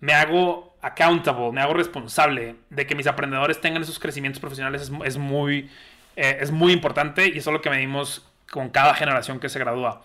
me 0.00 0.14
hago 0.14 0.65
accountable, 0.80 1.52
me 1.52 1.60
hago 1.60 1.74
responsable 1.74 2.56
de 2.70 2.86
que 2.86 2.94
mis 2.94 3.06
aprendedores 3.06 3.60
tengan 3.60 3.82
esos 3.82 3.98
crecimientos 3.98 4.40
profesionales 4.40 4.90
es, 5.04 5.16
muy, 5.16 5.70
eh, 6.16 6.38
es 6.40 6.50
muy 6.50 6.72
importante 6.72 7.26
y 7.26 7.38
eso 7.38 7.50
es 7.50 7.54
lo 7.54 7.60
que 7.60 7.70
medimos 7.70 8.26
con 8.50 8.68
cada 8.68 8.94
generación 8.94 9.40
que 9.40 9.48
se 9.48 9.58
gradúa. 9.58 10.02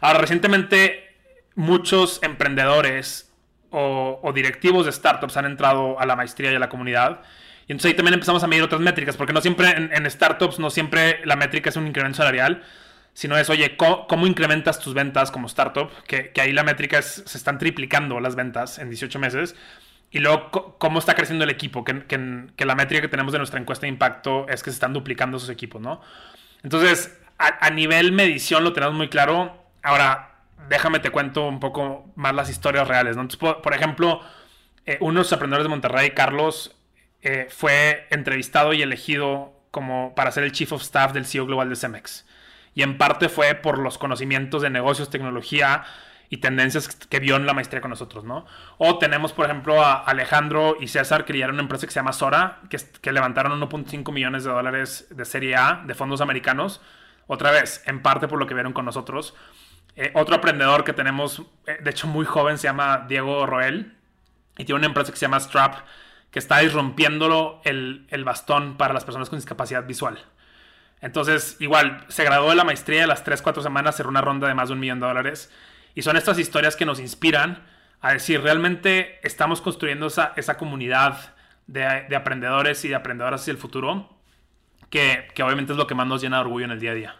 Ahora, 0.00 0.18
recientemente 0.18 1.12
muchos 1.54 2.20
emprendedores 2.22 3.32
o, 3.70 4.32
directivos 4.34 4.86
de 4.86 4.92
startups 4.92 5.36
han 5.36 5.46
entrado 5.46 5.98
a 5.98 6.06
la 6.06 6.14
maestría 6.14 6.52
y 6.52 6.54
a 6.54 6.58
la 6.58 6.68
comunidad. 6.68 7.22
Y 7.66 7.72
entonces 7.72 7.90
ahí 7.90 7.96
también 7.96 8.14
empezamos 8.14 8.42
a 8.42 8.46
medir 8.46 8.62
otras 8.62 8.80
métricas, 8.80 9.16
porque 9.16 9.32
no 9.32 9.40
siempre 9.40 9.70
en, 9.70 10.10
startups, 10.10 10.58
no 10.58 10.70
siempre 10.70 11.20
la 11.24 11.36
métrica 11.36 11.70
es 11.70 11.76
un 11.76 11.86
incremento 11.86 12.18
salarial, 12.18 12.62
sino 13.14 13.36
es, 13.36 13.48
oye, 13.50 13.76
¿cómo, 13.76 14.26
incrementas 14.26 14.78
tus 14.78 14.94
ventas 14.94 15.30
como 15.30 15.46
startup? 15.46 15.90
Que, 16.06 16.32
ahí 16.40 16.52
la 16.52 16.64
métrica 16.64 16.98
es, 16.98 17.22
se 17.26 17.38
están 17.38 17.58
triplicando 17.58 18.20
las 18.20 18.34
ventas 18.34 18.78
en 18.78 18.90
18 18.90 19.18
meses. 19.18 19.56
Y 20.12 20.18
luego, 20.18 20.76
¿cómo 20.78 20.98
está 20.98 21.14
creciendo 21.14 21.44
el 21.44 21.50
equipo? 21.50 21.84
Que, 21.84 22.04
que, 22.06 22.64
la 22.66 22.74
métrica 22.74 23.00
que 23.00 23.08
tenemos 23.08 23.32
de 23.32 23.38
nuestra 23.38 23.58
encuesta 23.58 23.86
de 23.86 23.88
impacto 23.88 24.46
es 24.46 24.62
que 24.62 24.70
se 24.70 24.74
están 24.74 24.92
duplicando 24.92 25.38
sus 25.38 25.48
equipos, 25.48 25.80
¿no? 25.80 26.02
Entonces, 26.62 27.18
a, 27.38 27.70
nivel 27.70 28.12
medición 28.12 28.62
lo 28.62 28.74
tenemos 28.74 28.94
muy 28.94 29.08
claro. 29.08 29.56
Ahora, 29.82 30.36
déjame 30.68 31.00
te 31.00 31.10
cuento 31.10 31.48
un 31.48 31.60
poco 31.60 32.12
más 32.14 32.34
las 32.34 32.50
historias 32.50 32.86
reales, 32.86 33.16
¿no? 33.16 33.22
Entonces, 33.22 33.56
por, 33.62 33.74
ejemplo, 33.74 34.20
eh, 34.84 34.98
uno 35.00 35.14
de 35.14 35.24
los 35.24 35.32
aprendedores 35.32 35.64
de 35.64 35.70
Monterrey, 35.70 36.10
Carlos, 36.10 36.76
eh, 37.22 37.46
fue 37.48 38.06
entrevistado 38.10 38.74
y 38.74 38.82
elegido 38.82 39.54
como 39.70 40.14
para 40.14 40.30
ser 40.30 40.44
el 40.44 40.52
Chief 40.52 40.70
of 40.72 40.82
Staff 40.82 41.14
del 41.14 41.24
CEO 41.24 41.46
Global 41.46 41.70
de 41.70 41.76
Cemex. 41.76 42.26
Y 42.74 42.82
en 42.82 42.98
parte 42.98 43.30
fue 43.30 43.54
por 43.54 43.78
los 43.78 43.96
conocimientos 43.96 44.60
de 44.60 44.68
negocios, 44.68 45.08
tecnología, 45.08 45.84
y 46.32 46.38
tendencias 46.38 46.88
que 46.88 47.20
vio 47.20 47.36
en 47.36 47.44
la 47.44 47.52
maestría 47.52 47.82
con 47.82 47.90
nosotros, 47.90 48.24
¿no? 48.24 48.46
O 48.78 48.96
tenemos, 48.96 49.34
por 49.34 49.44
ejemplo, 49.44 49.84
a 49.84 49.98
Alejandro 49.98 50.78
y 50.80 50.88
César 50.88 51.26
que 51.26 51.34
lideran 51.34 51.56
una 51.56 51.62
empresa 51.64 51.86
que 51.86 51.92
se 51.92 52.00
llama 52.00 52.14
Sora, 52.14 52.60
que, 52.70 52.78
que 53.02 53.12
levantaron 53.12 53.60
1.5 53.60 54.10
millones 54.14 54.42
de 54.44 54.50
dólares 54.50 55.08
de 55.10 55.26
Serie 55.26 55.56
A 55.56 55.82
de 55.86 55.94
fondos 55.94 56.22
americanos. 56.22 56.80
Otra 57.26 57.50
vez, 57.50 57.82
en 57.84 58.00
parte 58.00 58.28
por 58.28 58.38
lo 58.38 58.46
que 58.46 58.54
vieron 58.54 58.72
con 58.72 58.86
nosotros. 58.86 59.34
Eh, 59.94 60.10
otro 60.14 60.36
aprendedor 60.36 60.84
que 60.84 60.94
tenemos, 60.94 61.42
eh, 61.66 61.76
de 61.82 61.90
hecho 61.90 62.06
muy 62.06 62.24
joven, 62.24 62.56
se 62.56 62.66
llama 62.66 63.04
Diego 63.06 63.44
Roel 63.44 63.94
y 64.56 64.64
tiene 64.64 64.78
una 64.78 64.86
empresa 64.86 65.12
que 65.12 65.18
se 65.18 65.26
llama 65.26 65.38
Strap, 65.38 65.80
que 66.30 66.38
está 66.38 66.60
disrompiéndolo 66.60 67.60
el, 67.64 68.06
el 68.08 68.24
bastón 68.24 68.78
para 68.78 68.94
las 68.94 69.04
personas 69.04 69.28
con 69.28 69.38
discapacidad 69.38 69.84
visual. 69.86 70.18
Entonces, 71.02 71.58
igual, 71.58 72.06
se 72.08 72.24
graduó 72.24 72.48
de 72.48 72.56
la 72.56 72.64
maestría, 72.64 73.04
a 73.04 73.06
las 73.06 73.22
3-4 73.22 73.62
semanas 73.62 73.96
cerró 73.96 74.08
una 74.08 74.22
ronda 74.22 74.48
de 74.48 74.54
más 74.54 74.70
de 74.70 74.72
un 74.72 74.80
millón 74.80 74.98
de 74.98 75.08
dólares 75.08 75.52
y 75.94 76.02
son 76.02 76.16
estas 76.16 76.38
historias 76.38 76.76
que 76.76 76.86
nos 76.86 77.00
inspiran 77.00 77.64
a 78.00 78.12
decir, 78.12 78.40
realmente 78.40 79.18
estamos 79.22 79.60
construyendo 79.60 80.06
esa, 80.08 80.32
esa 80.36 80.56
comunidad 80.56 81.34
de, 81.66 82.16
aprendedores 82.16 82.84
y 82.84 82.88
de 82.88 82.94
aprendedoras 82.94 83.42
hacia 83.42 83.52
el 83.52 83.58
futuro, 83.58 84.08
que, 84.90 85.28
obviamente 85.42 85.72
es 85.72 85.78
lo 85.78 85.86
que 85.86 85.94
más 85.94 86.06
nos 86.06 86.22
llena 86.22 86.36
de 86.36 86.42
orgullo 86.42 86.66
en 86.66 86.72
el 86.72 86.80
día 86.80 86.90
a 86.92 86.94
día. 86.94 87.16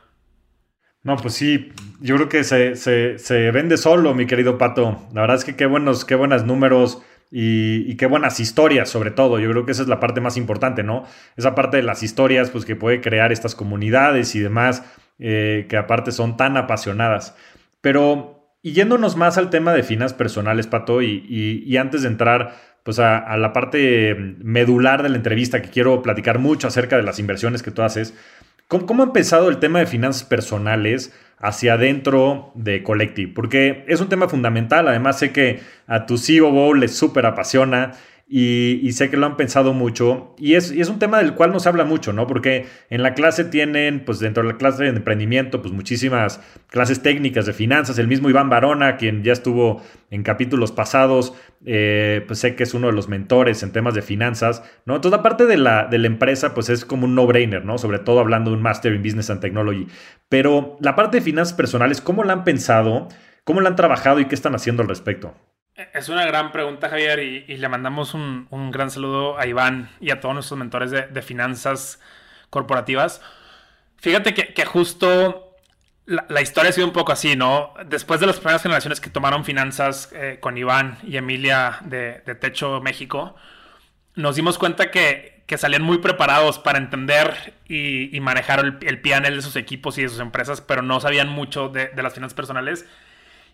No, 1.05 1.17
pues 1.17 1.35
sí, 1.35 1.73
yo 2.01 2.17
creo 2.17 2.29
que 2.29 2.45
se, 2.45 3.51
vende 3.51 3.77
solo, 3.77 4.15
mi 4.15 4.27
querido 4.27 4.59
Pato. 4.59 5.09
La 5.13 5.23
verdad 5.23 5.37
es 5.37 5.45
que 5.45 5.57
qué 5.57 5.67
buenos, 5.67 6.05
qué 6.05 6.15
buenos 6.15 6.45
números 6.45 7.03
y, 7.31 7.97
qué 7.97 8.07
buenas 8.07 8.39
historias, 8.39 8.89
sobre 8.89 9.11
todo. 9.11 9.41
Yo 9.41 9.51
creo 9.51 9.67
que 9.67 9.73
esa 9.73 9.83
es 9.83 9.89
la 9.89 9.99
parte 9.99 10.21
más 10.21 10.37
importante, 10.37 10.85
¿no? 10.85 11.05
Esa 11.37 11.55
parte 11.55 11.79
de 11.79 11.83
las 11.83 12.03
historias, 12.03 12.51
pues 12.51 12.65
que 12.65 12.77
puede 12.77 13.01
crear 13.01 13.33
estas 13.33 13.57
comunidades 13.57 14.35
y 14.37 14.41
demás, 14.41 14.85
eh, 15.19 15.67
que 15.69 15.77
aparte 15.77 16.13
son 16.13 16.37
tan 16.37 16.57
apasionadas. 16.57 17.37
Pero 17.81 18.42
y 18.63 18.73
yéndonos 18.73 19.17
más 19.17 19.39
al 19.39 19.51
tema 19.51 19.73
de 19.73 19.83
finanzas 19.83 20.17
personales, 20.17 20.69
Pato, 20.69 21.03
y, 21.03 21.77
antes 21.77 22.03
de 22.03 22.09
entrar 22.09 22.55
pues 22.85 22.99
a, 22.99 23.37
la 23.37 23.53
parte 23.53 24.15
medular 24.39 25.03
de 25.03 25.09
la 25.09 25.17
entrevista, 25.17 25.63
que 25.63 25.71
quiero 25.71 26.03
platicar 26.03 26.39
mucho 26.39 26.69
acerca 26.69 26.97
de 26.97 27.03
las 27.03 27.19
inversiones 27.19 27.63
que 27.63 27.71
tú 27.71 27.83
haces, 27.83 28.15
¿cómo, 28.69 29.03
ha 29.03 29.07
empezado 29.07 29.49
el 29.49 29.59
tema 29.59 29.81
de 29.81 29.87
finanzas 29.87 30.25
personales 30.25 31.13
hacia 31.39 31.75
adentro 31.75 32.53
de 32.55 32.83
Collective? 32.83 33.33
Porque 33.35 33.85
es 33.89 34.01
un 34.01 34.09
tema 34.09 34.29
fundamental, 34.29 34.89
además 34.89 35.19
sé 35.19 35.33
que 35.33 35.61
a 35.87 36.07
tu 36.07 36.17
CEO 36.17 36.75
les 36.75 36.95
súper 36.95 37.27
apasiona 37.27 37.93
y, 38.35 38.91
sé 38.93 39.11
que 39.11 39.19
lo 39.19 39.27
han 39.27 39.37
pensado 39.37 39.75
mucho 39.75 40.35
y 40.39 40.55
es, 40.55 40.71
un 40.89 40.99
tema 40.99 41.19
del 41.19 41.35
cual 41.35 41.53
no 41.53 41.61
se 41.61 41.69
habla 41.69 41.85
mucho, 41.85 42.15
¿no? 42.15 42.27
Porque 42.27 42.65
en 42.89 43.03
la 43.03 43.13
clase 43.13 43.45
tienen, 43.45 44.07
pues 44.07 44.21
dentro 44.21 44.43
de 44.43 44.53
la 44.53 44.57
clase 44.57 44.85
de 44.85 44.89
emprendimiento, 44.89 45.61
pues 45.61 45.75
muchísimas 45.75 46.41
clases 46.69 47.03
técnicas 47.03 47.45
de 47.45 47.53
finanzas. 47.53 47.99
El 47.99 48.09
mismo 48.09 48.31
Iván 48.31 48.49
Barona, 48.49 48.97
quien 48.97 49.23
ya 49.23 49.35
estuvo 49.35 49.83
en 50.11 50.23
capítulos 50.23 50.73
pasados, 50.73 51.35
eh, 51.67 52.25
pues 52.27 52.39
sé 52.39 52.55
que 52.57 52.63
es 52.63 52.73
uno 52.73 52.87
de 52.87 52.95
los 52.95 53.07
mentores 53.11 53.63
en 53.63 53.71
temas 53.71 53.93
de 53.93 54.01
finanzas, 54.01 54.63
¿no? 54.87 54.95
Entonces 54.97 55.19
la 55.19 55.23
parte 55.23 55.45
de 55.45 55.59
la, 55.59 55.85
de 55.85 55.99
la 55.99 56.07
empresa, 56.07 56.55
pues 56.55 56.71
es 56.71 56.87
como 56.87 57.05
un 57.05 57.15
no-brainer, 57.15 57.67
¿no? 57.67 57.77
Sobre 57.77 57.99
todo 57.99 58.21
hablando 58.21 58.51
de 58.51 58.57
un 58.57 58.63
Master 58.63 58.95
in 58.95 59.03
Business 59.03 59.29
and 59.29 59.43
Technology. 59.43 59.89
Pero 60.31 60.79
la 60.81 60.97
parte 60.97 61.19
de 61.19 61.23
finanzas 61.23 61.53
personales, 61.53 62.01
¿cómo 62.01 62.25
la 62.25 62.33
han 62.33 62.45
pensado? 62.45 63.09
¿Cómo 63.45 63.61
la 63.61 63.69
han 63.69 63.77
trabajado 63.77 64.21
y 64.21 64.25
qué 64.25 64.35
están 64.35 64.55
haciendo 64.55 64.83
al 64.83 64.89
respecto? 64.89 65.35
Es 65.75 66.11
una 66.11 66.27
gran 66.27 66.53
pregunta, 66.53 66.91
Javier, 66.91 67.21
y, 67.21 67.57
le 67.57 67.69
mandamos 67.69 68.13
un, 68.13 68.47
gran 68.71 68.91
saludo 68.91 69.39
a 69.39 69.47
Iván 69.47 69.89
y 70.01 70.11
a 70.11 70.21
todos 70.21 70.35
nuestros 70.35 70.59
mentores 70.59 70.91
de, 70.91 71.23
finanzas 71.23 71.99
corporativas. 72.51 73.23
Fíjate 73.97 74.35
que, 74.35 74.65
justo 74.67 75.57
la, 76.05 76.43
historia 76.43 76.71
ha 76.71 76.73
sido 76.73 76.87
un 76.87 76.93
poco 76.93 77.13
así, 77.13 77.37
¿no? 77.37 77.73
Después 77.87 78.21
de 78.21 78.27
las 78.27 78.37
primeras 78.37 78.63
generaciones 78.63 79.01
que 79.01 79.09
tomaron 79.09 79.47
finanzas 79.47 80.11
eh, 80.13 80.39
con 80.41 80.59
Iván 80.59 80.99
y 81.05 81.17
Emilia 81.17 81.79
de, 81.85 82.21
Techo 82.39 82.83
México, 82.83 83.35
nos 84.15 84.37
dimos 84.37 84.59
cuenta 84.59 84.91
que, 84.91 85.33
salían 85.57 85.83
muy 85.83 85.99
preparados 85.99 86.59
para 86.59 86.79
entender 86.79 87.55
y, 87.69 88.19
manejar 88.21 88.61
el, 88.61 88.79
el 88.83 89.01
PNL 89.01 89.37
de 89.37 89.43
sus 89.43 89.57
equipos 89.57 89.97
y 89.99 90.03
de 90.03 90.09
sus 90.09 90.21
empresas, 90.21 90.61
pero 90.61 90.83
no 90.83 91.01
sabían 91.01 91.29
mucho 91.29 91.69
de 91.69 91.91
las 92.03 92.13
finanzas 92.13 92.35
personales 92.35 92.87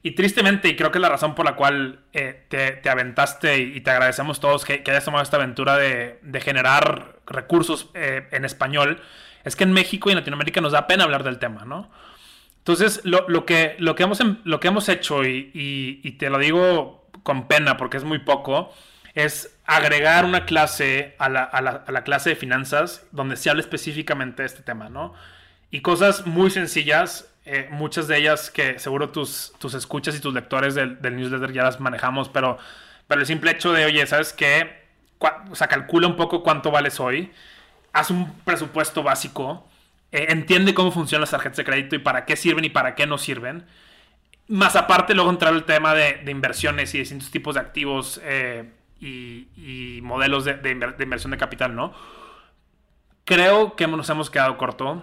y 0.02 0.12
tristemente, 0.12 0.68
y 0.68 0.76
creo 0.76 0.92
que 0.92 1.00
la 1.00 1.08
razón 1.08 1.34
por 1.34 1.44
la 1.44 1.56
cual 1.56 2.00
eh, 2.12 2.44
te, 2.48 2.88
aventaste 2.88 3.58
y 3.58 3.80
te 3.80 3.90
agradecemos 3.90 4.38
todos 4.38 4.64
que, 4.64 4.82
hayas 4.86 5.04
tomado 5.04 5.22
esta 5.22 5.36
aventura 5.36 5.76
de, 5.76 6.40
generar 6.40 7.16
recursos 7.26 7.90
eh, 7.94 8.28
en 8.30 8.44
español, 8.44 9.00
es 9.44 9.56
que 9.56 9.64
en 9.64 9.72
México 9.72 10.08
y 10.08 10.12
en 10.12 10.18
Latinoamérica 10.18 10.60
nos 10.60 10.72
da 10.72 10.86
pena 10.86 11.04
hablar 11.04 11.24
del 11.24 11.38
tema, 11.38 11.64
¿no? 11.64 11.90
Entonces, 12.58 13.00
lo, 13.04 13.46
que, 13.46 13.76
lo, 13.78 13.94
que, 13.94 14.02
hemos, 14.02 14.20
lo 14.44 14.60
que 14.60 14.68
hemos 14.68 14.88
hecho, 14.88 15.24
y, 15.24 16.16
te 16.18 16.28
lo 16.28 16.38
digo 16.38 17.08
con 17.22 17.48
pena 17.48 17.76
porque 17.76 17.96
es 17.96 18.04
muy 18.04 18.18
poco, 18.18 18.72
es 19.14 19.58
agregar 19.64 20.24
una 20.26 20.44
clase 20.44 21.16
a 21.18 21.28
la, 21.28 21.42
a 21.42 21.60
la 21.62 22.04
clase 22.04 22.30
de 22.30 22.36
finanzas 22.36 23.06
donde 23.10 23.36
se 23.36 23.50
hable 23.50 23.62
específicamente 23.62 24.42
de 24.42 24.46
este 24.46 24.62
tema, 24.62 24.90
¿no? 24.90 25.14
Y 25.70 25.80
cosas 25.80 26.26
muy 26.26 26.50
sencillas 26.50 27.34
eh, 27.50 27.66
muchas 27.70 28.08
de 28.08 28.18
ellas 28.18 28.50
que 28.50 28.78
seguro 28.78 29.08
tus, 29.08 29.54
tus 29.58 29.72
escuchas 29.72 30.14
y 30.14 30.20
tus 30.20 30.34
lectores 30.34 30.74
del, 30.74 30.98
newsletter 31.00 31.50
ya 31.50 31.62
las 31.62 31.80
manejamos, 31.80 32.28
pero, 32.28 32.58
pero 33.06 33.22
el 33.22 33.26
simple 33.26 33.52
hecho 33.52 33.72
de, 33.72 33.86
oye, 33.86 34.06
¿sabes 34.06 34.34
qué? 34.34 34.82
O 35.50 35.54
sea, 35.54 35.66
calcula 35.66 36.06
un 36.06 36.16
poco 36.16 36.42
cuánto 36.42 36.70
vales 36.70 37.00
hoy, 37.00 37.32
haz 37.94 38.10
un 38.10 38.30
presupuesto 38.40 39.02
básico, 39.02 39.66
eh, 40.12 40.26
entiende 40.28 40.74
cómo 40.74 40.92
funcionan 40.92 41.22
las 41.22 41.30
tarjetas 41.30 41.56
de 41.56 41.64
crédito 41.64 41.96
y 41.96 42.00
para 42.00 42.26
qué 42.26 42.36
sirven 42.36 42.66
y 42.66 42.68
para 42.68 42.94
qué 42.94 43.06
no 43.06 43.16
sirven. 43.16 43.64
Más 44.48 44.76
aparte, 44.76 45.14
luego 45.14 45.30
entrar 45.30 45.54
el 45.54 45.64
tema 45.64 45.94
de, 45.94 46.30
inversiones 46.30 46.94
y 46.94 46.98
distintos 46.98 47.30
tipos 47.30 47.54
de 47.54 47.60
activos 47.62 48.20
eh, 48.24 48.70
y, 49.00 50.00
modelos 50.02 50.44
de, 50.44 50.54
de, 50.54 50.70
inversión 50.70 51.30
de 51.30 51.38
capital, 51.38 51.74
¿no? 51.74 51.94
Creo 53.24 53.74
que 53.74 53.86
nos 53.86 54.10
hemos 54.10 54.28
quedado 54.28 54.58
corto. 54.58 55.02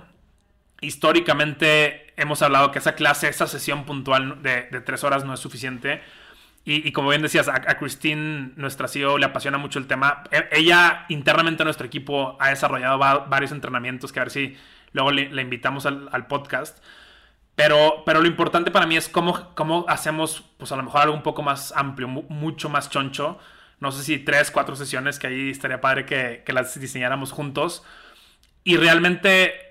Históricamente 0.80 2.05
hemos 2.18 2.42
hablado 2.42 2.72
que 2.72 2.80
esa 2.80 2.96
clase, 2.96 3.28
esa 3.28 3.48
sesión 3.48 3.86
puntual 3.86 4.42
de, 4.42 4.64
tres 4.86 5.04
horas 5.04 5.26
no 5.26 5.34
es 5.34 5.40
suficiente. 5.40 6.02
Y, 6.68 6.92
como 6.94 7.10
bien 7.10 7.22
decías, 7.22 7.48
a, 7.48 7.78
Christine, 7.78 8.54
nuestra 8.56 8.88
CEO, 8.88 9.20
le 9.20 9.28
apasiona 9.28 9.60
mucho 9.60 9.78
el 9.78 9.86
tema. 9.86 10.24
E, 10.32 10.50
ella 10.52 11.06
internamente 11.10 11.62
a 11.62 11.66
nuestro 11.66 11.86
equipo 11.86 12.38
ha 12.40 12.50
desarrollado 12.50 12.98
varios 12.98 13.52
entrenamientos 13.52 14.12
que 14.12 14.20
a 14.20 14.24
ver 14.24 14.32
si 14.32 14.58
luego 14.92 15.12
le, 15.12 15.42
invitamos 15.42 15.86
al, 15.86 16.26
podcast. 16.28 16.84
Pero, 17.56 18.02
pero 18.04 18.20
lo 18.20 18.28
importante 18.28 18.72
para 18.72 18.88
mí 18.88 18.98
es 18.98 19.10
cómo, 19.10 19.54
cómo 19.54 19.86
hacemos, 19.88 20.44
pues 20.58 20.72
a 20.72 20.76
lo 20.76 20.82
mejor 20.82 21.02
algo 21.02 21.14
un 21.14 21.22
poco 21.22 21.44
más 21.44 21.72
amplio, 21.76 22.08
mucho 22.08 22.68
más 22.68 22.90
choncho. 22.90 23.38
No 23.80 23.92
sé 23.92 24.04
si 24.04 24.18
tres, 24.18 24.50
cuatro 24.50 24.76
sesiones 24.76 25.20
que 25.20 25.28
ahí 25.28 25.52
estaría 25.52 25.82
padre 25.82 26.06
que, 26.06 26.42
que 26.44 26.52
las 26.52 26.80
diseñáramos 26.80 27.32
juntos. 27.32 27.84
Y 28.64 28.78
realmente 28.78 29.65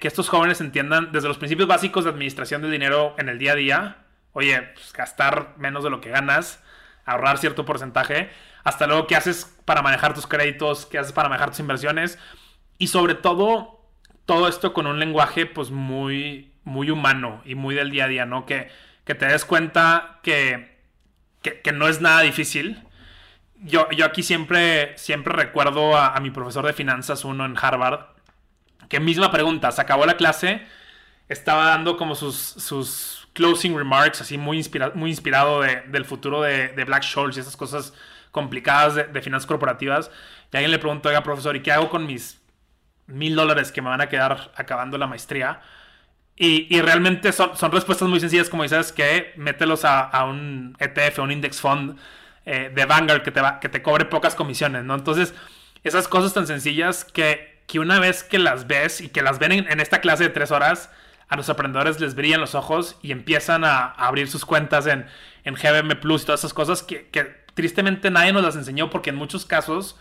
que, 0.00 0.08
estos 0.08 0.28
jóvenes 0.28 0.60
entiendan 0.60 1.12
desde 1.12 1.28
los 1.28 1.38
principios 1.38 1.68
básicos 1.68 2.04
de 2.04 2.10
administración 2.10 2.62
del 2.62 2.70
dinero 2.70 3.14
en 3.18 3.28
el 3.28 3.38
día 3.38 3.52
a 3.52 3.56
día, 3.56 3.96
oye, 4.32 4.60
pues, 4.74 4.92
gastar 4.92 5.54
menos 5.56 5.84
de 5.84 5.90
lo 5.90 6.00
que 6.00 6.10
ganas, 6.10 6.62
ahorrar 7.04 7.38
cierto 7.38 7.64
porcentaje, 7.64 8.30
hasta 8.64 8.86
luego 8.86 9.06
qué 9.06 9.16
haces 9.16 9.56
para 9.64 9.82
manejar 9.82 10.14
tus 10.14 10.26
créditos, 10.26 10.86
qué 10.86 10.98
haces 10.98 11.12
para 11.12 11.28
manejar 11.28 11.50
tus 11.50 11.60
inversiones 11.60 12.18
y 12.78 12.88
sobre 12.88 13.14
todo 13.14 13.76
todo 14.24 14.48
esto 14.48 14.72
con 14.72 14.86
un 14.86 14.98
lenguaje 14.98 15.46
pues 15.46 15.70
muy, 15.70 16.52
muy 16.64 16.90
humano 16.90 17.42
y 17.44 17.54
muy 17.54 17.74
del 17.76 17.90
día 17.90 18.06
a 18.06 18.08
día, 18.08 18.26
¿no? 18.26 18.44
Que, 18.44 18.68
que 19.04 19.14
te 19.14 19.26
des 19.26 19.44
cuenta 19.44 20.18
que, 20.22 20.76
que, 21.42 21.72
no 21.72 21.86
es 21.86 22.00
nada 22.00 22.22
difícil. 22.22 22.82
Yo, 23.62 23.88
yo 23.90 24.04
aquí 24.04 24.24
siempre, 24.24 24.98
siempre 24.98 25.32
recuerdo 25.32 25.96
a, 25.96 26.08
a 26.08 26.20
mi 26.20 26.30
profesor 26.30 26.66
de 26.66 26.72
finanzas, 26.72 27.24
uno 27.24 27.46
en 27.46 27.56
Harvard, 27.56 28.15
que 28.88 29.00
misma 29.00 29.30
pregunta, 29.30 29.72
se 29.72 29.80
acabó 29.80 30.06
la 30.06 30.16
clase, 30.16 30.66
estaba 31.28 31.66
dando 31.66 31.96
como 31.96 32.14
sus, 32.14 32.36
sus 32.36 33.26
closing 33.32 33.76
remarks, 33.76 34.20
así 34.20 34.38
muy, 34.38 34.64
muy 34.94 35.10
inspirado 35.10 35.60
del 35.60 36.04
futuro 36.04 36.42
de, 36.42 36.84
Black 36.84 37.02
Scholes 37.02 37.36
y 37.36 37.40
esas 37.40 37.56
cosas 37.56 37.92
complicadas 38.32 38.94
de, 38.94 39.22
finanzas 39.22 39.46
corporativas. 39.46 40.10
Y 40.52 40.56
alguien 40.56 40.70
le 40.70 40.78
preguntó, 40.78 41.08
oiga, 41.08 41.22
profesor, 41.22 41.54
¿y 41.54 41.60
qué 41.60 41.72
hago 41.72 41.90
con 41.90 42.06
mis 42.06 42.40
mil 43.06 43.36
dólares 43.36 43.72
que 43.72 43.82
me 43.82 43.90
van 43.90 44.00
a 44.00 44.08
quedar 44.08 44.52
acabando 44.56 44.96
la 44.98 45.06
maestría? 45.06 45.60
Y, 46.38 46.80
realmente 46.80 47.32
son, 47.32 47.56
son, 47.56 47.72
respuestas 47.72 48.08
muy 48.08 48.20
sencillas, 48.20 48.50
como 48.50 48.62
dices, 48.62 48.92
que 48.92 49.32
mételos 49.36 49.84
a, 49.84 50.24
un 50.24 50.76
ETF, 50.78 51.20
un 51.20 51.30
index 51.30 51.60
fund 51.60 51.98
eh, 52.44 52.70
de 52.74 52.84
Vanguard 52.84 53.22
que 53.22 53.30
te, 53.30 53.40
va, 53.40 53.58
que 53.58 53.70
te 53.70 53.82
cobre 53.82 54.04
pocas 54.04 54.34
comisiones, 54.34 54.84
¿no? 54.84 54.94
Entonces, 54.94 55.34
esas 55.82 56.08
cosas 56.08 56.34
tan 56.34 56.46
sencillas 56.46 57.04
que 57.04 57.55
que 57.66 57.80
una 57.80 57.98
vez 57.98 58.22
que 58.22 58.38
las 58.38 58.66
ves 58.66 59.00
y 59.00 59.08
que 59.08 59.22
las 59.22 59.38
ven 59.38 59.52
en, 59.52 59.80
esta 59.80 60.00
clase 60.00 60.24
de 60.24 60.30
tres 60.30 60.50
horas, 60.50 60.90
a 61.28 61.36
los 61.36 61.48
aprendedores 61.48 62.00
les 62.00 62.14
brillan 62.14 62.40
los 62.40 62.54
ojos 62.54 62.98
y 63.02 63.12
empiezan 63.12 63.64
a, 63.64 63.86
abrir 63.86 64.28
sus 64.28 64.44
cuentas 64.44 64.86
en, 64.86 65.06
en 65.44 65.54
GBM 65.54 66.00
Plus 66.00 66.22
y 66.22 66.26
todas 66.26 66.40
esas 66.40 66.54
cosas 66.54 66.82
que, 66.82 67.08
tristemente 67.54 68.10
nadie 68.10 68.32
nos 68.32 68.44
las 68.44 68.54
enseñó 68.54 68.90
porque 68.90 69.10
en 69.10 69.16
muchos 69.16 69.46
casos, 69.46 69.98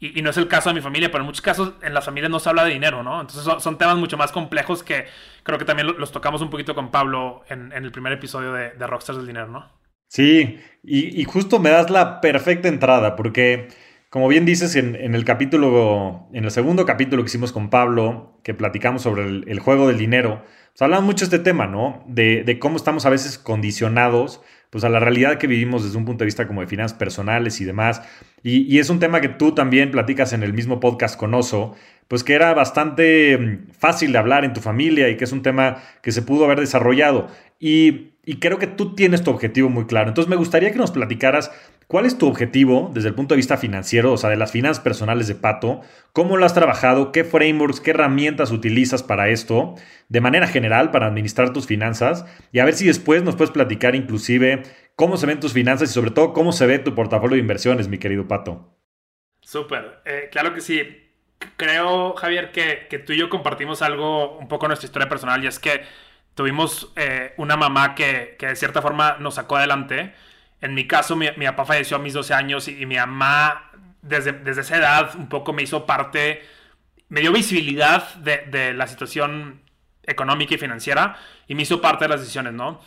y, 0.00 0.20
no 0.22 0.30
es 0.30 0.36
el 0.36 0.48
caso 0.48 0.70
de 0.70 0.74
mi 0.74 0.80
familia, 0.80 1.10
pero 1.10 1.22
en 1.22 1.26
muchos 1.26 1.40
casos 1.40 1.72
en 1.82 1.94
las 1.94 2.04
familias 2.04 2.30
no 2.30 2.40
se 2.40 2.48
habla 2.48 2.64
de 2.64 2.72
dinero, 2.72 3.02
¿no? 3.02 3.20
Entonces 3.20 3.62
son, 3.62 3.78
temas 3.78 3.96
mucho 3.96 4.16
más 4.16 4.32
complejos 4.32 4.82
que 4.82 5.06
creo 5.42 5.58
que 5.58 5.64
también 5.64 5.86
los 5.98 6.12
tocamos 6.12 6.42
un 6.42 6.50
poquito 6.50 6.74
con 6.74 6.90
Pablo 6.90 7.44
en, 7.48 7.72
el 7.72 7.92
primer 7.92 8.12
episodio 8.12 8.52
de, 8.52 8.86
Rockstars 8.86 9.18
del 9.18 9.26
Dinero, 9.26 9.46
¿no? 9.46 9.70
Sí, 10.08 10.60
y 10.84 11.24
justo 11.24 11.58
me 11.58 11.70
das 11.70 11.90
la 11.90 12.20
perfecta 12.20 12.68
entrada 12.68 13.16
porque 13.16 13.68
como 14.16 14.28
bien 14.28 14.46
dices, 14.46 14.76
en, 14.76 14.96
el 14.96 15.26
capítulo, 15.26 16.26
en 16.32 16.46
el 16.46 16.50
segundo 16.50 16.86
capítulo 16.86 17.22
que 17.22 17.26
hicimos 17.26 17.52
con 17.52 17.68
Pablo, 17.68 18.40
que 18.42 18.54
platicamos 18.54 19.02
sobre 19.02 19.24
el, 19.24 19.58
juego 19.60 19.88
del 19.88 19.98
dinero, 19.98 20.42
pues 20.72 20.80
hablamos 20.80 21.04
mucho 21.04 21.26
de 21.26 21.36
este 21.36 21.38
tema, 21.38 21.66
¿no? 21.66 22.02
De, 22.08 22.56
cómo 22.58 22.76
estamos 22.78 23.04
a 23.04 23.10
veces 23.10 23.36
condicionados 23.36 24.40
pues 24.70 24.84
a 24.84 24.88
la 24.88 25.00
realidad 25.00 25.36
que 25.36 25.46
vivimos 25.46 25.84
desde 25.84 25.98
un 25.98 26.06
punto 26.06 26.20
de 26.20 26.28
vista 26.28 26.46
como 26.46 26.62
de 26.62 26.66
finanzas 26.66 26.96
personales 26.96 27.60
y 27.60 27.66
demás. 27.66 28.00
Y, 28.42 28.78
es 28.78 28.88
un 28.88 29.00
tema 29.00 29.20
que 29.20 29.28
tú 29.28 29.52
también 29.52 29.90
platicas 29.90 30.32
en 30.32 30.42
el 30.42 30.54
mismo 30.54 30.80
podcast 30.80 31.18
con 31.18 31.34
Oso, 31.34 31.76
pues 32.08 32.24
que 32.24 32.32
era 32.32 32.54
bastante 32.54 33.36
mm, 33.36 33.72
fácil 33.78 34.12
de 34.12 34.18
hablar 34.18 34.46
en 34.46 34.54
tu 34.54 34.62
familia 34.62 35.10
y 35.10 35.18
que 35.18 35.24
es 35.24 35.32
un 35.32 35.42
tema 35.42 35.82
que 36.00 36.10
se 36.10 36.22
pudo 36.22 36.46
haber 36.46 36.60
desarrollado. 36.60 37.28
Y, 37.60 38.12
y 38.24 38.36
creo 38.36 38.58
que 38.58 38.66
tú 38.66 38.94
tienes 38.94 39.22
tu 39.22 39.30
objetivo 39.30 39.68
muy 39.68 39.84
claro. 39.84 40.08
Entonces 40.08 40.30
me 40.30 40.36
gustaría 40.36 40.72
que 40.72 40.78
nos 40.78 40.90
platicaras 40.90 41.50
¿Cuál 41.88 42.04
es 42.04 42.18
tu 42.18 42.26
objetivo 42.26 42.90
desde 42.92 43.08
el 43.08 43.14
punto 43.14 43.34
de 43.34 43.36
vista 43.36 43.56
financiero, 43.56 44.12
o 44.12 44.16
sea, 44.16 44.28
de 44.28 44.36
las 44.36 44.50
finanzas 44.50 44.82
personales 44.82 45.28
de 45.28 45.36
Pato? 45.36 45.82
¿Cómo 46.12 46.36
lo 46.36 46.44
has 46.44 46.52
trabajado? 46.52 47.12
¿Qué 47.12 47.22
frameworks, 47.22 47.80
qué 47.80 47.92
herramientas 47.92 48.50
utilizas 48.50 49.04
para 49.04 49.28
esto? 49.28 49.76
De 50.08 50.20
manera 50.20 50.48
general, 50.48 50.90
para 50.90 51.06
administrar 51.06 51.52
tus 51.52 51.66
finanzas. 51.66 52.26
Y 52.50 52.58
a 52.58 52.64
ver 52.64 52.74
si 52.74 52.86
después 52.86 53.22
nos 53.22 53.36
puedes 53.36 53.52
platicar 53.52 53.94
inclusive 53.94 54.64
cómo 54.96 55.16
se 55.16 55.26
ven 55.26 55.38
tus 55.38 55.52
finanzas 55.52 55.90
y 55.90 55.92
sobre 55.92 56.10
todo 56.10 56.32
cómo 56.32 56.50
se 56.50 56.66
ve 56.66 56.80
tu 56.80 56.92
portafolio 56.96 57.36
de 57.36 57.40
inversiones, 57.42 57.86
mi 57.86 57.98
querido 57.98 58.26
Pato. 58.26 58.76
Súper, 59.40 60.00
eh, 60.06 60.28
claro 60.32 60.52
que 60.54 60.62
sí. 60.62 60.82
Creo, 61.56 62.14
Javier, 62.14 62.50
que, 62.50 62.98
tú 63.06 63.12
y 63.12 63.18
yo 63.18 63.30
compartimos 63.30 63.80
algo, 63.82 64.38
un 64.38 64.48
poco 64.48 64.66
nuestra 64.66 64.86
historia 64.86 65.08
personal, 65.08 65.44
y 65.44 65.46
es 65.46 65.60
que 65.60 65.82
tuvimos 66.34 66.92
eh, 66.96 67.32
una 67.36 67.56
mamá 67.56 67.94
que, 67.94 68.34
que 68.40 68.48
de 68.48 68.56
cierta 68.56 68.82
forma 68.82 69.18
nos 69.20 69.36
sacó 69.36 69.56
adelante 69.56 70.14
en 70.60 70.74
mi 70.74 70.86
caso, 70.86 71.16
mi, 71.16 71.28
papá 71.28 71.64
falleció 71.64 71.96
a 71.96 72.00
mis 72.00 72.14
12 72.14 72.34
años 72.34 72.68
y, 72.68 72.86
mi 72.86 72.96
mamá, 72.96 73.70
desde, 74.02 74.32
desde, 74.32 74.62
esa 74.62 74.76
edad, 74.76 75.14
un 75.16 75.28
poco 75.28 75.52
me 75.52 75.62
hizo 75.62 75.86
parte, 75.86 76.42
me 77.08 77.20
dio 77.20 77.32
visibilidad 77.32 78.14
de, 78.16 78.72
la 78.74 78.86
situación 78.86 79.60
económica 80.02 80.54
y 80.54 80.58
financiera 80.58 81.18
y 81.46 81.54
me 81.54 81.62
hizo 81.62 81.80
parte 81.80 82.04
de 82.04 82.08
las 82.08 82.20
decisiones, 82.20 82.52
¿no? 82.52 82.80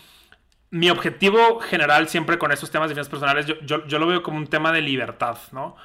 Mi 0.71 0.89
objetivo 0.89 1.59
general 1.59 2.07
siempre 2.09 2.37
con 2.37 2.51
esos 2.51 2.71
temas 2.71 2.89
de 2.89 2.95
finanzas 2.95 3.09
personales, 3.09 3.45
yo, 3.45 3.85
yo, 3.87 3.99
lo 3.99 4.07
veo 4.07 4.23
como 4.23 4.37
un 4.37 4.47
tema 4.47 4.71
de 4.71 4.81
libertad, 4.81 5.37
¿no? 5.51 5.75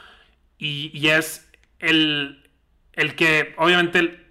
Y, 0.58 0.90
y 0.94 1.08
es 1.08 1.50
el, 1.78 2.48
el 2.92 3.14
que, 3.14 3.54
obviamente, 3.58 4.24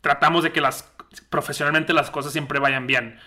tratamos 0.00 0.44
de 0.44 0.52
que 0.52 0.60
las, 0.60 0.92
profesionalmente 1.30 1.92
las 1.92 2.10
cosas 2.10 2.32
siempre 2.32 2.58
vayan 2.58 2.86
bien. 2.86 3.18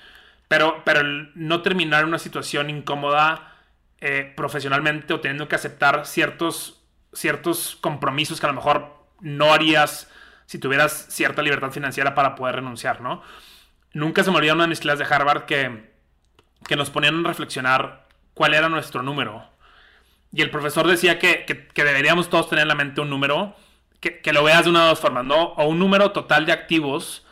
Pero, 0.47 0.81
pero 0.83 1.01
el 1.01 1.31
no 1.35 1.61
terminar 1.61 2.05
una 2.05 2.19
situación 2.19 2.69
incómoda 2.69 3.58
eh, 4.01 4.31
profesionalmente 4.35 5.13
o 5.13 5.19
teniendo 5.19 5.47
que 5.47 5.55
aceptar 5.55 6.05
ciertos, 6.05 6.81
ciertos 7.11 7.77
compromisos 7.81 8.39
que 8.39 8.45
a 8.45 8.49
lo 8.49 8.55
mejor 8.55 8.95
no 9.19 9.53
harías 9.53 10.09
si 10.45 10.57
tuvieras 10.57 11.07
cierta 11.09 11.41
libertad 11.41 11.71
financiera 11.71 12.15
para 12.15 12.35
poder 12.35 12.55
renunciar, 12.55 13.01
¿no? 13.01 13.21
Nunca 13.93 14.23
se 14.23 14.31
me 14.31 14.37
olvidó 14.37 14.53
una 14.53 14.63
de 14.63 14.69
mis 14.69 14.79
clases 14.79 15.07
de 15.07 15.13
Harvard 15.13 15.45
que, 15.45 15.91
que 16.67 16.75
nos 16.75 16.89
ponían 16.89 17.25
a 17.25 17.27
reflexionar 17.27 18.07
cuál 18.33 18.53
era 18.53 18.69
nuestro 18.69 19.03
número. 19.03 19.43
Y 20.31 20.41
el 20.41 20.49
profesor 20.49 20.87
decía 20.87 21.19
que, 21.19 21.45
que, 21.45 21.83
deberíamos 21.83 22.29
todos 22.29 22.49
tener 22.49 22.63
en 22.63 22.69
la 22.69 22.75
mente 22.75 23.01
un 23.01 23.09
número, 23.09 23.55
que, 23.99 24.21
que, 24.21 24.31
lo 24.31 24.43
veas 24.43 24.63
de 24.63 24.69
una 24.69 24.83
de 24.83 24.89
dos 24.89 24.99
formas. 24.99 25.25
O 25.29 25.67
un 25.67 25.77
número 25.77 26.11
total 26.11 26.45
de 26.45 26.53
activos 26.53 27.25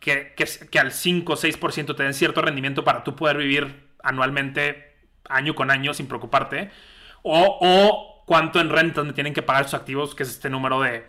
que, 0.00 0.34
que 0.36 0.78
al 0.78 0.92
5 0.92 1.32
o 1.32 1.36
6% 1.36 1.96
te 1.96 2.02
den 2.02 2.14
cierto 2.14 2.42
rendimiento 2.42 2.84
para 2.84 3.04
tú 3.04 3.16
poder 3.16 3.36
vivir 3.38 3.88
anualmente 4.02 4.89
año 5.28 5.54
con 5.54 5.70
año 5.70 5.94
sin 5.94 6.06
preocuparte. 6.06 6.70
O, 7.22 8.22
cuánto 8.26 8.60
en 8.60 8.70
rentas 8.70 9.04
me 9.04 9.12
tienen 9.12 9.34
que 9.34 9.42
pagar 9.42 9.64
sus 9.64 9.74
activos, 9.74 10.14
que 10.14 10.22
es 10.22 10.30
este 10.30 10.50
número 10.50 10.80
de 10.80 11.06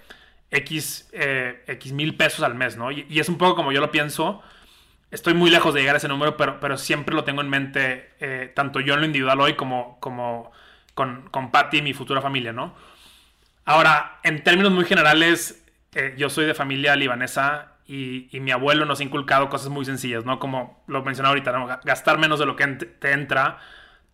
X, 0.52 1.10
eh, 1.14 1.64
X 1.68 1.92
mil 1.94 2.16
pesos 2.16 2.44
al 2.44 2.56
mes, 2.56 2.78
¿no? 2.78 2.92
Y, 2.92 3.20
es 3.20 3.30
un 3.30 3.38
poco 3.38 3.56
como 3.56 3.72
yo 3.72 3.80
lo 3.80 3.92
pienso. 3.92 4.42
Estoy 5.12 5.34
muy 5.34 5.50
lejos 5.50 5.74
de 5.74 5.82
llegar 5.82 5.96
a 5.96 5.98
ese 5.98 6.08
número, 6.08 6.38
pero, 6.38 6.60
pero 6.60 6.78
siempre 6.78 7.14
lo 7.16 7.24
tengo 7.24 7.42
en 7.42 7.50
mente, 7.50 8.12
eh, 8.20 8.52
tanto 8.56 8.80
yo 8.80 8.94
en 8.94 9.02
lo 9.02 9.06
individual 9.06 9.42
hoy 9.42 9.56
como, 9.56 10.00
como 10.00 10.52
con, 10.94 11.30
con 11.32 11.52
Patty 11.52 11.78
y 11.78 11.82
mi 11.82 11.94
futura 11.94 12.22
familia, 12.22 12.54
¿no? 12.54 12.74
Ahora, 13.66 14.20
en 14.24 14.44
términos 14.44 14.72
muy 14.72 14.86
generales, 14.86 15.64
eh, 15.94 16.16
yo 16.18 16.30
soy 16.30 16.46
de 16.46 16.54
familia 16.54 16.96
libanesa 16.96 17.74
y, 17.86 18.36
y, 18.36 18.40
mi 18.40 18.52
abuelo 18.52 18.86
nos 18.86 19.00
ha 19.02 19.04
inculcado 19.04 19.50
cosas 19.50 19.70
muy 19.70 19.86
sencillas, 19.86 20.26
¿no? 20.26 20.40
Como 20.40 20.84
lo 20.88 21.04
mencioné 21.04 21.30
ahorita, 21.30 21.52
¿no? 21.52 21.68
Gastar 21.84 22.18
menos 22.18 22.40
de 22.40 22.46
lo 22.46 22.56
que 22.56 22.66
te 22.68 23.12
entra, 23.12 23.60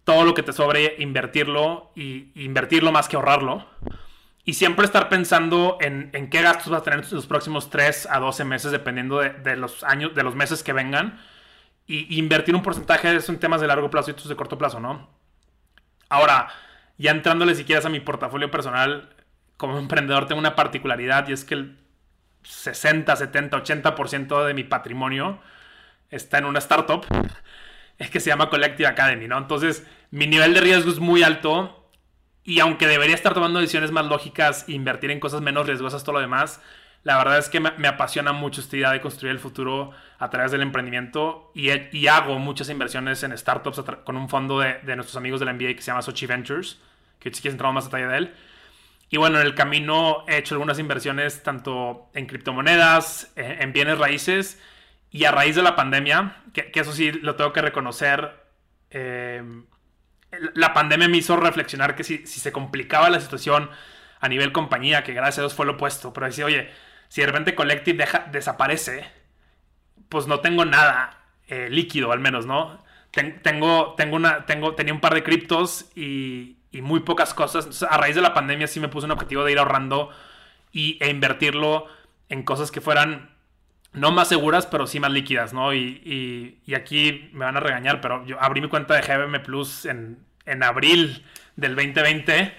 todo 0.08 0.24
lo 0.24 0.34
que 0.34 0.42
te 0.42 0.54
sobre, 0.54 0.96
invertirlo 1.00 1.92
y 1.94 2.32
invertirlo 2.34 2.94
más 2.94 3.10
que 3.10 3.18
ahorrarlo. 3.18 3.68
Y 4.46 4.54
siempre 4.54 4.86
estar 4.86 5.10
pensando 5.10 5.78
en, 5.82 6.12
en 6.14 6.30
qué 6.30 6.42
gastos 6.42 6.70
vas 6.70 6.80
a 6.80 6.84
tener 6.86 7.04
en 7.04 7.12
los 7.12 7.28
próximos 7.28 7.70
3 7.70 8.08
a 8.10 8.18
12 8.20 8.46
meses, 8.46 8.72
dependiendo 8.72 9.20
de, 9.20 9.58
los 9.58 9.84
años, 9.84 10.16
de 10.16 10.24
los 10.24 10.34
meses 10.34 10.64
que 10.64 10.72
vengan. 10.72 11.20
Y, 11.88 12.18
invertir 12.18 12.56
un 12.56 12.64
porcentaje 12.64 13.10
de 13.10 13.18
eso 13.18 13.34
en 13.34 13.40
temas 13.40 13.60
de 13.60 13.68
largo 13.68 13.90
plazo 13.90 14.10
y 14.10 14.14
otros 14.14 14.30
de 14.30 14.38
corto 14.38 14.58
plazo, 14.58 14.80
¿no? 14.80 15.10
Ahora, 16.08 16.48
ya 16.98 17.12
entrándole 17.12 17.54
si 17.54 17.66
quieres 17.66 17.86
a 17.86 17.90
mi 17.90 18.00
portafolio 18.00 18.50
personal, 18.50 19.10
como 19.58 19.78
emprendedor 19.78 20.26
tengo 20.26 20.40
una 20.40 20.56
particularidad 20.56 21.28
y 21.28 21.34
es 21.34 21.44
que 21.44 21.56
el 21.56 21.78
60, 22.44 23.14
70, 23.14 23.62
80% 23.62 24.46
de 24.46 24.54
mi 24.54 24.64
patrimonio 24.64 25.42
está 26.10 26.38
en 26.38 26.46
una 26.46 26.60
startup 26.60 27.06
es 27.98 28.10
que 28.10 28.20
se 28.20 28.30
llama 28.30 28.50
Collective 28.50 28.88
Academy, 28.88 29.28
¿no? 29.28 29.38
Entonces, 29.38 29.86
mi 30.12 30.28
nivel 30.28 30.54
de 30.54 30.62
riesgo 30.62 30.92
es 30.92 31.00
muy 31.00 31.24
alto 31.24 31.90
y 32.44 32.60
aunque 32.60 32.88
debería 32.88 33.16
estar 33.16 33.34
tomando 33.34 33.60
decisiones 33.60 33.92
más 33.92 34.06
lógicas 34.06 34.66
e 34.68 34.74
invertir 34.74 35.12
en 35.12 35.20
cosas 35.20 35.42
menos 35.42 35.68
riesgosas, 35.68 36.04
todo 36.04 36.14
lo 36.14 36.22
demás, 36.22 36.62
La 37.04 37.18
verdad 37.18 37.38
es 37.38 37.48
que 37.48 37.62
me, 37.62 37.88
apasiona 37.88 38.34
mucho 38.34 38.60
esta 38.60 38.76
idea 38.76 38.92
de 38.92 39.00
construir 39.00 39.32
el 39.32 39.40
futuro 39.40 39.92
a 40.20 40.30
través 40.30 40.52
del 40.52 40.62
emprendimiento 40.62 41.52
y, 41.54 42.08
hago 42.08 42.38
muchas 42.38 42.70
inversiones 42.70 43.24
en 43.24 43.38
startups 43.38 43.82
con 44.04 44.18
un 44.18 44.28
fondo 44.28 44.60
de, 44.60 44.80
de, 44.84 44.96
nuestros 44.96 45.16
amigos 45.16 45.40
de 45.40 45.46
la 45.46 45.54
NBA 45.54 45.76
que 45.76 45.82
se 45.82 45.88
llama 45.92 46.02
Sochi 46.02 46.26
Ventures, 46.26 46.80
que 47.20 47.34
si 47.34 47.42
quieres 47.42 47.54
entrar 47.54 47.72
más 47.72 47.86
detalle 47.86 48.08
de 48.08 48.18
él. 48.18 48.34
Y 49.10 49.18
bueno, 49.18 49.40
en 49.40 49.46
el 49.46 49.56
camino 49.56 50.26
he 50.28 50.38
hecho 50.38 50.56
algunas 50.56 50.80
inversiones 50.80 51.44
tanto 51.44 52.10
en 52.14 52.26
criptomonedas, 52.26 53.32
eh, 53.38 53.60
en 53.62 53.72
bienes 53.72 53.98
raíces 54.00 54.60
y 55.18 55.26
a 55.26 55.32
raíz 55.32 55.56
de 55.56 55.64
la 55.64 55.76
pandemia, 55.76 56.44
que, 56.54 56.70
eso 56.74 56.94
sí 56.94 57.12
lo 57.12 57.36
tengo 57.36 57.52
que 57.52 57.62
reconocer, 57.62 58.46
eh, 58.92 59.42
la 60.54 60.74
pandemia 60.74 61.08
me 61.08 61.18
hizo 61.18 61.36
reflexionar 61.38 61.96
que 61.96 62.04
si, 62.04 62.28
si, 62.28 62.40
se 62.40 62.52
complicaba 62.52 63.10
la 63.10 63.20
situación 63.20 63.72
a 64.20 64.30
nivel 64.30 64.52
compañía, 64.52 65.04
que 65.04 65.14
gracias 65.14 65.40
a 65.40 65.42
Dios 65.42 65.56
fue 65.56 65.66
lo 65.66 65.74
opuesto, 65.74 66.14
pero 66.14 66.28
decía, 66.28 66.46
oye, 66.46 66.70
si 67.08 67.22
de 67.22 67.28
repente 67.28 67.56
Collective 67.56 67.98
deja, 67.98 68.28
desaparece, 68.32 69.06
pues 70.10 70.28
no 70.28 70.40
tengo 70.40 70.66
nada 70.66 71.18
eh, 71.48 71.68
líquido 71.72 72.12
al 72.12 72.20
menos, 72.20 72.46
¿no? 72.46 72.86
tengo, 73.42 73.96
tengo 73.98 74.16
una, 74.16 74.46
tengo, 74.46 74.76
tenía 74.76 74.94
un 74.94 75.00
par 75.00 75.16
de 75.16 75.24
criptos 75.24 75.90
y, 75.96 76.54
muy 76.74 77.00
pocas 77.00 77.34
cosas. 77.34 77.82
a 77.82 77.98
raíz 77.98 78.14
de 78.14 78.22
la 78.22 78.36
pandemia 78.36 78.68
sí 78.68 78.80
me 78.80 78.88
puse 78.88 79.06
un 79.06 79.12
objetivo 79.12 79.44
de 79.44 79.52
ir 79.52 79.58
ahorrando 79.58 80.12
y, 80.72 81.00
e 81.02 81.10
invertirlo 81.10 81.88
en 82.30 82.44
cosas 82.44 82.70
que 82.70 82.82
fueran 82.82 83.32
no 83.94 84.12
más 84.12 84.30
seguras, 84.30 84.66
pero 84.66 84.88
sí 84.88 85.00
más 85.00 85.12
líquidas, 85.12 85.54
¿no? 85.54 85.74
Y, 85.74 86.60
y, 86.66 86.76
aquí 86.76 87.30
me 87.34 87.46
van 87.46 87.58
a 87.58 87.60
regañar, 87.60 88.02
pero 88.02 88.26
yo 88.26 88.42
abrí 88.42 88.62
mi 88.62 88.70
cuenta 88.70 88.96
de 88.96 89.02
GBM 89.02 89.42
Plus 89.44 89.86
en, 89.86 90.20
en 90.46 90.64
abril 90.64 91.24
del 91.56 91.76
2020. 91.76 92.54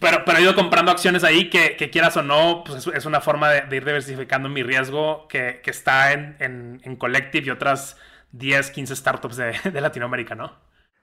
Pero, 0.00 0.24
pero 0.24 0.38
he 0.38 0.42
ido 0.42 0.54
comprando 0.54 0.92
acciones 0.92 1.24
ahí 1.24 1.50
que, 1.50 1.76
quieras 1.90 2.16
o 2.16 2.22
no, 2.22 2.62
pues 2.64 2.86
es, 2.86 3.06
una 3.06 3.20
forma 3.20 3.50
de, 3.50 3.76
ir 3.76 3.84
diversificando 3.84 4.48
mi 4.48 4.62
riesgo 4.62 5.26
que, 5.28 5.60
que 5.62 5.70
está 5.70 6.12
en, 6.12 6.36
en, 6.38 6.80
en, 6.84 6.96
Collective 6.96 7.46
y 7.46 7.50
otras 7.50 7.96
10, 8.32 8.70
15 8.70 8.94
startups 8.94 9.36
de, 9.36 9.54
de 9.72 9.80
Latinoamérica, 9.80 10.34
¿no? 10.34 10.52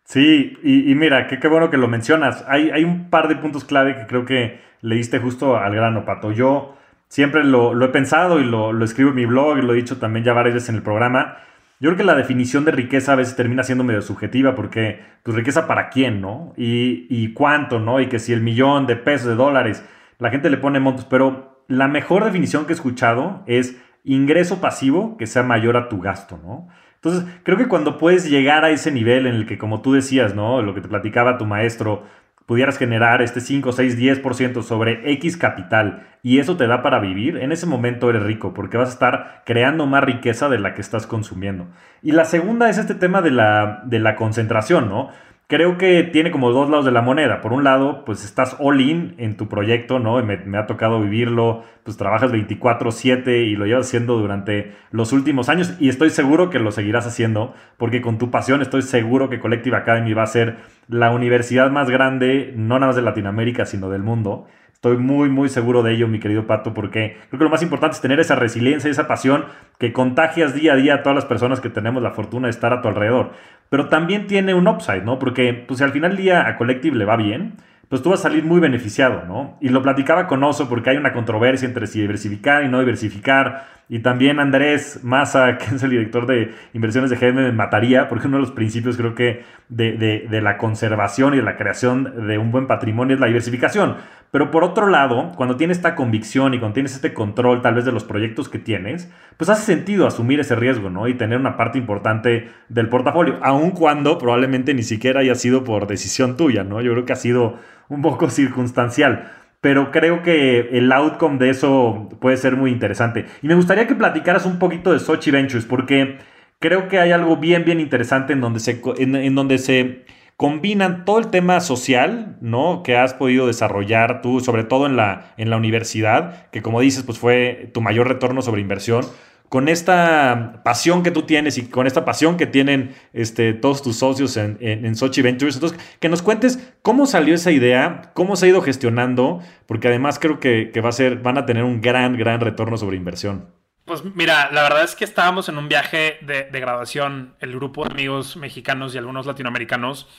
Sí, 0.05 0.55
y, 0.61 0.93
mira, 0.93 1.27
qué, 1.27 1.39
qué 1.39 1.47
bueno 1.47 1.71
que 1.71 1.77
lo 1.77 1.87
mencionas. 1.87 2.45
Hay, 2.47 2.69
hay 2.69 2.83
un 2.83 3.09
par 3.09 3.27
de 3.27 3.37
puntos 3.37 3.65
clave 3.65 3.95
que 3.95 4.05
creo 4.05 4.23
que 4.23 4.61
le 4.81 4.95
diste 4.95 5.17
justo 5.17 5.57
al 5.57 5.73
grano, 5.73 6.05
Pato. 6.05 6.31
Yo 6.31 6.77
siempre 7.07 7.43
lo, 7.43 7.83
he 7.83 7.89
pensado 7.89 8.39
y 8.39 8.43
lo, 8.43 8.73
lo, 8.73 8.85
escribo 8.85 9.09
en 9.09 9.15
mi 9.15 9.25
blog 9.25 9.57
y 9.57 9.61
lo 9.61 9.73
he 9.73 9.77
dicho 9.77 9.97
también 9.97 10.25
ya 10.25 10.33
varias 10.33 10.55
veces 10.55 10.69
en 10.69 10.75
el 10.75 10.81
programa. 10.81 11.37
Yo 11.79 11.89
creo 11.89 11.97
que 11.97 12.03
la 12.03 12.15
definición 12.15 12.65
de 12.65 12.71
riqueza 12.71 13.13
a 13.13 13.15
veces 13.15 13.35
termina 13.35 13.63
siendo 13.63 13.83
medio 13.83 14.01
subjetiva 14.01 14.55
porque, 14.55 15.01
pues, 15.23 15.35
riqueza 15.35 15.67
para 15.67 15.89
quién, 15.89 16.21
¿no? 16.21 16.53
Y, 16.55 17.07
y 17.09 17.33
cuánto, 17.33 17.79
¿no? 17.79 17.99
Y 17.99 18.07
que 18.07 18.19
si 18.19 18.31
el 18.33 18.41
millón 18.41 18.87
de 18.87 18.95
pesos, 18.95 19.27
de 19.27 19.35
dólares, 19.35 19.83
la 20.19 20.29
gente 20.29 20.49
le 20.49 20.57
pone 20.57 20.79
montos, 20.79 21.05
pero 21.05 21.63
la 21.67 21.87
mejor 21.87 22.23
definición 22.23 22.65
que 22.65 22.73
he 22.73 22.75
escuchado 22.75 23.43
es 23.47 23.81
ingreso 24.03 24.61
pasivo 24.61 25.17
que 25.17 25.27
sea 25.27 25.43
mayor 25.43 25.75
a 25.77 25.89
tu 25.89 25.99
gasto, 25.99 26.39
¿no? 26.41 26.67
Entonces, 26.95 27.25
creo 27.43 27.57
que 27.57 27.67
cuando 27.67 27.97
puedes 27.97 28.27
llegar 28.29 28.65
a 28.65 28.71
ese 28.71 28.91
nivel 28.91 29.27
en 29.27 29.35
el 29.35 29.45
que, 29.45 29.57
como 29.57 29.81
tú 29.81 29.93
decías, 29.93 30.33
¿no? 30.33 30.61
Lo 30.61 30.73
que 30.73 30.81
te 30.81 30.87
platicaba 30.87 31.37
tu 31.37 31.45
maestro, 31.45 32.03
pudieras 32.45 32.77
generar 32.77 33.21
este 33.21 33.41
5, 33.41 33.71
6, 33.71 33.97
10% 33.97 34.61
sobre 34.61 35.11
X 35.13 35.37
capital 35.37 36.07
y 36.21 36.39
eso 36.39 36.57
te 36.57 36.67
da 36.67 36.81
para 36.81 36.99
vivir, 36.99 37.37
en 37.37 37.51
ese 37.51 37.65
momento 37.65 38.09
eres 38.09 38.23
rico 38.23 38.53
porque 38.53 38.77
vas 38.77 38.89
a 38.89 38.93
estar 38.93 39.43
creando 39.45 39.85
más 39.85 40.03
riqueza 40.03 40.49
de 40.49 40.59
la 40.59 40.73
que 40.73 40.81
estás 40.81 41.07
consumiendo. 41.07 41.67
Y 42.01 42.11
la 42.11 42.25
segunda 42.25 42.69
es 42.69 42.77
este 42.77 42.95
tema 42.95 43.21
de 43.21 43.31
la, 43.31 43.81
de 43.85 43.99
la 43.99 44.15
concentración, 44.15 44.89
¿no? 44.89 45.09
Creo 45.47 45.77
que 45.77 46.03
tiene 46.03 46.31
como 46.31 46.51
dos 46.51 46.69
lados 46.69 46.85
de 46.85 46.91
la 46.91 47.01
moneda. 47.01 47.41
Por 47.41 47.53
un 47.53 47.63
lado, 47.63 48.03
pues 48.05 48.23
estás 48.25 48.55
all 48.59 48.81
in 48.81 49.15
en 49.17 49.37
tu 49.37 49.47
proyecto, 49.47 49.99
¿no? 49.99 50.21
Me, 50.23 50.37
me 50.37 50.57
ha 50.57 50.65
tocado 50.65 51.01
vivirlo, 51.01 51.63
pues 51.83 51.97
trabajas 51.97 52.31
24/7 52.31 53.45
y 53.45 53.55
lo 53.55 53.65
llevas 53.65 53.87
haciendo 53.87 54.17
durante 54.17 54.73
los 54.91 55.13
últimos 55.13 55.49
años 55.49 55.75
y 55.79 55.89
estoy 55.89 56.09
seguro 56.09 56.49
que 56.49 56.59
lo 56.59 56.71
seguirás 56.71 57.05
haciendo 57.05 57.53
porque 57.77 58.01
con 58.01 58.17
tu 58.17 58.31
pasión 58.31 58.61
estoy 58.61 58.81
seguro 58.81 59.29
que 59.29 59.39
Collective 59.39 59.77
Academy 59.77 60.13
va 60.13 60.23
a 60.23 60.27
ser 60.27 60.57
la 60.87 61.11
universidad 61.11 61.71
más 61.71 61.89
grande, 61.89 62.53
no 62.55 62.75
nada 62.75 62.87
más 62.87 62.95
de 62.95 63.01
Latinoamérica, 63.01 63.65
sino 63.65 63.89
del 63.89 64.03
mundo. 64.03 64.47
Estoy 64.85 65.03
muy, 65.03 65.29
muy 65.29 65.49
seguro 65.49 65.81
de 65.81 65.93
ello, 65.93 66.07
mi 66.07 66.19
querido 66.19 66.45
Pato, 66.45 66.75
porque 66.75 67.17
creo 67.29 67.39
que 67.39 67.43
lo 67.43 67.49
más 67.49 67.63
importante 67.63 67.95
es 67.95 68.01
tener 68.01 68.19
esa 68.19 68.35
resiliencia, 68.35 68.87
esa 68.87 69.07
pasión 69.07 69.45
que 69.79 69.91
contagias 69.91 70.53
día 70.53 70.73
a 70.73 70.75
día 70.75 70.93
a 70.93 71.01
todas 71.01 71.15
las 71.15 71.25
personas 71.25 71.59
que 71.59 71.71
tenemos 71.71 72.03
la 72.03 72.11
fortuna 72.11 72.45
de 72.45 72.51
estar 72.51 72.71
a 72.71 72.83
tu 72.83 72.87
alrededor. 72.87 73.31
Pero 73.71 73.89
también 73.89 74.27
tiene 74.27 74.53
un 74.53 74.67
upside, 74.67 75.01
¿no? 75.01 75.17
Porque 75.17 75.55
pues, 75.55 75.79
si 75.79 75.83
al 75.83 75.89
final 75.89 76.11
del 76.11 76.19
día 76.19 76.47
a 76.47 76.55
Collective 76.55 76.95
le 76.95 77.05
va 77.05 77.15
bien, 77.15 77.55
pues 77.89 78.03
tú 78.03 78.11
vas 78.11 78.19
a 78.19 78.29
salir 78.29 78.43
muy 78.43 78.59
beneficiado, 78.59 79.23
¿no? 79.27 79.57
Y 79.59 79.69
lo 79.69 79.81
platicaba 79.81 80.27
con 80.27 80.43
Oso 80.43 80.69
porque 80.69 80.91
hay 80.91 80.97
una 80.97 81.13
controversia 81.13 81.67
entre 81.67 81.87
si 81.87 82.01
diversificar 82.01 82.63
y 82.63 82.69
no 82.69 82.77
diversificar. 82.77 83.65
Y 83.87 83.99
también 83.99 84.39
Andrés 84.39 85.01
Massa, 85.03 85.57
que 85.59 85.75
es 85.75 85.83
el 85.83 85.91
director 85.91 86.25
de 86.25 86.53
inversiones 86.73 87.09
de 87.09 87.17
GM, 87.17 87.35
me 87.35 87.51
mataría, 87.51 88.07
porque 88.07 88.27
uno 88.27 88.37
de 88.37 88.41
los 88.41 88.51
principios 88.51 88.97
creo 88.97 89.15
que 89.15 89.43
de, 89.69 89.93
de, 90.29 90.41
la 90.41 90.57
conservación 90.57 91.33
y 91.33 91.37
de 91.37 91.43
la 91.43 91.57
creación 91.57 92.27
de 92.27 92.37
un 92.37 92.51
buen 92.51 92.67
patrimonio 92.67 93.15
es 93.15 93.19
la 93.19 93.27
diversificación. 93.27 93.97
Pero 94.31 94.51
por 94.51 94.63
otro 94.63 94.87
lado, 94.87 95.31
cuando 95.35 95.55
tienes 95.55 95.77
esta 95.77 95.95
convicción 95.95 96.53
y 96.53 96.59
cuando 96.59 96.73
tienes 96.73 96.93
este 96.93 97.13
control 97.13 97.61
tal 97.61 97.75
vez 97.75 97.85
de 97.85 97.91
los 97.91 98.03
proyectos 98.03 98.49
que 98.49 98.59
tienes, 98.59 99.09
pues 99.37 99.49
hace 99.49 99.63
sentido 99.63 100.07
asumir 100.07 100.39
ese 100.39 100.55
riesgo, 100.55 100.89
¿no? 100.89 101.07
Y 101.07 101.13
tener 101.13 101.39
una 101.39 101.55
parte 101.55 101.77
importante 101.77 102.49
del 102.67 102.89
portafolio, 102.89 103.39
aun 103.41 103.71
cuando 103.71 104.17
probablemente 104.17 104.73
ni 104.73 104.83
siquiera 104.83 105.21
haya 105.21 105.35
sido 105.35 105.63
por 105.63 105.87
decisión 105.87 106.35
tuya, 106.35 106.63
¿no? 106.63 106.81
Yo 106.81 106.91
creo 106.91 107.05
que 107.05 107.13
ha 107.13 107.17
sido 107.17 107.59
un 107.87 108.01
poco 108.01 108.29
circunstancial 108.29 109.31
pero 109.65 109.89
creo 109.89 110.21
que 110.21 110.59
el 110.73 110.91
outcome 110.91 111.39
de 111.39 111.49
eso 111.49 112.07
puede 112.21 112.37
ser 112.37 112.55
muy 112.55 112.69
interesante. 112.69 113.25
Y 113.41 113.47
me 113.47 113.55
gustaría 113.55 113.87
que 113.87 113.95
platicaras 113.95 114.45
un 114.45 114.59
poquito 114.59 114.93
de 114.93 114.99
Sochi 114.99 115.31
Ventures, 115.31 115.65
porque 115.65 116.19
creo 116.59 116.87
que 116.87 116.99
hay 116.99 117.11
algo 117.11 117.37
bien, 117.37 117.65
bien 117.65 117.79
interesante 117.79 118.33
en 118.33 118.41
donde 118.41 118.59
se, 118.59 118.79
en, 118.99 119.33
donde 119.33 119.57
se 119.57 120.05
combinan 120.37 121.03
todo 121.03 121.17
el 121.17 121.31
tema 121.31 121.61
social, 121.61 122.37
¿no? 122.41 122.83
Que 122.83 122.95
has 122.95 123.15
podido 123.15 123.47
desarrollar 123.47 124.21
tú, 124.21 124.39
sobre 124.39 124.63
todo 124.65 124.85
en 124.85 124.97
la, 124.97 125.33
en 125.35 125.49
la 125.49 125.57
universidad, 125.57 126.47
que 126.51 126.61
como 126.61 126.79
dices, 126.79 127.01
pues 127.01 127.17
fue 127.17 127.71
tu 127.73 127.81
mayor 127.81 128.07
retorno 128.07 128.43
sobre 128.43 128.61
inversión 128.61 129.03
con 129.49 129.69
esta 129.69 130.61
pasión 130.63 131.03
que 131.03 131.11
tú 131.11 131.23
tienes 131.23 131.57
y 131.57 131.69
con 131.69 131.87
esta 131.87 132.03
pasión 132.03 132.37
que 132.37 132.47
tienen 132.47 132.95
este, 133.13 133.53
todos 133.53 133.81
tus 133.81 133.97
socios 133.97 134.37
en, 134.37 134.57
en, 134.59 134.95
Sochi 134.95 135.21
Ventures. 135.21 135.59
Que 135.99 136.09
nos 136.09 136.21
cuentes 136.21 136.73
cómo 136.81 137.05
salió 137.05 137.35
esa 137.35 137.51
idea, 137.51 138.11
cómo 138.13 138.35
se 138.35 138.45
ha 138.45 138.49
ido 138.49 138.61
gestionando, 138.61 139.41
porque 139.67 139.87
además 139.87 140.19
creo 140.19 140.39
que, 140.39 140.71
va 140.83 140.89
a 140.89 140.93
ser, 140.93 141.17
van 141.17 141.37
a 141.37 141.45
tener 141.45 141.63
un 141.63 141.81
gran, 141.81 142.17
gran 142.17 142.41
retorno 142.41 142.77
sobre 142.77 142.97
inversión. 142.97 143.53
Pues 143.85 144.03
mira, 144.03 144.49
la 144.51 144.63
verdad 144.63 144.83
es 144.83 144.95
que 144.95 145.05
estábamos 145.05 145.47
en 145.47 145.59
un 145.59 145.69
viaje 145.69 146.17
de, 146.21 146.49
graduación, 146.51 147.35
el 147.39 147.53
grupo 147.53 147.85
de 147.85 147.91
amigos 147.91 148.35
mexicanos 148.35 148.95
y 148.95 148.97
algunos 148.97 149.27
latinoamericanos, 149.27 150.09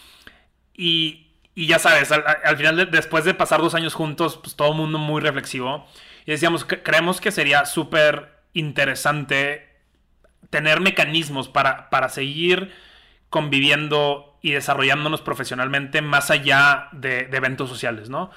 y, 0.73 1.33
ya 1.57 1.79
sabes, 1.79 2.13
al, 2.13 2.57
final, 2.57 2.91
después 2.91 3.25
de 3.25 3.35
pasar 3.35 3.61
dos 3.61 3.75
años 3.75 3.95
juntos, 3.95 4.39
pues 4.41 4.55
todo 4.55 4.71
el 4.71 4.77
mundo 4.77 4.99
muy 4.99 5.21
reflexivo, 5.21 5.85
y 6.27 6.31
decíamos, 6.31 6.65
creemos 6.65 7.21
que 7.21 7.33
sería 7.33 7.65
súper 7.65 8.36
interesante 8.59 9.69
tener 10.51 10.81
mecanismos 10.81 11.49
para, 11.49 11.91
para 11.91 12.09
seguir 12.09 12.73
conviviendo 13.31 14.39
y 14.41 14.53
desarrollándonos 14.53 15.21
profesionalmente 15.23 16.03
más 16.03 16.31
allá 16.31 16.89
de, 16.93 17.29
eventos 17.33 17.69
sociales, 17.69 18.09
¿no? 18.09 18.31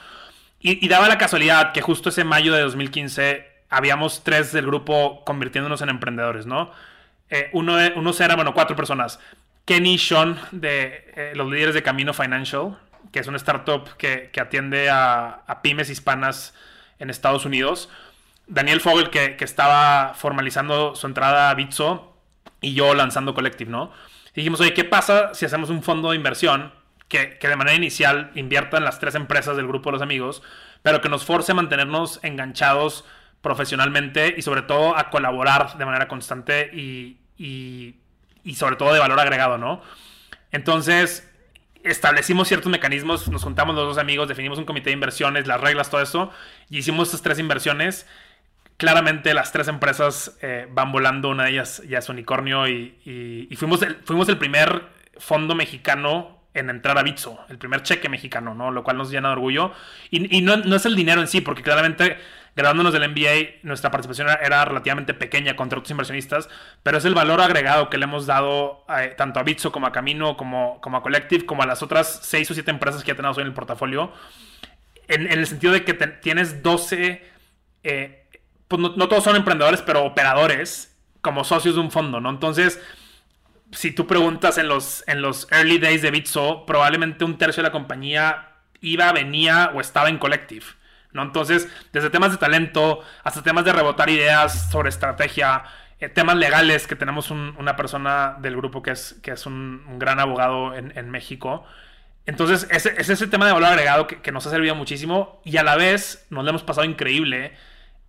Y, 0.59 0.87
daba 0.89 1.07
la 1.07 1.17
casualidad 1.17 1.71
que 1.71 1.81
justo 1.81 2.09
ese 2.09 2.25
mayo 2.25 2.53
de 2.53 2.61
2015 2.61 3.47
habíamos 3.69 4.23
tres 4.23 4.51
del 4.51 4.65
grupo 4.65 5.23
convirtiéndonos 5.23 5.81
en 5.81 5.89
emprendedores, 5.89 6.45
¿no? 6.45 6.71
Eh, 7.29 7.49
uno, 7.53 7.77
uno 7.95 8.11
era, 8.19 8.35
bueno, 8.35 8.53
cuatro 8.53 8.75
personas. 8.75 9.19
Kenny 9.63 9.97
Sean, 9.97 10.37
de 10.51 11.05
eh, 11.15 11.31
los 11.35 11.49
líderes 11.49 11.75
de 11.75 11.83
Camino 11.83 12.13
Financial, 12.13 12.77
que 13.11 13.19
es 13.19 13.27
una 13.27 13.37
startup 13.37 13.95
que, 13.95 14.31
atiende 14.41 14.89
a, 14.89 15.43
a 15.47 15.61
pymes 15.61 15.89
hispanas 15.89 16.53
en 16.97 17.09
Estados 17.09 17.45
Unidos. 17.45 17.89
Daniel 18.49 18.81
Fogel, 18.81 19.09
que, 19.11 19.37
estaba 19.39 20.13
formalizando 20.15 20.95
su 20.95 21.05
entrada 21.07 21.51
a 21.51 21.53
Bitso, 21.53 22.17
y 22.61 22.73
yo 22.73 22.93
lanzando 22.95 23.33
Collective, 23.33 23.71
¿no? 23.71 23.91
dijimos, 24.35 24.61
oye, 24.61 24.73
¿qué 24.73 24.85
pasa 24.85 25.33
si 25.33 25.45
hacemos 25.45 25.69
un 25.69 25.83
fondo 25.83 26.11
de 26.11 26.15
inversión 26.15 26.71
que, 27.09 27.37
de 27.41 27.55
manera 27.55 27.75
inicial 27.75 28.31
invierta 28.35 28.77
en 28.77 28.85
las 28.85 28.99
tres 28.99 29.15
empresas 29.15 29.57
del 29.57 29.67
grupo 29.67 29.89
de 29.89 29.93
los 29.93 30.01
amigos, 30.01 30.41
pero 30.81 31.01
que 31.01 31.09
nos 31.09 31.25
force 31.25 31.51
a 31.51 31.55
mantenernos 31.55 32.19
enganchados 32.23 33.05
profesionalmente 33.41 34.35
y 34.37 34.41
sobre 34.41 34.61
todo 34.61 34.97
a 34.97 35.09
colaborar 35.09 35.77
de 35.77 35.85
manera 35.85 36.07
constante 36.07 36.71
y, 36.73 37.17
y 37.37 38.55
sobre 38.55 38.77
todo 38.77 38.93
de 38.93 38.99
valor 38.99 39.19
agregado, 39.19 39.57
¿no? 39.57 39.81
Entonces, 40.51 41.29
establecimos 41.83 42.47
ciertos 42.47 42.71
mecanismos, 42.71 43.27
nos 43.27 43.43
juntamos 43.43 43.75
los 43.75 43.87
dos 43.87 43.97
amigos, 43.97 44.27
definimos 44.27 44.57
un 44.57 44.65
comité 44.65 44.89
de 44.89 44.93
inversiones, 44.93 45.47
las 45.47 45.59
reglas, 45.61 45.89
todo 45.89 46.01
eso, 46.01 46.31
y 46.69 46.79
hicimos 46.79 47.09
estas 47.09 47.21
tres 47.21 47.39
inversiones 47.39 48.07
claramente 48.79 49.33
las 49.33 49.51
tres 49.51 49.67
empresas 49.67 50.37
eh, 50.41 50.65
van 50.71 50.93
volando, 50.93 51.29
una 51.29 51.43
de 51.43 51.51
ellas 51.51 51.83
ya 51.87 51.97
es 51.97 52.07
unicornio 52.07 52.65
y, 52.65 53.53
fuimos, 53.57 53.81
el, 53.81 53.97
fuimos 54.05 54.29
el 54.29 54.37
primer 54.37 54.83
fondo 55.17 55.53
mexicano 55.53 56.39
en 56.53 56.69
entrar 56.69 56.97
a 56.97 57.03
Bitso, 57.03 57.39
el 57.49 57.57
primer 57.57 57.83
cheque 57.83 58.07
mexicano, 58.07 58.55
¿no? 58.55 58.71
Lo 58.71 58.85
cual 58.85 58.97
nos 58.97 59.11
llena 59.11 59.27
de 59.27 59.33
orgullo. 59.33 59.73
Y, 60.09 60.41
no, 60.41 60.53
es 60.75 60.85
el 60.85 60.95
dinero 60.95 61.19
en 61.19 61.27
sí, 61.27 61.41
porque 61.41 61.61
claramente 61.61 62.17
graduándonos 62.55 62.93
del 62.93 63.09
MBA, 63.09 63.59
nuestra 63.63 63.91
participación 63.91 64.29
era, 64.29 64.63
relativamente 64.63 65.13
pequeña 65.13 65.57
contra 65.57 65.77
otros 65.77 65.91
inversionistas, 65.91 66.49
pero 66.81 66.97
es 66.97 67.05
el 67.05 67.13
valor 67.13 67.41
agregado 67.41 67.89
que 67.89 67.97
le 67.97 68.05
hemos 68.05 68.27
dado 68.27 68.85
tanto 69.17 69.41
a 69.41 69.43
Bitso 69.43 69.73
como 69.73 69.87
a 69.87 69.91
Camino, 69.91 70.37
como, 70.37 70.79
como 70.79 70.97
a 70.97 71.03
Collective, 71.03 71.45
como 71.45 71.63
a 71.63 71.65
las 71.65 71.83
otras 71.83 72.21
6 72.23 72.51
o 72.51 72.53
7 72.53 72.71
empresas 72.71 73.03
que 73.03 73.09
ya 73.09 73.15
tenemos 73.15 73.37
hoy 73.37 73.41
en 73.41 73.49
el 73.49 73.53
portafolio, 73.53 74.13
en, 75.09 75.27
el 75.27 75.45
sentido 75.47 75.73
de 75.73 75.83
que 75.83 75.93
tienes 75.93 76.63
12, 76.63 77.23
eh, 77.83 78.18
pues 78.69 78.81
no, 78.81 79.09
todos 79.09 79.25
son 79.25 79.35
emprendedores, 79.35 79.81
pero 79.81 80.05
operadores 80.05 80.95
como 81.19 81.43
socios 81.43 81.75
de 81.75 81.81
un 81.81 81.91
fondo, 81.91 82.21
¿no? 82.21 82.29
Entonces, 82.29 82.79
si 83.71 83.91
tú 83.91 84.07
preguntas 84.07 84.57
en 84.57 84.69
los, 84.69 85.03
en 85.07 85.21
los 85.21 85.51
early 85.51 85.79
days 85.79 86.01
de 86.01 86.11
Bitso, 86.11 86.65
probablemente 86.65 87.25
un 87.25 87.37
tercio 87.37 87.61
de 87.61 87.69
la 87.69 87.73
compañía 87.73 88.53
iba, 88.79 89.11
venía 89.11 89.71
o 89.75 89.81
estaba 89.81 90.07
en 90.07 90.17
Collective. 90.17 90.65
¿no? 91.11 91.23
Entonces, 91.23 91.67
desde 91.91 92.09
temas 92.09 92.31
de 92.31 92.37
talento 92.37 93.01
hasta 93.23 93.43
temas 93.43 93.65
de 93.65 93.73
rebotar 93.73 94.09
ideas 94.09 94.69
sobre 94.71 94.89
estrategia, 94.89 95.63
eh, 95.99 96.07
temas 96.07 96.37
legales, 96.37 96.87
que 96.87 96.95
tenemos 96.95 97.31
una 97.31 97.75
persona 97.75 98.37
del 98.39 98.55
grupo 98.55 98.81
que 98.81 98.91
es, 98.91 99.19
que 99.21 99.31
es 99.31 99.45
un, 99.45 99.99
gran 99.99 100.19
abogado 100.19 100.75
en, 100.75 101.09
México. 101.09 101.65
Entonces, 102.25 102.67
ese, 102.69 102.93
es 102.97 103.09
ese 103.09 103.27
tema 103.27 103.47
de 103.47 103.53
valor 103.53 103.69
agregado 103.69 104.07
que, 104.07 104.31
nos 104.31 104.45
ha 104.45 104.51
servido 104.51 104.75
muchísimo 104.75 105.41
y 105.43 105.57
a 105.57 105.63
la 105.63 105.75
vez 105.75 106.27
nos 106.29 106.43
lo 106.43 106.51
hemos 106.51 106.63
pasado 106.63 106.85
increíble, 106.85 107.53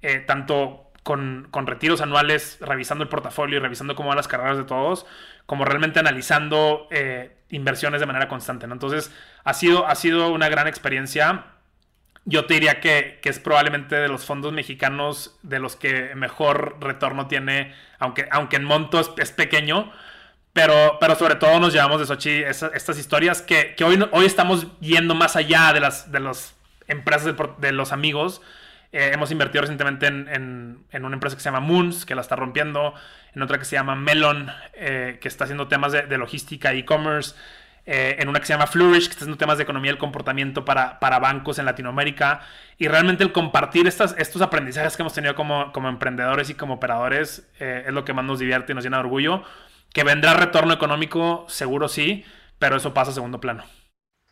eh, 0.02 0.18
tanto 0.18 0.90
con, 1.02 1.48
con, 1.50 1.66
retiros 1.66 2.00
anuales, 2.00 2.58
revisando 2.60 3.02
el 3.02 3.08
portafolio 3.08 3.58
y 3.58 3.60
revisando 3.60 3.94
cómo 3.94 4.08
van 4.08 4.16
las 4.16 4.28
carreras 4.28 4.56
de 4.56 4.64
todos, 4.64 5.06
como 5.46 5.64
realmente 5.64 5.98
analizando 5.98 6.88
eh, 6.90 7.36
inversiones 7.50 8.00
de 8.00 8.06
manera 8.06 8.28
constante. 8.28 8.66
¿no? 8.66 8.74
Entonces, 8.74 9.12
ha 9.44 9.54
sido, 9.54 9.86
ha 9.86 9.94
sido 9.94 10.30
una 10.30 10.48
gran 10.48 10.68
experiencia 10.68 11.46
yo 12.24 12.44
te 12.44 12.54
diría 12.54 12.80
que, 12.80 13.20
es 13.22 13.38
probablemente 13.38 13.96
de 13.96 14.08
los 14.08 14.24
fondos 14.24 14.52
mexicanos 14.52 15.38
de 15.42 15.58
los 15.58 15.76
que 15.76 16.14
mejor 16.14 16.76
retorno 16.80 17.26
tiene, 17.26 17.74
aunque, 17.98 18.28
aunque 18.30 18.56
en 18.56 18.64
montos 18.64 19.12
es, 19.16 19.32
pequeño, 19.32 19.90
pero, 20.52 20.98
pero 21.00 21.14
sobre 21.14 21.36
todo 21.36 21.58
nos 21.60 21.72
llevamos 21.72 22.00
de 22.00 22.06
Sochi 22.06 22.42
estas 22.42 22.98
historias 22.98 23.42
que, 23.42 23.74
hoy, 23.84 23.98
hoy 24.12 24.26
estamos 24.26 24.66
yendo 24.80 25.14
más 25.14 25.36
allá 25.36 25.72
de 25.72 25.80
las 25.80 26.12
de 26.12 26.20
los 26.20 26.54
empresas 26.88 27.34
de, 27.58 27.72
los 27.72 27.92
amigos. 27.92 28.42
Eh, 28.92 29.10
hemos 29.14 29.30
invertido 29.30 29.62
recientemente 29.62 30.06
en, 30.06 30.84
una 30.92 31.14
empresa 31.14 31.36
que 31.36 31.42
se 31.42 31.48
llama 31.48 31.60
Moons, 31.60 32.04
que 32.04 32.14
la 32.14 32.20
está 32.20 32.36
rompiendo, 32.36 32.94
en 33.34 33.42
otra 33.42 33.58
que 33.58 33.64
se 33.64 33.76
llama 33.76 33.94
Melon, 33.94 34.50
eh, 34.74 35.18
que 35.20 35.28
está 35.28 35.44
haciendo 35.44 35.68
temas 35.68 35.92
de, 35.92 36.02
de 36.02 36.18
logística 36.18 36.72
e 36.72 36.78
e-commerce. 36.78 37.34
Eh, 37.86 38.16
en 38.20 38.28
una 38.28 38.40
que 38.40 38.46
se 38.46 38.52
llama 38.52 38.66
Flourish, 38.66 39.06
que 39.06 39.12
está 39.12 39.24
haciendo 39.24 39.38
temas 39.38 39.56
de 39.56 39.64
economía 39.64 39.90
del 39.90 39.98
comportamiento 39.98 40.64
para, 40.64 41.00
para 41.00 41.18
bancos 41.18 41.58
en 41.58 41.64
Latinoamérica. 41.64 42.40
Y 42.78 42.88
realmente 42.88 43.24
el 43.24 43.32
compartir 43.32 43.86
estas, 43.86 44.14
estos 44.18 44.42
aprendizajes 44.42 44.96
que 44.96 45.02
hemos 45.02 45.14
tenido 45.14 45.34
como, 45.34 45.72
como 45.72 45.88
emprendedores 45.88 46.50
y 46.50 46.54
como 46.54 46.74
operadores 46.74 47.48
eh, 47.58 47.84
es 47.86 47.92
lo 47.92 48.04
que 48.04 48.12
más 48.12 48.24
nos 48.24 48.38
divierte 48.38 48.72
y 48.72 48.74
nos 48.74 48.84
llena 48.84 48.98
de 48.98 49.04
orgullo. 49.04 49.42
Que 49.92 50.04
vendrá 50.04 50.34
retorno 50.34 50.72
económico, 50.72 51.46
seguro 51.48 51.88
sí, 51.88 52.24
pero 52.58 52.76
eso 52.76 52.94
pasa 52.94 53.10
a 53.10 53.14
segundo 53.14 53.40
plano. 53.40 53.64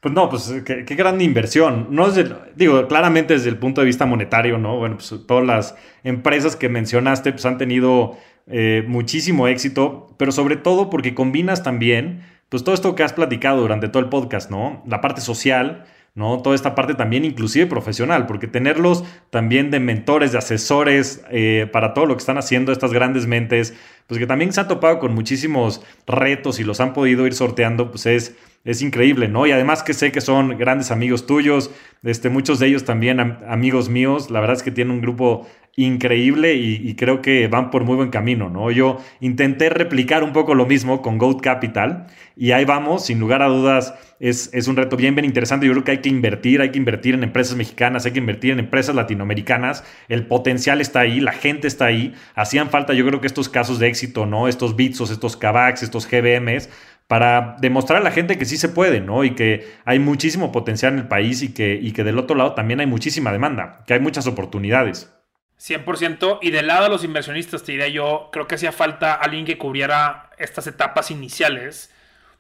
Pues 0.01 0.15
no, 0.15 0.29
pues 0.29 0.63
qué, 0.65 0.95
gran 0.95 1.21
inversión. 1.21 1.89
No 1.91 2.09
digo, 2.55 2.87
claramente 2.87 3.35
desde 3.35 3.49
el 3.49 3.59
punto 3.59 3.81
de 3.81 3.87
vista 3.87 4.07
monetario, 4.07 4.57
¿no? 4.57 4.77
Bueno, 4.77 4.97
pues 4.97 5.13
todas 5.27 5.45
las 5.45 5.75
empresas 6.05 6.55
que 6.55 6.69
mencionaste 6.69 7.33
pues 7.33 7.45
han 7.47 7.59
tenido 7.59 8.17
eh, 8.47 8.85
muchísimo 8.87 9.49
éxito, 9.49 10.15
pero 10.17 10.31
sobre 10.31 10.57
todo 10.57 10.89
porque 10.89 11.15
combinas 11.15 11.65
también 11.65 12.23
pues 12.49 12.65
todo 12.65 12.75
esto 12.75 12.95
que 12.95 13.03
has 13.03 13.13
platicado 13.13 13.61
durante 13.61 13.89
todo 13.89 14.03
el 14.03 14.09
podcast, 14.09 14.51
¿no? 14.51 14.83
La 14.87 15.01
parte 15.01 15.21
social, 15.21 15.85
¿no? 16.15 16.41
Toda 16.43 16.55
esta 16.55 16.75
parte 16.75 16.95
también 16.95 17.25
inclusive 17.25 17.67
profesional, 17.67 18.27
porque 18.27 18.47
tenerlos 18.47 19.05
también 19.31 19.71
de 19.71 19.81
mentores, 19.81 20.33
de 20.33 20.39
asesores 20.39 21.23
eh, 21.31 21.69
para 21.73 21.93
todo 21.93 22.07
lo 22.07 22.17
que 22.17 22.21
están 22.21 22.39
haciendo 22.39 22.73
estas 22.73 22.93
grandes 22.93 23.27
mentes, 23.27 23.75
pues 24.07 24.19
que 24.19 24.27
también 24.27 24.53
se 24.53 24.61
han 24.61 24.69
topado 24.69 24.99
con 24.99 25.15
muchísimos 25.15 25.83
retos 26.07 26.59
y 26.59 26.65
los 26.65 26.81
han 26.81 26.93
podido 26.93 27.27
ir 27.27 27.35
sorteando, 27.35 27.91
pues 27.91 28.07
es, 28.07 28.37
es 28.65 28.83
increíble, 28.83 29.29
¿no? 29.29 29.47
Y 29.47 29.53
además 29.53 29.83
que 29.83 29.95
sé 29.95 30.13
que 30.13 30.21
son 30.21 30.59
grandes 30.59 30.91
amigos 30.91 31.27
tuyos, 31.27 31.71
este, 32.03 32.29
muchos 32.29 32.59
de 32.59 32.67
ellos 32.67 32.85
también 32.85 33.19
amigos 33.21 33.89
míos, 33.89 34.31
la 34.31 34.41
verdad 34.41 34.57
es 34.57 34.63
que 34.63 34.71
tienen 34.71 34.93
un 34.93 35.01
grupo 35.01 35.47
increíble 35.79 36.55
y, 36.55 36.95
creo 36.97 37.23
que 37.23 37.47
van 37.47 37.71
por 37.71 37.85
muy 37.85 37.95
buen 37.95 38.11
camino, 38.11 38.51
¿no? 38.51 38.73
Yo 38.73 38.99
intenté 39.21 39.71
replicar 39.71 40.25
un 40.25 40.33
poco 40.33 40.57
lo 40.57 40.67
mismo 40.67 41.03
con 41.03 41.19
Goat 41.19 41.41
Capital 41.41 42.09
y 42.37 42.51
ahí 42.51 42.65
vamos, 42.65 43.07
sin 43.07 43.21
lugar 43.21 43.43
a 43.43 43.47
dudas, 43.47 43.95
es, 44.19 44.51
es, 44.53 44.67
un 44.67 44.75
reto 44.75 44.97
bien, 44.97 45.15
bien 45.15 45.25
interesante. 45.25 45.67
Yo 45.67 45.73
creo 45.73 45.85
que 45.85 45.93
hay 45.93 45.99
que 45.99 46.09
invertir, 46.09 46.61
hay 46.61 46.71
que 46.71 46.79
invertir 46.79 47.15
en 47.15 47.23
empresas 47.23 47.57
mexicanas, 47.57 48.07
hay 48.07 48.13
que 48.13 48.19
invertir 48.19 48.51
en 48.51 48.59
empresas 48.59 48.97
latinoamericanas. 48.97 49.85
El 50.09 50.27
potencial 50.27 50.81
está 50.81 50.99
ahí, 50.99 51.21
la 51.21 51.31
gente 51.31 51.69
está 51.69 51.85
ahí. 51.85 52.13
Hacían 52.35 52.71
falta, 52.71 52.93
yo 52.93 53.07
creo 53.07 53.21
que 53.21 53.29
estos 53.29 53.49
casos 53.49 53.79
de 53.79 53.87
éxito, 53.87 54.27
¿no? 54.27 54.49
Estos 54.49 54.75
Bitsos, 54.75 55.13
estos 55.13 55.37
Kavax, 55.37 55.85
estos 55.85 56.09
GBMs, 56.11 56.69
para 57.09 57.57
demostrar 57.59 58.01
a 58.01 58.05
la 58.05 58.11
gente 58.11 58.39
que 58.39 58.45
sí 58.45 58.59
se 58.59 58.69
puede, 58.69 59.01
¿no? 59.01 59.25
Y 59.25 59.35
que 59.35 59.67
hay 59.85 59.99
muchísimo 59.99 60.53
potencial 60.53 60.93
en 60.93 61.01
el 61.01 61.09
país 61.09 61.43
y 61.43 61.53
que, 61.53 61.79
y 61.81 61.93
que 61.93 62.05
del 62.05 62.19
otro 62.19 62.37
lado 62.37 62.55
también 62.55 62.81
hay 62.81 62.87
muchísima 62.87 63.33
demanda, 63.33 63.83
que 63.87 63.95
hay 63.95 64.01
muchas 64.01 64.27
oportunidades. 64.27 65.13
100%. 65.59 66.39
Y 66.43 66.51
del 66.51 66.67
lado 66.69 66.85
de 66.85 66.91
los 66.91 67.05
inversionistas, 67.05 67.65
te 67.65 67.73
diría 67.73 67.89
yo, 67.89 68.29
creo 68.31 68.47
que 68.47 68.55
hacía 68.55 68.73
falta 68.73 69.15
alguien 69.15 69.45
que 69.45 69.59
cubriera 69.59 70.31
estas 70.39 70.67
etapas 70.67 71.11
iniciales, 71.11 71.93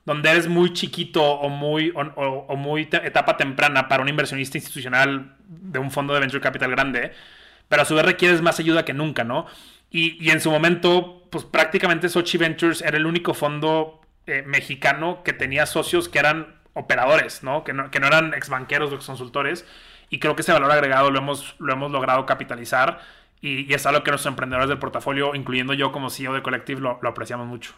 donde 0.05 0.31
eres 0.31 0.49
muy 0.49 0.73
chiquito 0.75 1.23
o 1.23 1.49
muy, 1.49 1.93
o, 1.95 2.57
muy 2.57 2.83
etapa 2.83 3.37
temprana 3.37 3.89
para 3.89 4.03
un 4.03 4.09
inversionista 4.09 4.59
institucional 4.59 5.35
de 5.47 5.79
un 5.79 5.91
fondo 5.91 6.14
de 6.14 6.21
venture 6.21 6.41
capital 6.41 6.71
grande, 6.71 7.12
pero 7.69 7.83
a 7.83 7.85
su 7.85 7.95
vez 7.95 8.05
requieres 8.05 8.41
más 8.41 8.61
ayuda 8.61 8.85
que 8.85 8.95
nunca, 8.95 9.25
¿no? 9.25 9.47
Y, 9.91 10.31
en 10.31 10.41
su 10.41 10.51
momento, 10.51 11.27
pues 11.31 11.45
prácticamente 11.45 12.09
Sochi 12.09 12.37
Ventures 12.37 12.83
era 12.83 12.99
el 12.99 13.07
único 13.07 13.33
fondo 13.33 13.97
eh, 14.29 14.43
mexicano 14.47 15.22
que 15.24 15.33
tenía 15.33 15.66
socios 15.66 16.09
que 16.09 16.18
eran 16.18 16.59
operadores, 16.74 17.43
¿no? 17.43 17.64
Que 17.64 17.72
no, 17.72 17.91
que 17.91 17.99
no 17.99 18.07
eran 18.07 18.35
ex 18.35 18.49
banqueros 18.49 18.93
o 18.93 18.99
consultores 19.05 19.66
y 20.11 20.18
creo 20.18 20.37
que 20.37 20.43
ese 20.43 20.53
valor 20.53 20.70
agregado 20.70 21.11
lo 21.11 21.18
hemos, 21.18 21.57
lo 21.59 21.72
hemos 21.72 21.91
logrado 21.91 22.24
capitalizar 22.26 23.01
y, 23.41 23.72
es 23.72 23.87
algo 23.87 24.03
que 24.03 24.11
los 24.11 24.24
emprendedores 24.26 24.68
del 24.68 24.79
portafolio, 24.79 25.35
incluyendo 25.35 25.74
yo 25.74 25.93
como 25.93 26.11
CEO 26.11 26.35
de 26.35 26.43
Collective, 26.43 26.81
lo, 26.81 26.99
apreciamos 27.03 27.47
mucho. 27.47 27.72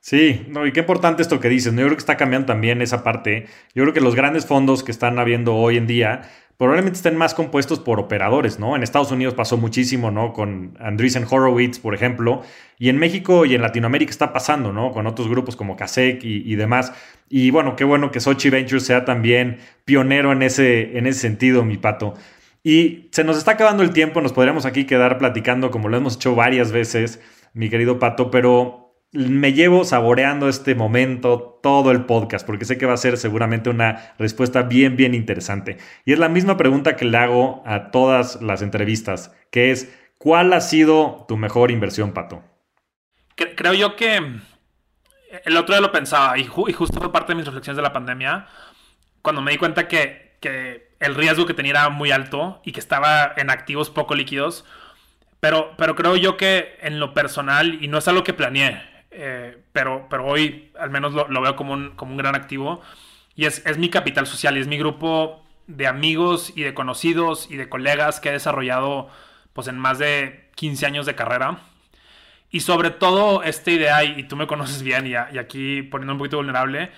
Sí, 0.00 0.46
no, 0.48 0.66
y 0.66 0.72
qué 0.72 0.80
importante 0.80 1.22
esto 1.22 1.40
que 1.40 1.48
dices. 1.48 1.72
¿no? 1.72 1.80
Yo 1.80 1.86
creo 1.86 1.96
que 1.96 2.02
está 2.02 2.16
cambiando 2.16 2.46
también 2.46 2.82
esa 2.82 3.02
parte. 3.02 3.46
Yo 3.74 3.82
creo 3.82 3.94
que 3.94 4.00
los 4.00 4.14
grandes 4.14 4.46
fondos 4.46 4.84
que 4.84 4.92
están 4.92 5.18
habiendo 5.18 5.56
hoy 5.56 5.76
en 5.76 5.86
día 5.86 6.30
probablemente 6.58 6.96
estén 6.96 7.16
más 7.16 7.34
compuestos 7.34 7.78
por 7.78 8.00
operadores, 8.00 8.58
¿no? 8.58 8.74
En 8.74 8.82
Estados 8.82 9.12
Unidos 9.12 9.34
pasó 9.34 9.56
muchísimo, 9.56 10.10
¿no? 10.10 10.32
Con 10.32 10.76
Andreessen 10.80 11.24
Horowitz, 11.30 11.78
por 11.78 11.94
ejemplo, 11.94 12.42
y 12.78 12.88
en 12.88 12.98
México 12.98 13.46
y 13.46 13.54
en 13.54 13.62
Latinoamérica 13.62 14.10
está 14.10 14.32
pasando, 14.32 14.72
¿no? 14.72 14.90
Con 14.90 15.06
otros 15.06 15.28
grupos 15.28 15.54
como 15.54 15.76
CASEC 15.76 16.24
y, 16.24 16.54
demás. 16.56 16.92
Y 17.28 17.52
bueno, 17.52 17.76
qué 17.76 17.84
bueno 17.84 18.10
que 18.10 18.18
Sochi 18.18 18.50
Ventures 18.50 18.84
sea 18.84 19.04
también 19.04 19.58
pionero 19.84 20.32
en 20.32 20.42
ese, 20.42 20.98
en 20.98 21.06
ese 21.06 21.20
sentido, 21.20 21.64
mi 21.64 21.78
pato. 21.78 22.14
Y 22.64 23.08
se 23.12 23.22
nos 23.22 23.38
está 23.38 23.52
acabando 23.52 23.84
el 23.84 23.92
tiempo, 23.92 24.20
nos 24.20 24.32
podríamos 24.32 24.66
aquí 24.66 24.84
quedar 24.84 25.16
platicando 25.18 25.70
como 25.70 25.88
lo 25.88 25.96
hemos 25.96 26.16
hecho 26.16 26.34
varias 26.34 26.72
veces, 26.72 27.20
mi 27.54 27.70
querido 27.70 28.00
pato, 28.00 28.32
pero 28.32 28.87
me 29.12 29.54
llevo 29.54 29.84
saboreando 29.84 30.48
este 30.48 30.74
momento 30.74 31.60
todo 31.62 31.90
el 31.90 32.04
podcast 32.04 32.46
porque 32.46 32.66
sé 32.66 32.76
que 32.76 32.86
va 32.86 32.92
a 32.92 32.98
ser 32.98 33.16
seguramente 33.16 33.70
una 33.70 34.14
respuesta 34.18 34.62
bien, 34.62 34.96
bien 34.96 35.14
interesante. 35.14 35.78
Y 36.04 36.12
es 36.12 36.18
la 36.18 36.28
misma 36.28 36.56
pregunta 36.56 36.96
que 36.96 37.06
le 37.06 37.16
hago 37.16 37.62
a 37.66 37.90
todas 37.90 38.42
las 38.42 38.60
entrevistas, 38.60 39.34
que 39.50 39.70
es, 39.70 39.94
¿cuál 40.18 40.52
ha 40.52 40.60
sido 40.60 41.24
tu 41.26 41.36
mejor 41.36 41.70
inversión, 41.70 42.12
Pato? 42.12 42.42
Creo 43.34 43.72
yo 43.72 43.96
que 43.96 44.16
el 45.44 45.56
otro 45.56 45.74
día 45.74 45.80
lo 45.80 45.92
pensaba 45.92 46.36
y, 46.38 46.44
justo 46.44 47.00
fue 47.00 47.12
parte 47.12 47.32
de 47.32 47.36
mis 47.36 47.46
reflexiones 47.46 47.76
de 47.76 47.82
la 47.82 47.92
pandemia, 47.92 48.46
cuando 49.22 49.40
me 49.40 49.52
di 49.52 49.58
cuenta 49.58 49.88
que, 49.88 50.36
que 50.40 50.90
el 51.00 51.14
riesgo 51.14 51.46
que 51.46 51.54
tenía 51.54 51.70
era 51.70 51.88
muy 51.88 52.10
alto 52.10 52.60
y 52.64 52.72
que 52.72 52.80
estaba 52.80 53.32
en 53.36 53.50
activos 53.50 53.90
poco 53.90 54.14
líquidos. 54.14 54.64
Pero, 55.40 55.74
pero 55.78 55.94
creo 55.94 56.16
yo 56.16 56.36
que 56.36 56.78
en 56.82 56.98
lo 56.98 57.14
personal, 57.14 57.78
y 57.80 57.86
no 57.86 57.98
es 57.98 58.08
algo 58.08 58.24
que 58.24 58.34
planeé, 58.34 58.97
eh, 59.10 59.58
pero, 59.72 60.06
pero 60.08 60.26
hoy 60.26 60.70
al 60.78 60.90
menos 60.90 61.12
lo, 61.12 61.40
veo 61.40 61.56
como 61.56 61.72
un, 61.72 61.90
como 61.96 62.12
un, 62.12 62.18
gran 62.18 62.34
activo. 62.34 62.80
Y 63.34 63.44
es, 63.44 63.64
es, 63.66 63.78
mi 63.78 63.88
capital 63.88 64.26
social 64.26 64.56
y 64.56 64.60
es 64.60 64.66
mi 64.66 64.78
grupo 64.78 65.44
de 65.66 65.86
amigos 65.86 66.52
y 66.54 66.62
de 66.62 66.74
conocidos 66.74 67.50
y 67.50 67.56
de 67.56 67.68
colegas 67.68 68.20
que 68.20 68.30
he 68.30 68.32
desarrollado 68.32 69.08
pues 69.52 69.68
en 69.68 69.78
más 69.78 69.98
de 69.98 70.50
15 70.56 70.86
años 70.86 71.06
de 71.06 71.14
carrera. 71.14 71.60
Y 72.50 72.60
sobre 72.60 72.90
todo 72.90 73.42
esta 73.42 73.70
idea, 73.70 74.04
y 74.04 74.22
tú 74.24 74.36
me 74.36 74.46
conoces 74.46 74.82
bien 74.82 75.06
y, 75.06 75.10
y 75.10 75.38
aquí 75.38 75.82
poniendo 75.82 76.14
un 76.14 76.18
poquito 76.18 76.38
vulnerable, 76.38 76.90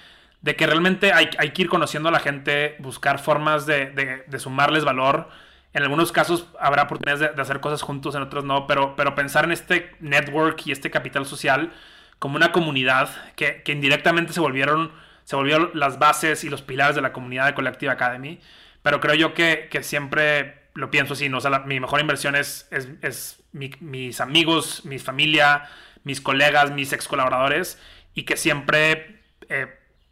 de 0.42 0.56
que 0.56 0.66
realmente 0.66 1.12
hay, 1.12 1.28
hay, 1.38 1.50
que 1.50 1.62
ir 1.62 1.68
conociendo 1.68 2.08
a 2.08 2.12
la 2.12 2.20
gente, 2.20 2.76
buscar 2.78 3.18
formas 3.18 3.66
de, 3.66 3.90
de, 3.90 4.24
de 4.26 4.38
sumarles 4.38 4.84
valor 4.84 5.28
en 5.72 5.82
algunos 5.82 6.10
casos 6.10 6.46
habrá 6.58 6.84
oportunidades 6.84 7.34
de, 7.34 7.42
hacer 7.42 7.60
cosas 7.60 7.82
juntos, 7.82 8.14
en 8.14 8.22
otros 8.22 8.44
no, 8.44 8.66
pero, 8.66 8.96
pero 8.96 9.14
pensar 9.14 9.44
en 9.44 9.52
este 9.52 9.94
network 10.00 10.66
y 10.66 10.72
este 10.72 10.90
capital 10.90 11.26
social 11.26 11.72
como 12.20 12.36
una 12.36 12.52
comunidad 12.52 13.10
que, 13.34 13.64
indirectamente 13.66 14.32
se 14.32 14.40
volvieron, 14.40 14.92
se 15.24 15.34
volvieron 15.34 15.70
las 15.74 15.98
bases 15.98 16.44
y 16.44 16.50
los 16.50 16.62
pilares 16.62 16.94
de 16.94 17.02
la 17.02 17.12
comunidad 17.12 17.46
de 17.46 17.54
Collective 17.54 17.90
Academy. 17.90 18.38
Pero 18.82 19.00
creo 19.00 19.14
yo 19.14 19.34
que, 19.34 19.68
siempre 19.82 20.68
lo 20.74 20.90
pienso 20.90 21.14
así, 21.14 21.28
¿no? 21.28 21.38
O 21.38 21.40
sea, 21.40 21.60
mi 21.60 21.80
mejor 21.80 21.98
inversión 21.98 22.36
es, 22.36 22.68
es, 22.70 23.42
mis 23.52 24.20
amigos, 24.20 24.84
mi 24.84 24.98
familia, 24.98 25.68
mis 26.04 26.20
colegas, 26.20 26.70
mis 26.70 26.92
ex 26.92 27.08
colaboradores 27.08 27.80
y 28.14 28.24
que 28.24 28.36
siempre 28.36 29.22
eh, 29.48 29.66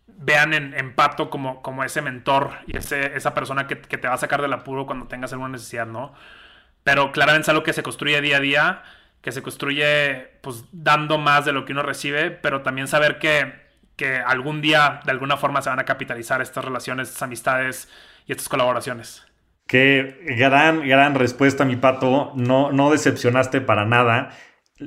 vean 0.06 0.54
en, 0.54 0.94
Pato 0.94 1.28
como, 1.28 1.60
como 1.60 1.84
ese 1.84 2.00
mentor 2.00 2.52
y 2.66 2.78
ese, 2.78 3.16
esa 3.16 3.34
persona 3.34 3.66
que, 3.66 3.78
que, 3.80 3.98
te 3.98 4.08
va 4.08 4.14
a 4.14 4.18
sacar 4.18 4.40
del 4.40 4.52
apuro 4.54 4.86
cuando 4.86 5.08
tengas 5.08 5.32
alguna 5.32 5.50
necesidad, 5.50 5.86
¿no? 5.86 6.14
Pero 6.84 7.12
claramente 7.12 7.42
es 7.42 7.48
algo 7.50 7.62
que 7.62 7.74
se 7.74 7.82
construye 7.82 8.20
día 8.22 8.38
a 8.38 8.40
día, 8.40 8.82
que 9.20 9.32
se 9.32 9.42
construye 9.42 10.28
pues 10.40 10.64
dando 10.72 11.18
más 11.18 11.44
de 11.44 11.52
lo 11.52 11.64
que 11.64 11.72
uno 11.72 11.82
recibe, 11.82 12.30
pero 12.30 12.62
también 12.62 12.88
saber 12.88 13.18
que, 13.18 13.52
que 13.96 14.16
algún 14.16 14.60
día 14.60 15.00
de 15.04 15.10
alguna 15.10 15.36
forma 15.36 15.62
se 15.62 15.70
van 15.70 15.80
a 15.80 15.84
capitalizar 15.84 16.40
estas 16.40 16.64
relaciones, 16.64 17.08
estas 17.08 17.22
amistades 17.22 17.88
y 18.26 18.32
estas 18.32 18.48
colaboraciones. 18.48 19.24
Qué 19.68 20.16
gran, 20.38 20.88
gran 20.88 21.14
respuesta, 21.14 21.66
mi 21.66 21.76
pato. 21.76 22.32
No, 22.34 22.72
no 22.72 22.90
decepcionaste 22.90 23.60
para 23.60 23.84
nada. 23.84 24.30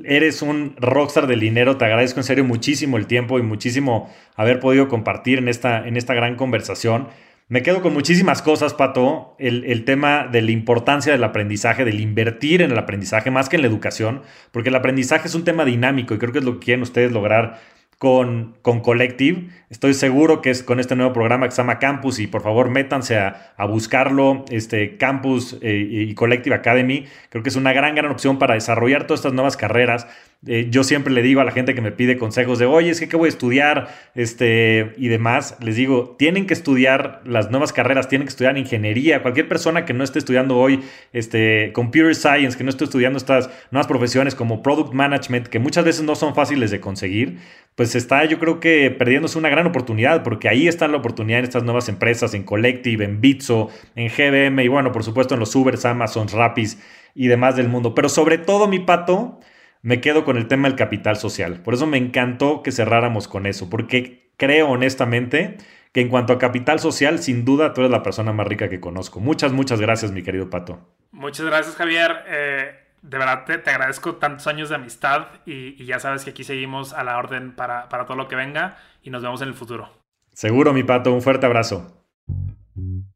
Eres 0.04 0.42
un 0.42 0.74
rockstar 0.76 1.28
del 1.28 1.38
dinero. 1.38 1.76
Te 1.76 1.84
agradezco 1.84 2.18
en 2.18 2.24
serio 2.24 2.44
muchísimo 2.44 2.96
el 2.96 3.06
tiempo 3.06 3.38
y 3.38 3.42
muchísimo 3.42 4.12
haber 4.34 4.58
podido 4.58 4.88
compartir 4.88 5.38
en 5.38 5.46
esta, 5.46 5.86
en 5.86 5.96
esta 5.96 6.14
gran 6.14 6.34
conversación. 6.34 7.08
Me 7.48 7.62
quedo 7.62 7.82
con 7.82 7.92
muchísimas 7.92 8.40
cosas, 8.40 8.74
Pato. 8.74 9.36
El, 9.38 9.64
el, 9.64 9.84
tema 9.84 10.26
de 10.26 10.42
la 10.42 10.52
importancia 10.52 11.12
del 11.12 11.24
aprendizaje, 11.24 11.84
del 11.84 12.00
invertir 12.00 12.62
en 12.62 12.70
el 12.70 12.78
aprendizaje 12.78 13.30
más 13.30 13.48
que 13.48 13.56
en 13.56 13.62
la 13.62 13.68
educación, 13.68 14.22
porque 14.52 14.70
el 14.70 14.74
aprendizaje 14.74 15.28
es 15.28 15.34
un 15.34 15.44
tema 15.44 15.64
dinámico 15.64 16.14
y 16.14 16.18
creo 16.18 16.32
que 16.32 16.38
es 16.38 16.44
lo 16.44 16.58
que 16.58 16.64
quieren 16.64 16.82
ustedes 16.82 17.12
lograr 17.12 17.60
con, 18.02 18.56
con 18.62 18.80
Collective. 18.80 19.48
Estoy 19.70 19.94
seguro 19.94 20.40
que 20.40 20.50
es 20.50 20.64
con 20.64 20.80
este 20.80 20.96
nuevo 20.96 21.12
programa 21.12 21.46
que 21.46 21.52
se 21.52 21.62
llama 21.62 21.78
Campus 21.78 22.18
y 22.18 22.26
por 22.26 22.42
favor 22.42 22.68
métanse 22.68 23.16
a, 23.16 23.54
buscarlo, 23.68 24.44
este 24.50 24.96
Campus 24.96 25.56
eh, 25.62 25.86
y 25.88 26.12
Collective 26.14 26.52
Academy. 26.52 27.04
Creo 27.28 27.44
que 27.44 27.48
es 27.48 27.54
una 27.54 27.72
gran, 27.72 27.94
gran 27.94 28.10
opción 28.10 28.40
para 28.40 28.54
desarrollar 28.54 29.06
todas 29.06 29.20
estas 29.20 29.34
nuevas 29.34 29.56
carreras. 29.56 30.08
Eh, 30.44 30.66
yo 30.70 30.82
siempre 30.82 31.12
le 31.12 31.22
digo 31.22 31.40
a 31.40 31.44
la 31.44 31.52
gente 31.52 31.72
que 31.72 31.80
me 31.80 31.92
pide 31.92 32.18
consejos 32.18 32.58
de, 32.58 32.66
oye, 32.66 32.90
es 32.90 32.98
que 32.98 33.08
qué 33.08 33.16
voy 33.16 33.26
a 33.26 33.28
estudiar 33.28 33.94
este, 34.16 34.92
y 34.96 35.06
demás. 35.06 35.56
Les 35.60 35.76
digo, 35.76 36.16
tienen 36.18 36.46
que 36.46 36.54
estudiar 36.54 37.22
las 37.24 37.50
nuevas 37.50 37.72
carreras, 37.72 38.08
tienen 38.08 38.26
que 38.26 38.30
estudiar 38.30 38.58
ingeniería. 38.58 39.22
Cualquier 39.22 39.48
persona 39.48 39.84
que 39.84 39.92
no 39.92 40.02
esté 40.02 40.18
estudiando 40.18 40.58
hoy 40.58 40.80
este, 41.12 41.70
computer 41.72 42.14
science, 42.16 42.58
que 42.58 42.64
no 42.64 42.70
esté 42.70 42.84
estudiando 42.84 43.18
estas 43.18 43.50
nuevas 43.70 43.86
profesiones 43.86 44.34
como 44.34 44.62
product 44.62 44.92
management, 44.92 45.46
que 45.46 45.60
muchas 45.60 45.84
veces 45.84 46.02
no 46.02 46.16
son 46.16 46.34
fáciles 46.34 46.72
de 46.72 46.80
conseguir, 46.80 47.38
pues 47.76 47.94
está 47.94 48.24
yo 48.24 48.40
creo 48.40 48.58
que 48.58 48.90
perdiéndose 48.90 49.38
una 49.38 49.48
gran 49.48 49.66
oportunidad, 49.66 50.24
porque 50.24 50.48
ahí 50.48 50.66
está 50.66 50.88
la 50.88 50.96
oportunidad 50.96 51.38
en 51.38 51.44
estas 51.44 51.62
nuevas 51.62 51.88
empresas, 51.88 52.34
en 52.34 52.42
Collective, 52.42 53.04
en 53.04 53.20
Bitso, 53.20 53.70
en 53.94 54.08
GBM 54.08 54.64
y 54.64 54.68
bueno, 54.68 54.90
por 54.90 55.04
supuesto 55.04 55.34
en 55.34 55.40
los 55.40 55.54
Ubers, 55.54 55.84
Amazon, 55.84 56.26
Rapis 56.26 56.78
y 57.14 57.28
demás 57.28 57.54
del 57.54 57.68
mundo. 57.68 57.94
Pero 57.94 58.08
sobre 58.08 58.38
todo, 58.38 58.66
mi 58.66 58.80
pato, 58.80 59.38
me 59.82 60.00
quedo 60.00 60.24
con 60.24 60.36
el 60.36 60.48
tema 60.48 60.68
del 60.68 60.76
capital 60.76 61.16
social. 61.16 61.60
Por 61.60 61.74
eso 61.74 61.86
me 61.86 61.98
encantó 61.98 62.62
que 62.62 62.72
cerráramos 62.72 63.28
con 63.28 63.46
eso, 63.46 63.68
porque 63.68 64.30
creo 64.36 64.68
honestamente 64.68 65.58
que 65.92 66.00
en 66.00 66.08
cuanto 66.08 66.32
a 66.32 66.38
capital 66.38 66.80
social, 66.80 67.18
sin 67.18 67.44
duda 67.44 67.74
tú 67.74 67.82
eres 67.82 67.90
la 67.90 68.02
persona 68.02 68.32
más 68.32 68.46
rica 68.46 68.68
que 68.68 68.80
conozco. 68.80 69.20
Muchas, 69.20 69.52
muchas 69.52 69.80
gracias, 69.80 70.12
mi 70.12 70.22
querido 70.22 70.48
Pato. 70.48 70.80
Muchas 71.10 71.44
gracias, 71.44 71.76
Javier. 71.76 72.24
Eh, 72.28 72.74
de 73.02 73.18
verdad 73.18 73.44
te, 73.44 73.70
agradezco 73.70 74.14
tantos 74.14 74.46
años 74.46 74.68
de 74.68 74.76
amistad 74.76 75.26
y, 75.44 75.84
ya 75.84 75.98
sabes 75.98 76.24
que 76.24 76.30
aquí 76.30 76.44
seguimos 76.44 76.92
a 76.92 77.04
la 77.04 77.18
orden 77.18 77.52
para, 77.52 77.88
para 77.88 78.06
todo 78.06 78.16
lo 78.16 78.28
que 78.28 78.36
venga 78.36 78.78
y 79.02 79.10
nos 79.10 79.22
vemos 79.22 79.42
en 79.42 79.48
el 79.48 79.54
futuro. 79.54 79.90
Seguro, 80.32 80.72
mi 80.72 80.82
Pato. 80.82 81.12
Un 81.12 81.20
fuerte 81.20 81.44
abrazo. 81.44 82.01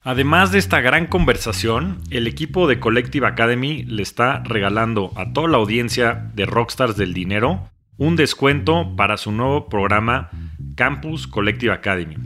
Además 0.07 0.53
de 0.53 0.61
esta 0.61 0.81
gran 0.81 1.09
conversación, 1.09 1.99
el 2.11 2.29
equipo 2.29 2.69
de 2.69 2.79
Collective 2.79 3.27
Academy 3.27 3.83
le 3.83 4.05
está 4.05 4.41
regalando 4.45 5.11
a 5.17 5.33
toda 5.33 5.49
la 5.49 5.57
audiencia 5.57 6.31
de 6.33 6.47
Rockstars 6.47 6.97
del 6.97 7.13
Dinero 7.13 7.69
un 7.97 8.15
descuento 8.15 8.95
para 8.95 9.17
su 9.17 9.33
nuevo 9.33 9.69
programa 9.69 10.31
Campus 10.77 11.27
Collective 11.27 11.73
Academy. 11.73 12.19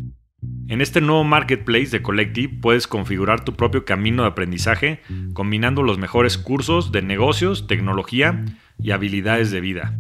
En 0.69 0.83
este 0.83 1.01
nuevo 1.01 1.25
marketplace 1.25 1.87
de 1.87 2.03
Collective 2.03 2.59
puedes 2.61 2.87
configurar 2.87 3.47
tu 3.47 3.57
propio 3.57 3.87
camino 3.87 4.25
de 4.25 4.29
aprendizaje 4.29 5.01
combinando 5.33 5.83
los 5.83 5.97
mejores 5.97 6.37
cursos 6.37 6.93
de 6.93 7.01
negocios, 7.01 7.67
tecnología 7.67 8.45
y 8.79 8.91
habilidades 8.91 9.51
de 9.51 9.63
vida. 9.63 9.99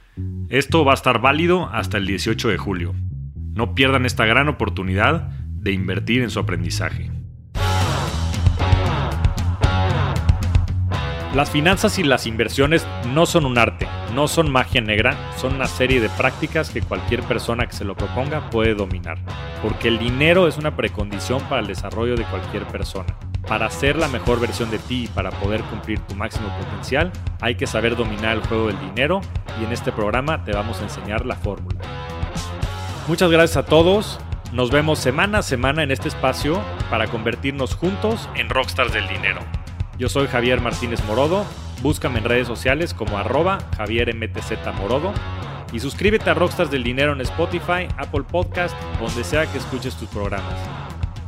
Esto 0.49 0.85
va 0.85 0.93
a 0.93 0.95
estar 0.95 1.21
válido 1.21 1.69
hasta 1.73 1.99
el 1.99 2.07
18 2.07 2.49
de 2.49 2.59
julio. 2.59 2.95
No 3.55 3.75
pierdan 3.75 4.07
esta 4.07 4.25
gran 4.27 4.49
oportunidad 4.49 5.29
de 5.49 5.73
invertir 5.73 6.23
en 6.23 6.31
su 6.31 6.39
aprendizaje. 6.39 7.11
Las 11.35 11.51
finanzas 11.51 11.99
y 11.99 12.05
las 12.05 12.29
inversiones 12.29 12.87
no 13.13 13.27
son 13.27 13.45
un 13.45 13.59
arte, 13.59 13.89
no 14.15 14.29
son 14.29 14.53
magia 14.53 14.81
negra, 14.81 15.17
son 15.37 15.55
una 15.55 15.67
serie 15.67 16.01
de 16.01 16.09
prácticas 16.11 16.71
que 16.71 16.81
cualquier 16.81 17.23
persona 17.23 17.67
que 17.67 17.73
se 17.73 17.85
lo 17.85 17.97
proponga 17.97 18.51
puede 18.51 18.77
dominar, 18.77 19.19
porque 19.61 19.89
el 19.89 19.99
dinero 19.99 20.47
es 20.47 20.59
una 20.59 20.77
precondición 20.77 21.43
para 21.49 21.61
el 21.61 21.67
desarrollo 21.67 22.15
de 22.15 22.23
cualquier 22.23 22.65
persona. 22.69 23.17
Para 23.49 23.69
ser 23.69 23.97
la 23.97 24.09
mejor 24.09 24.41
versión 24.41 24.71
de 24.71 24.79
ti 24.79 25.05
y 25.05 25.09
para 25.09 25.31
poder 25.31 25.63
cumplir 25.65 26.01
tu 26.01 26.15
máximo 26.15 26.49
potencial, 26.59 27.13
hay 27.41 27.57
que 27.57 27.67
saber 27.67 27.95
dominar 27.95 28.37
el 28.37 28.47
juego 28.47 28.69
del 28.69 28.81
dinero 28.81 29.21
y 29.61 29.65
en 29.65 29.73
este 29.73 29.93
programa 29.93 30.45
te 30.45 30.53
vamos 30.53 30.81
a 30.81 30.85
enseñar 30.85 31.27
la 31.27 31.37
fórmula. 31.37 31.81
Muchas 33.07 33.31
gracias 33.31 33.59
a 33.59 33.67
todos. 33.67 34.19
Nos 34.53 34.71
vemos 34.71 34.99
semana 34.99 35.39
a 35.39 35.43
semana 35.43 35.83
en 35.83 35.91
este 35.91 36.09
espacio 36.09 36.63
para 36.89 37.09
convertirnos 37.09 37.75
juntos 37.75 38.31
en 38.35 38.49
rockstars 38.49 38.95
del 38.95 39.07
dinero. 39.09 39.41
Yo 39.99 40.09
soy 40.09 40.27
Javier 40.27 40.61
Martínez 40.63 41.05
Morodo. 41.05 41.45
Búscame 41.83 42.21
en 42.21 42.25
redes 42.25 42.47
sociales 42.47 42.95
como 42.95 43.19
arroba 43.19 43.59
Javier 43.77 44.15
Morodo. 44.81 45.13
Y 45.73 45.81
suscríbete 45.81 46.31
a 46.31 46.35
Rockstars 46.35 46.71
del 46.71 46.85
Dinero 46.85 47.13
en 47.13 47.21
Spotify, 47.21 47.89
Apple 47.97 48.23
Podcast, 48.23 48.77
donde 49.01 49.25
sea 49.25 49.51
que 49.51 49.59
escuches 49.59 49.97
tus 49.97 50.09
programas. 50.09 50.55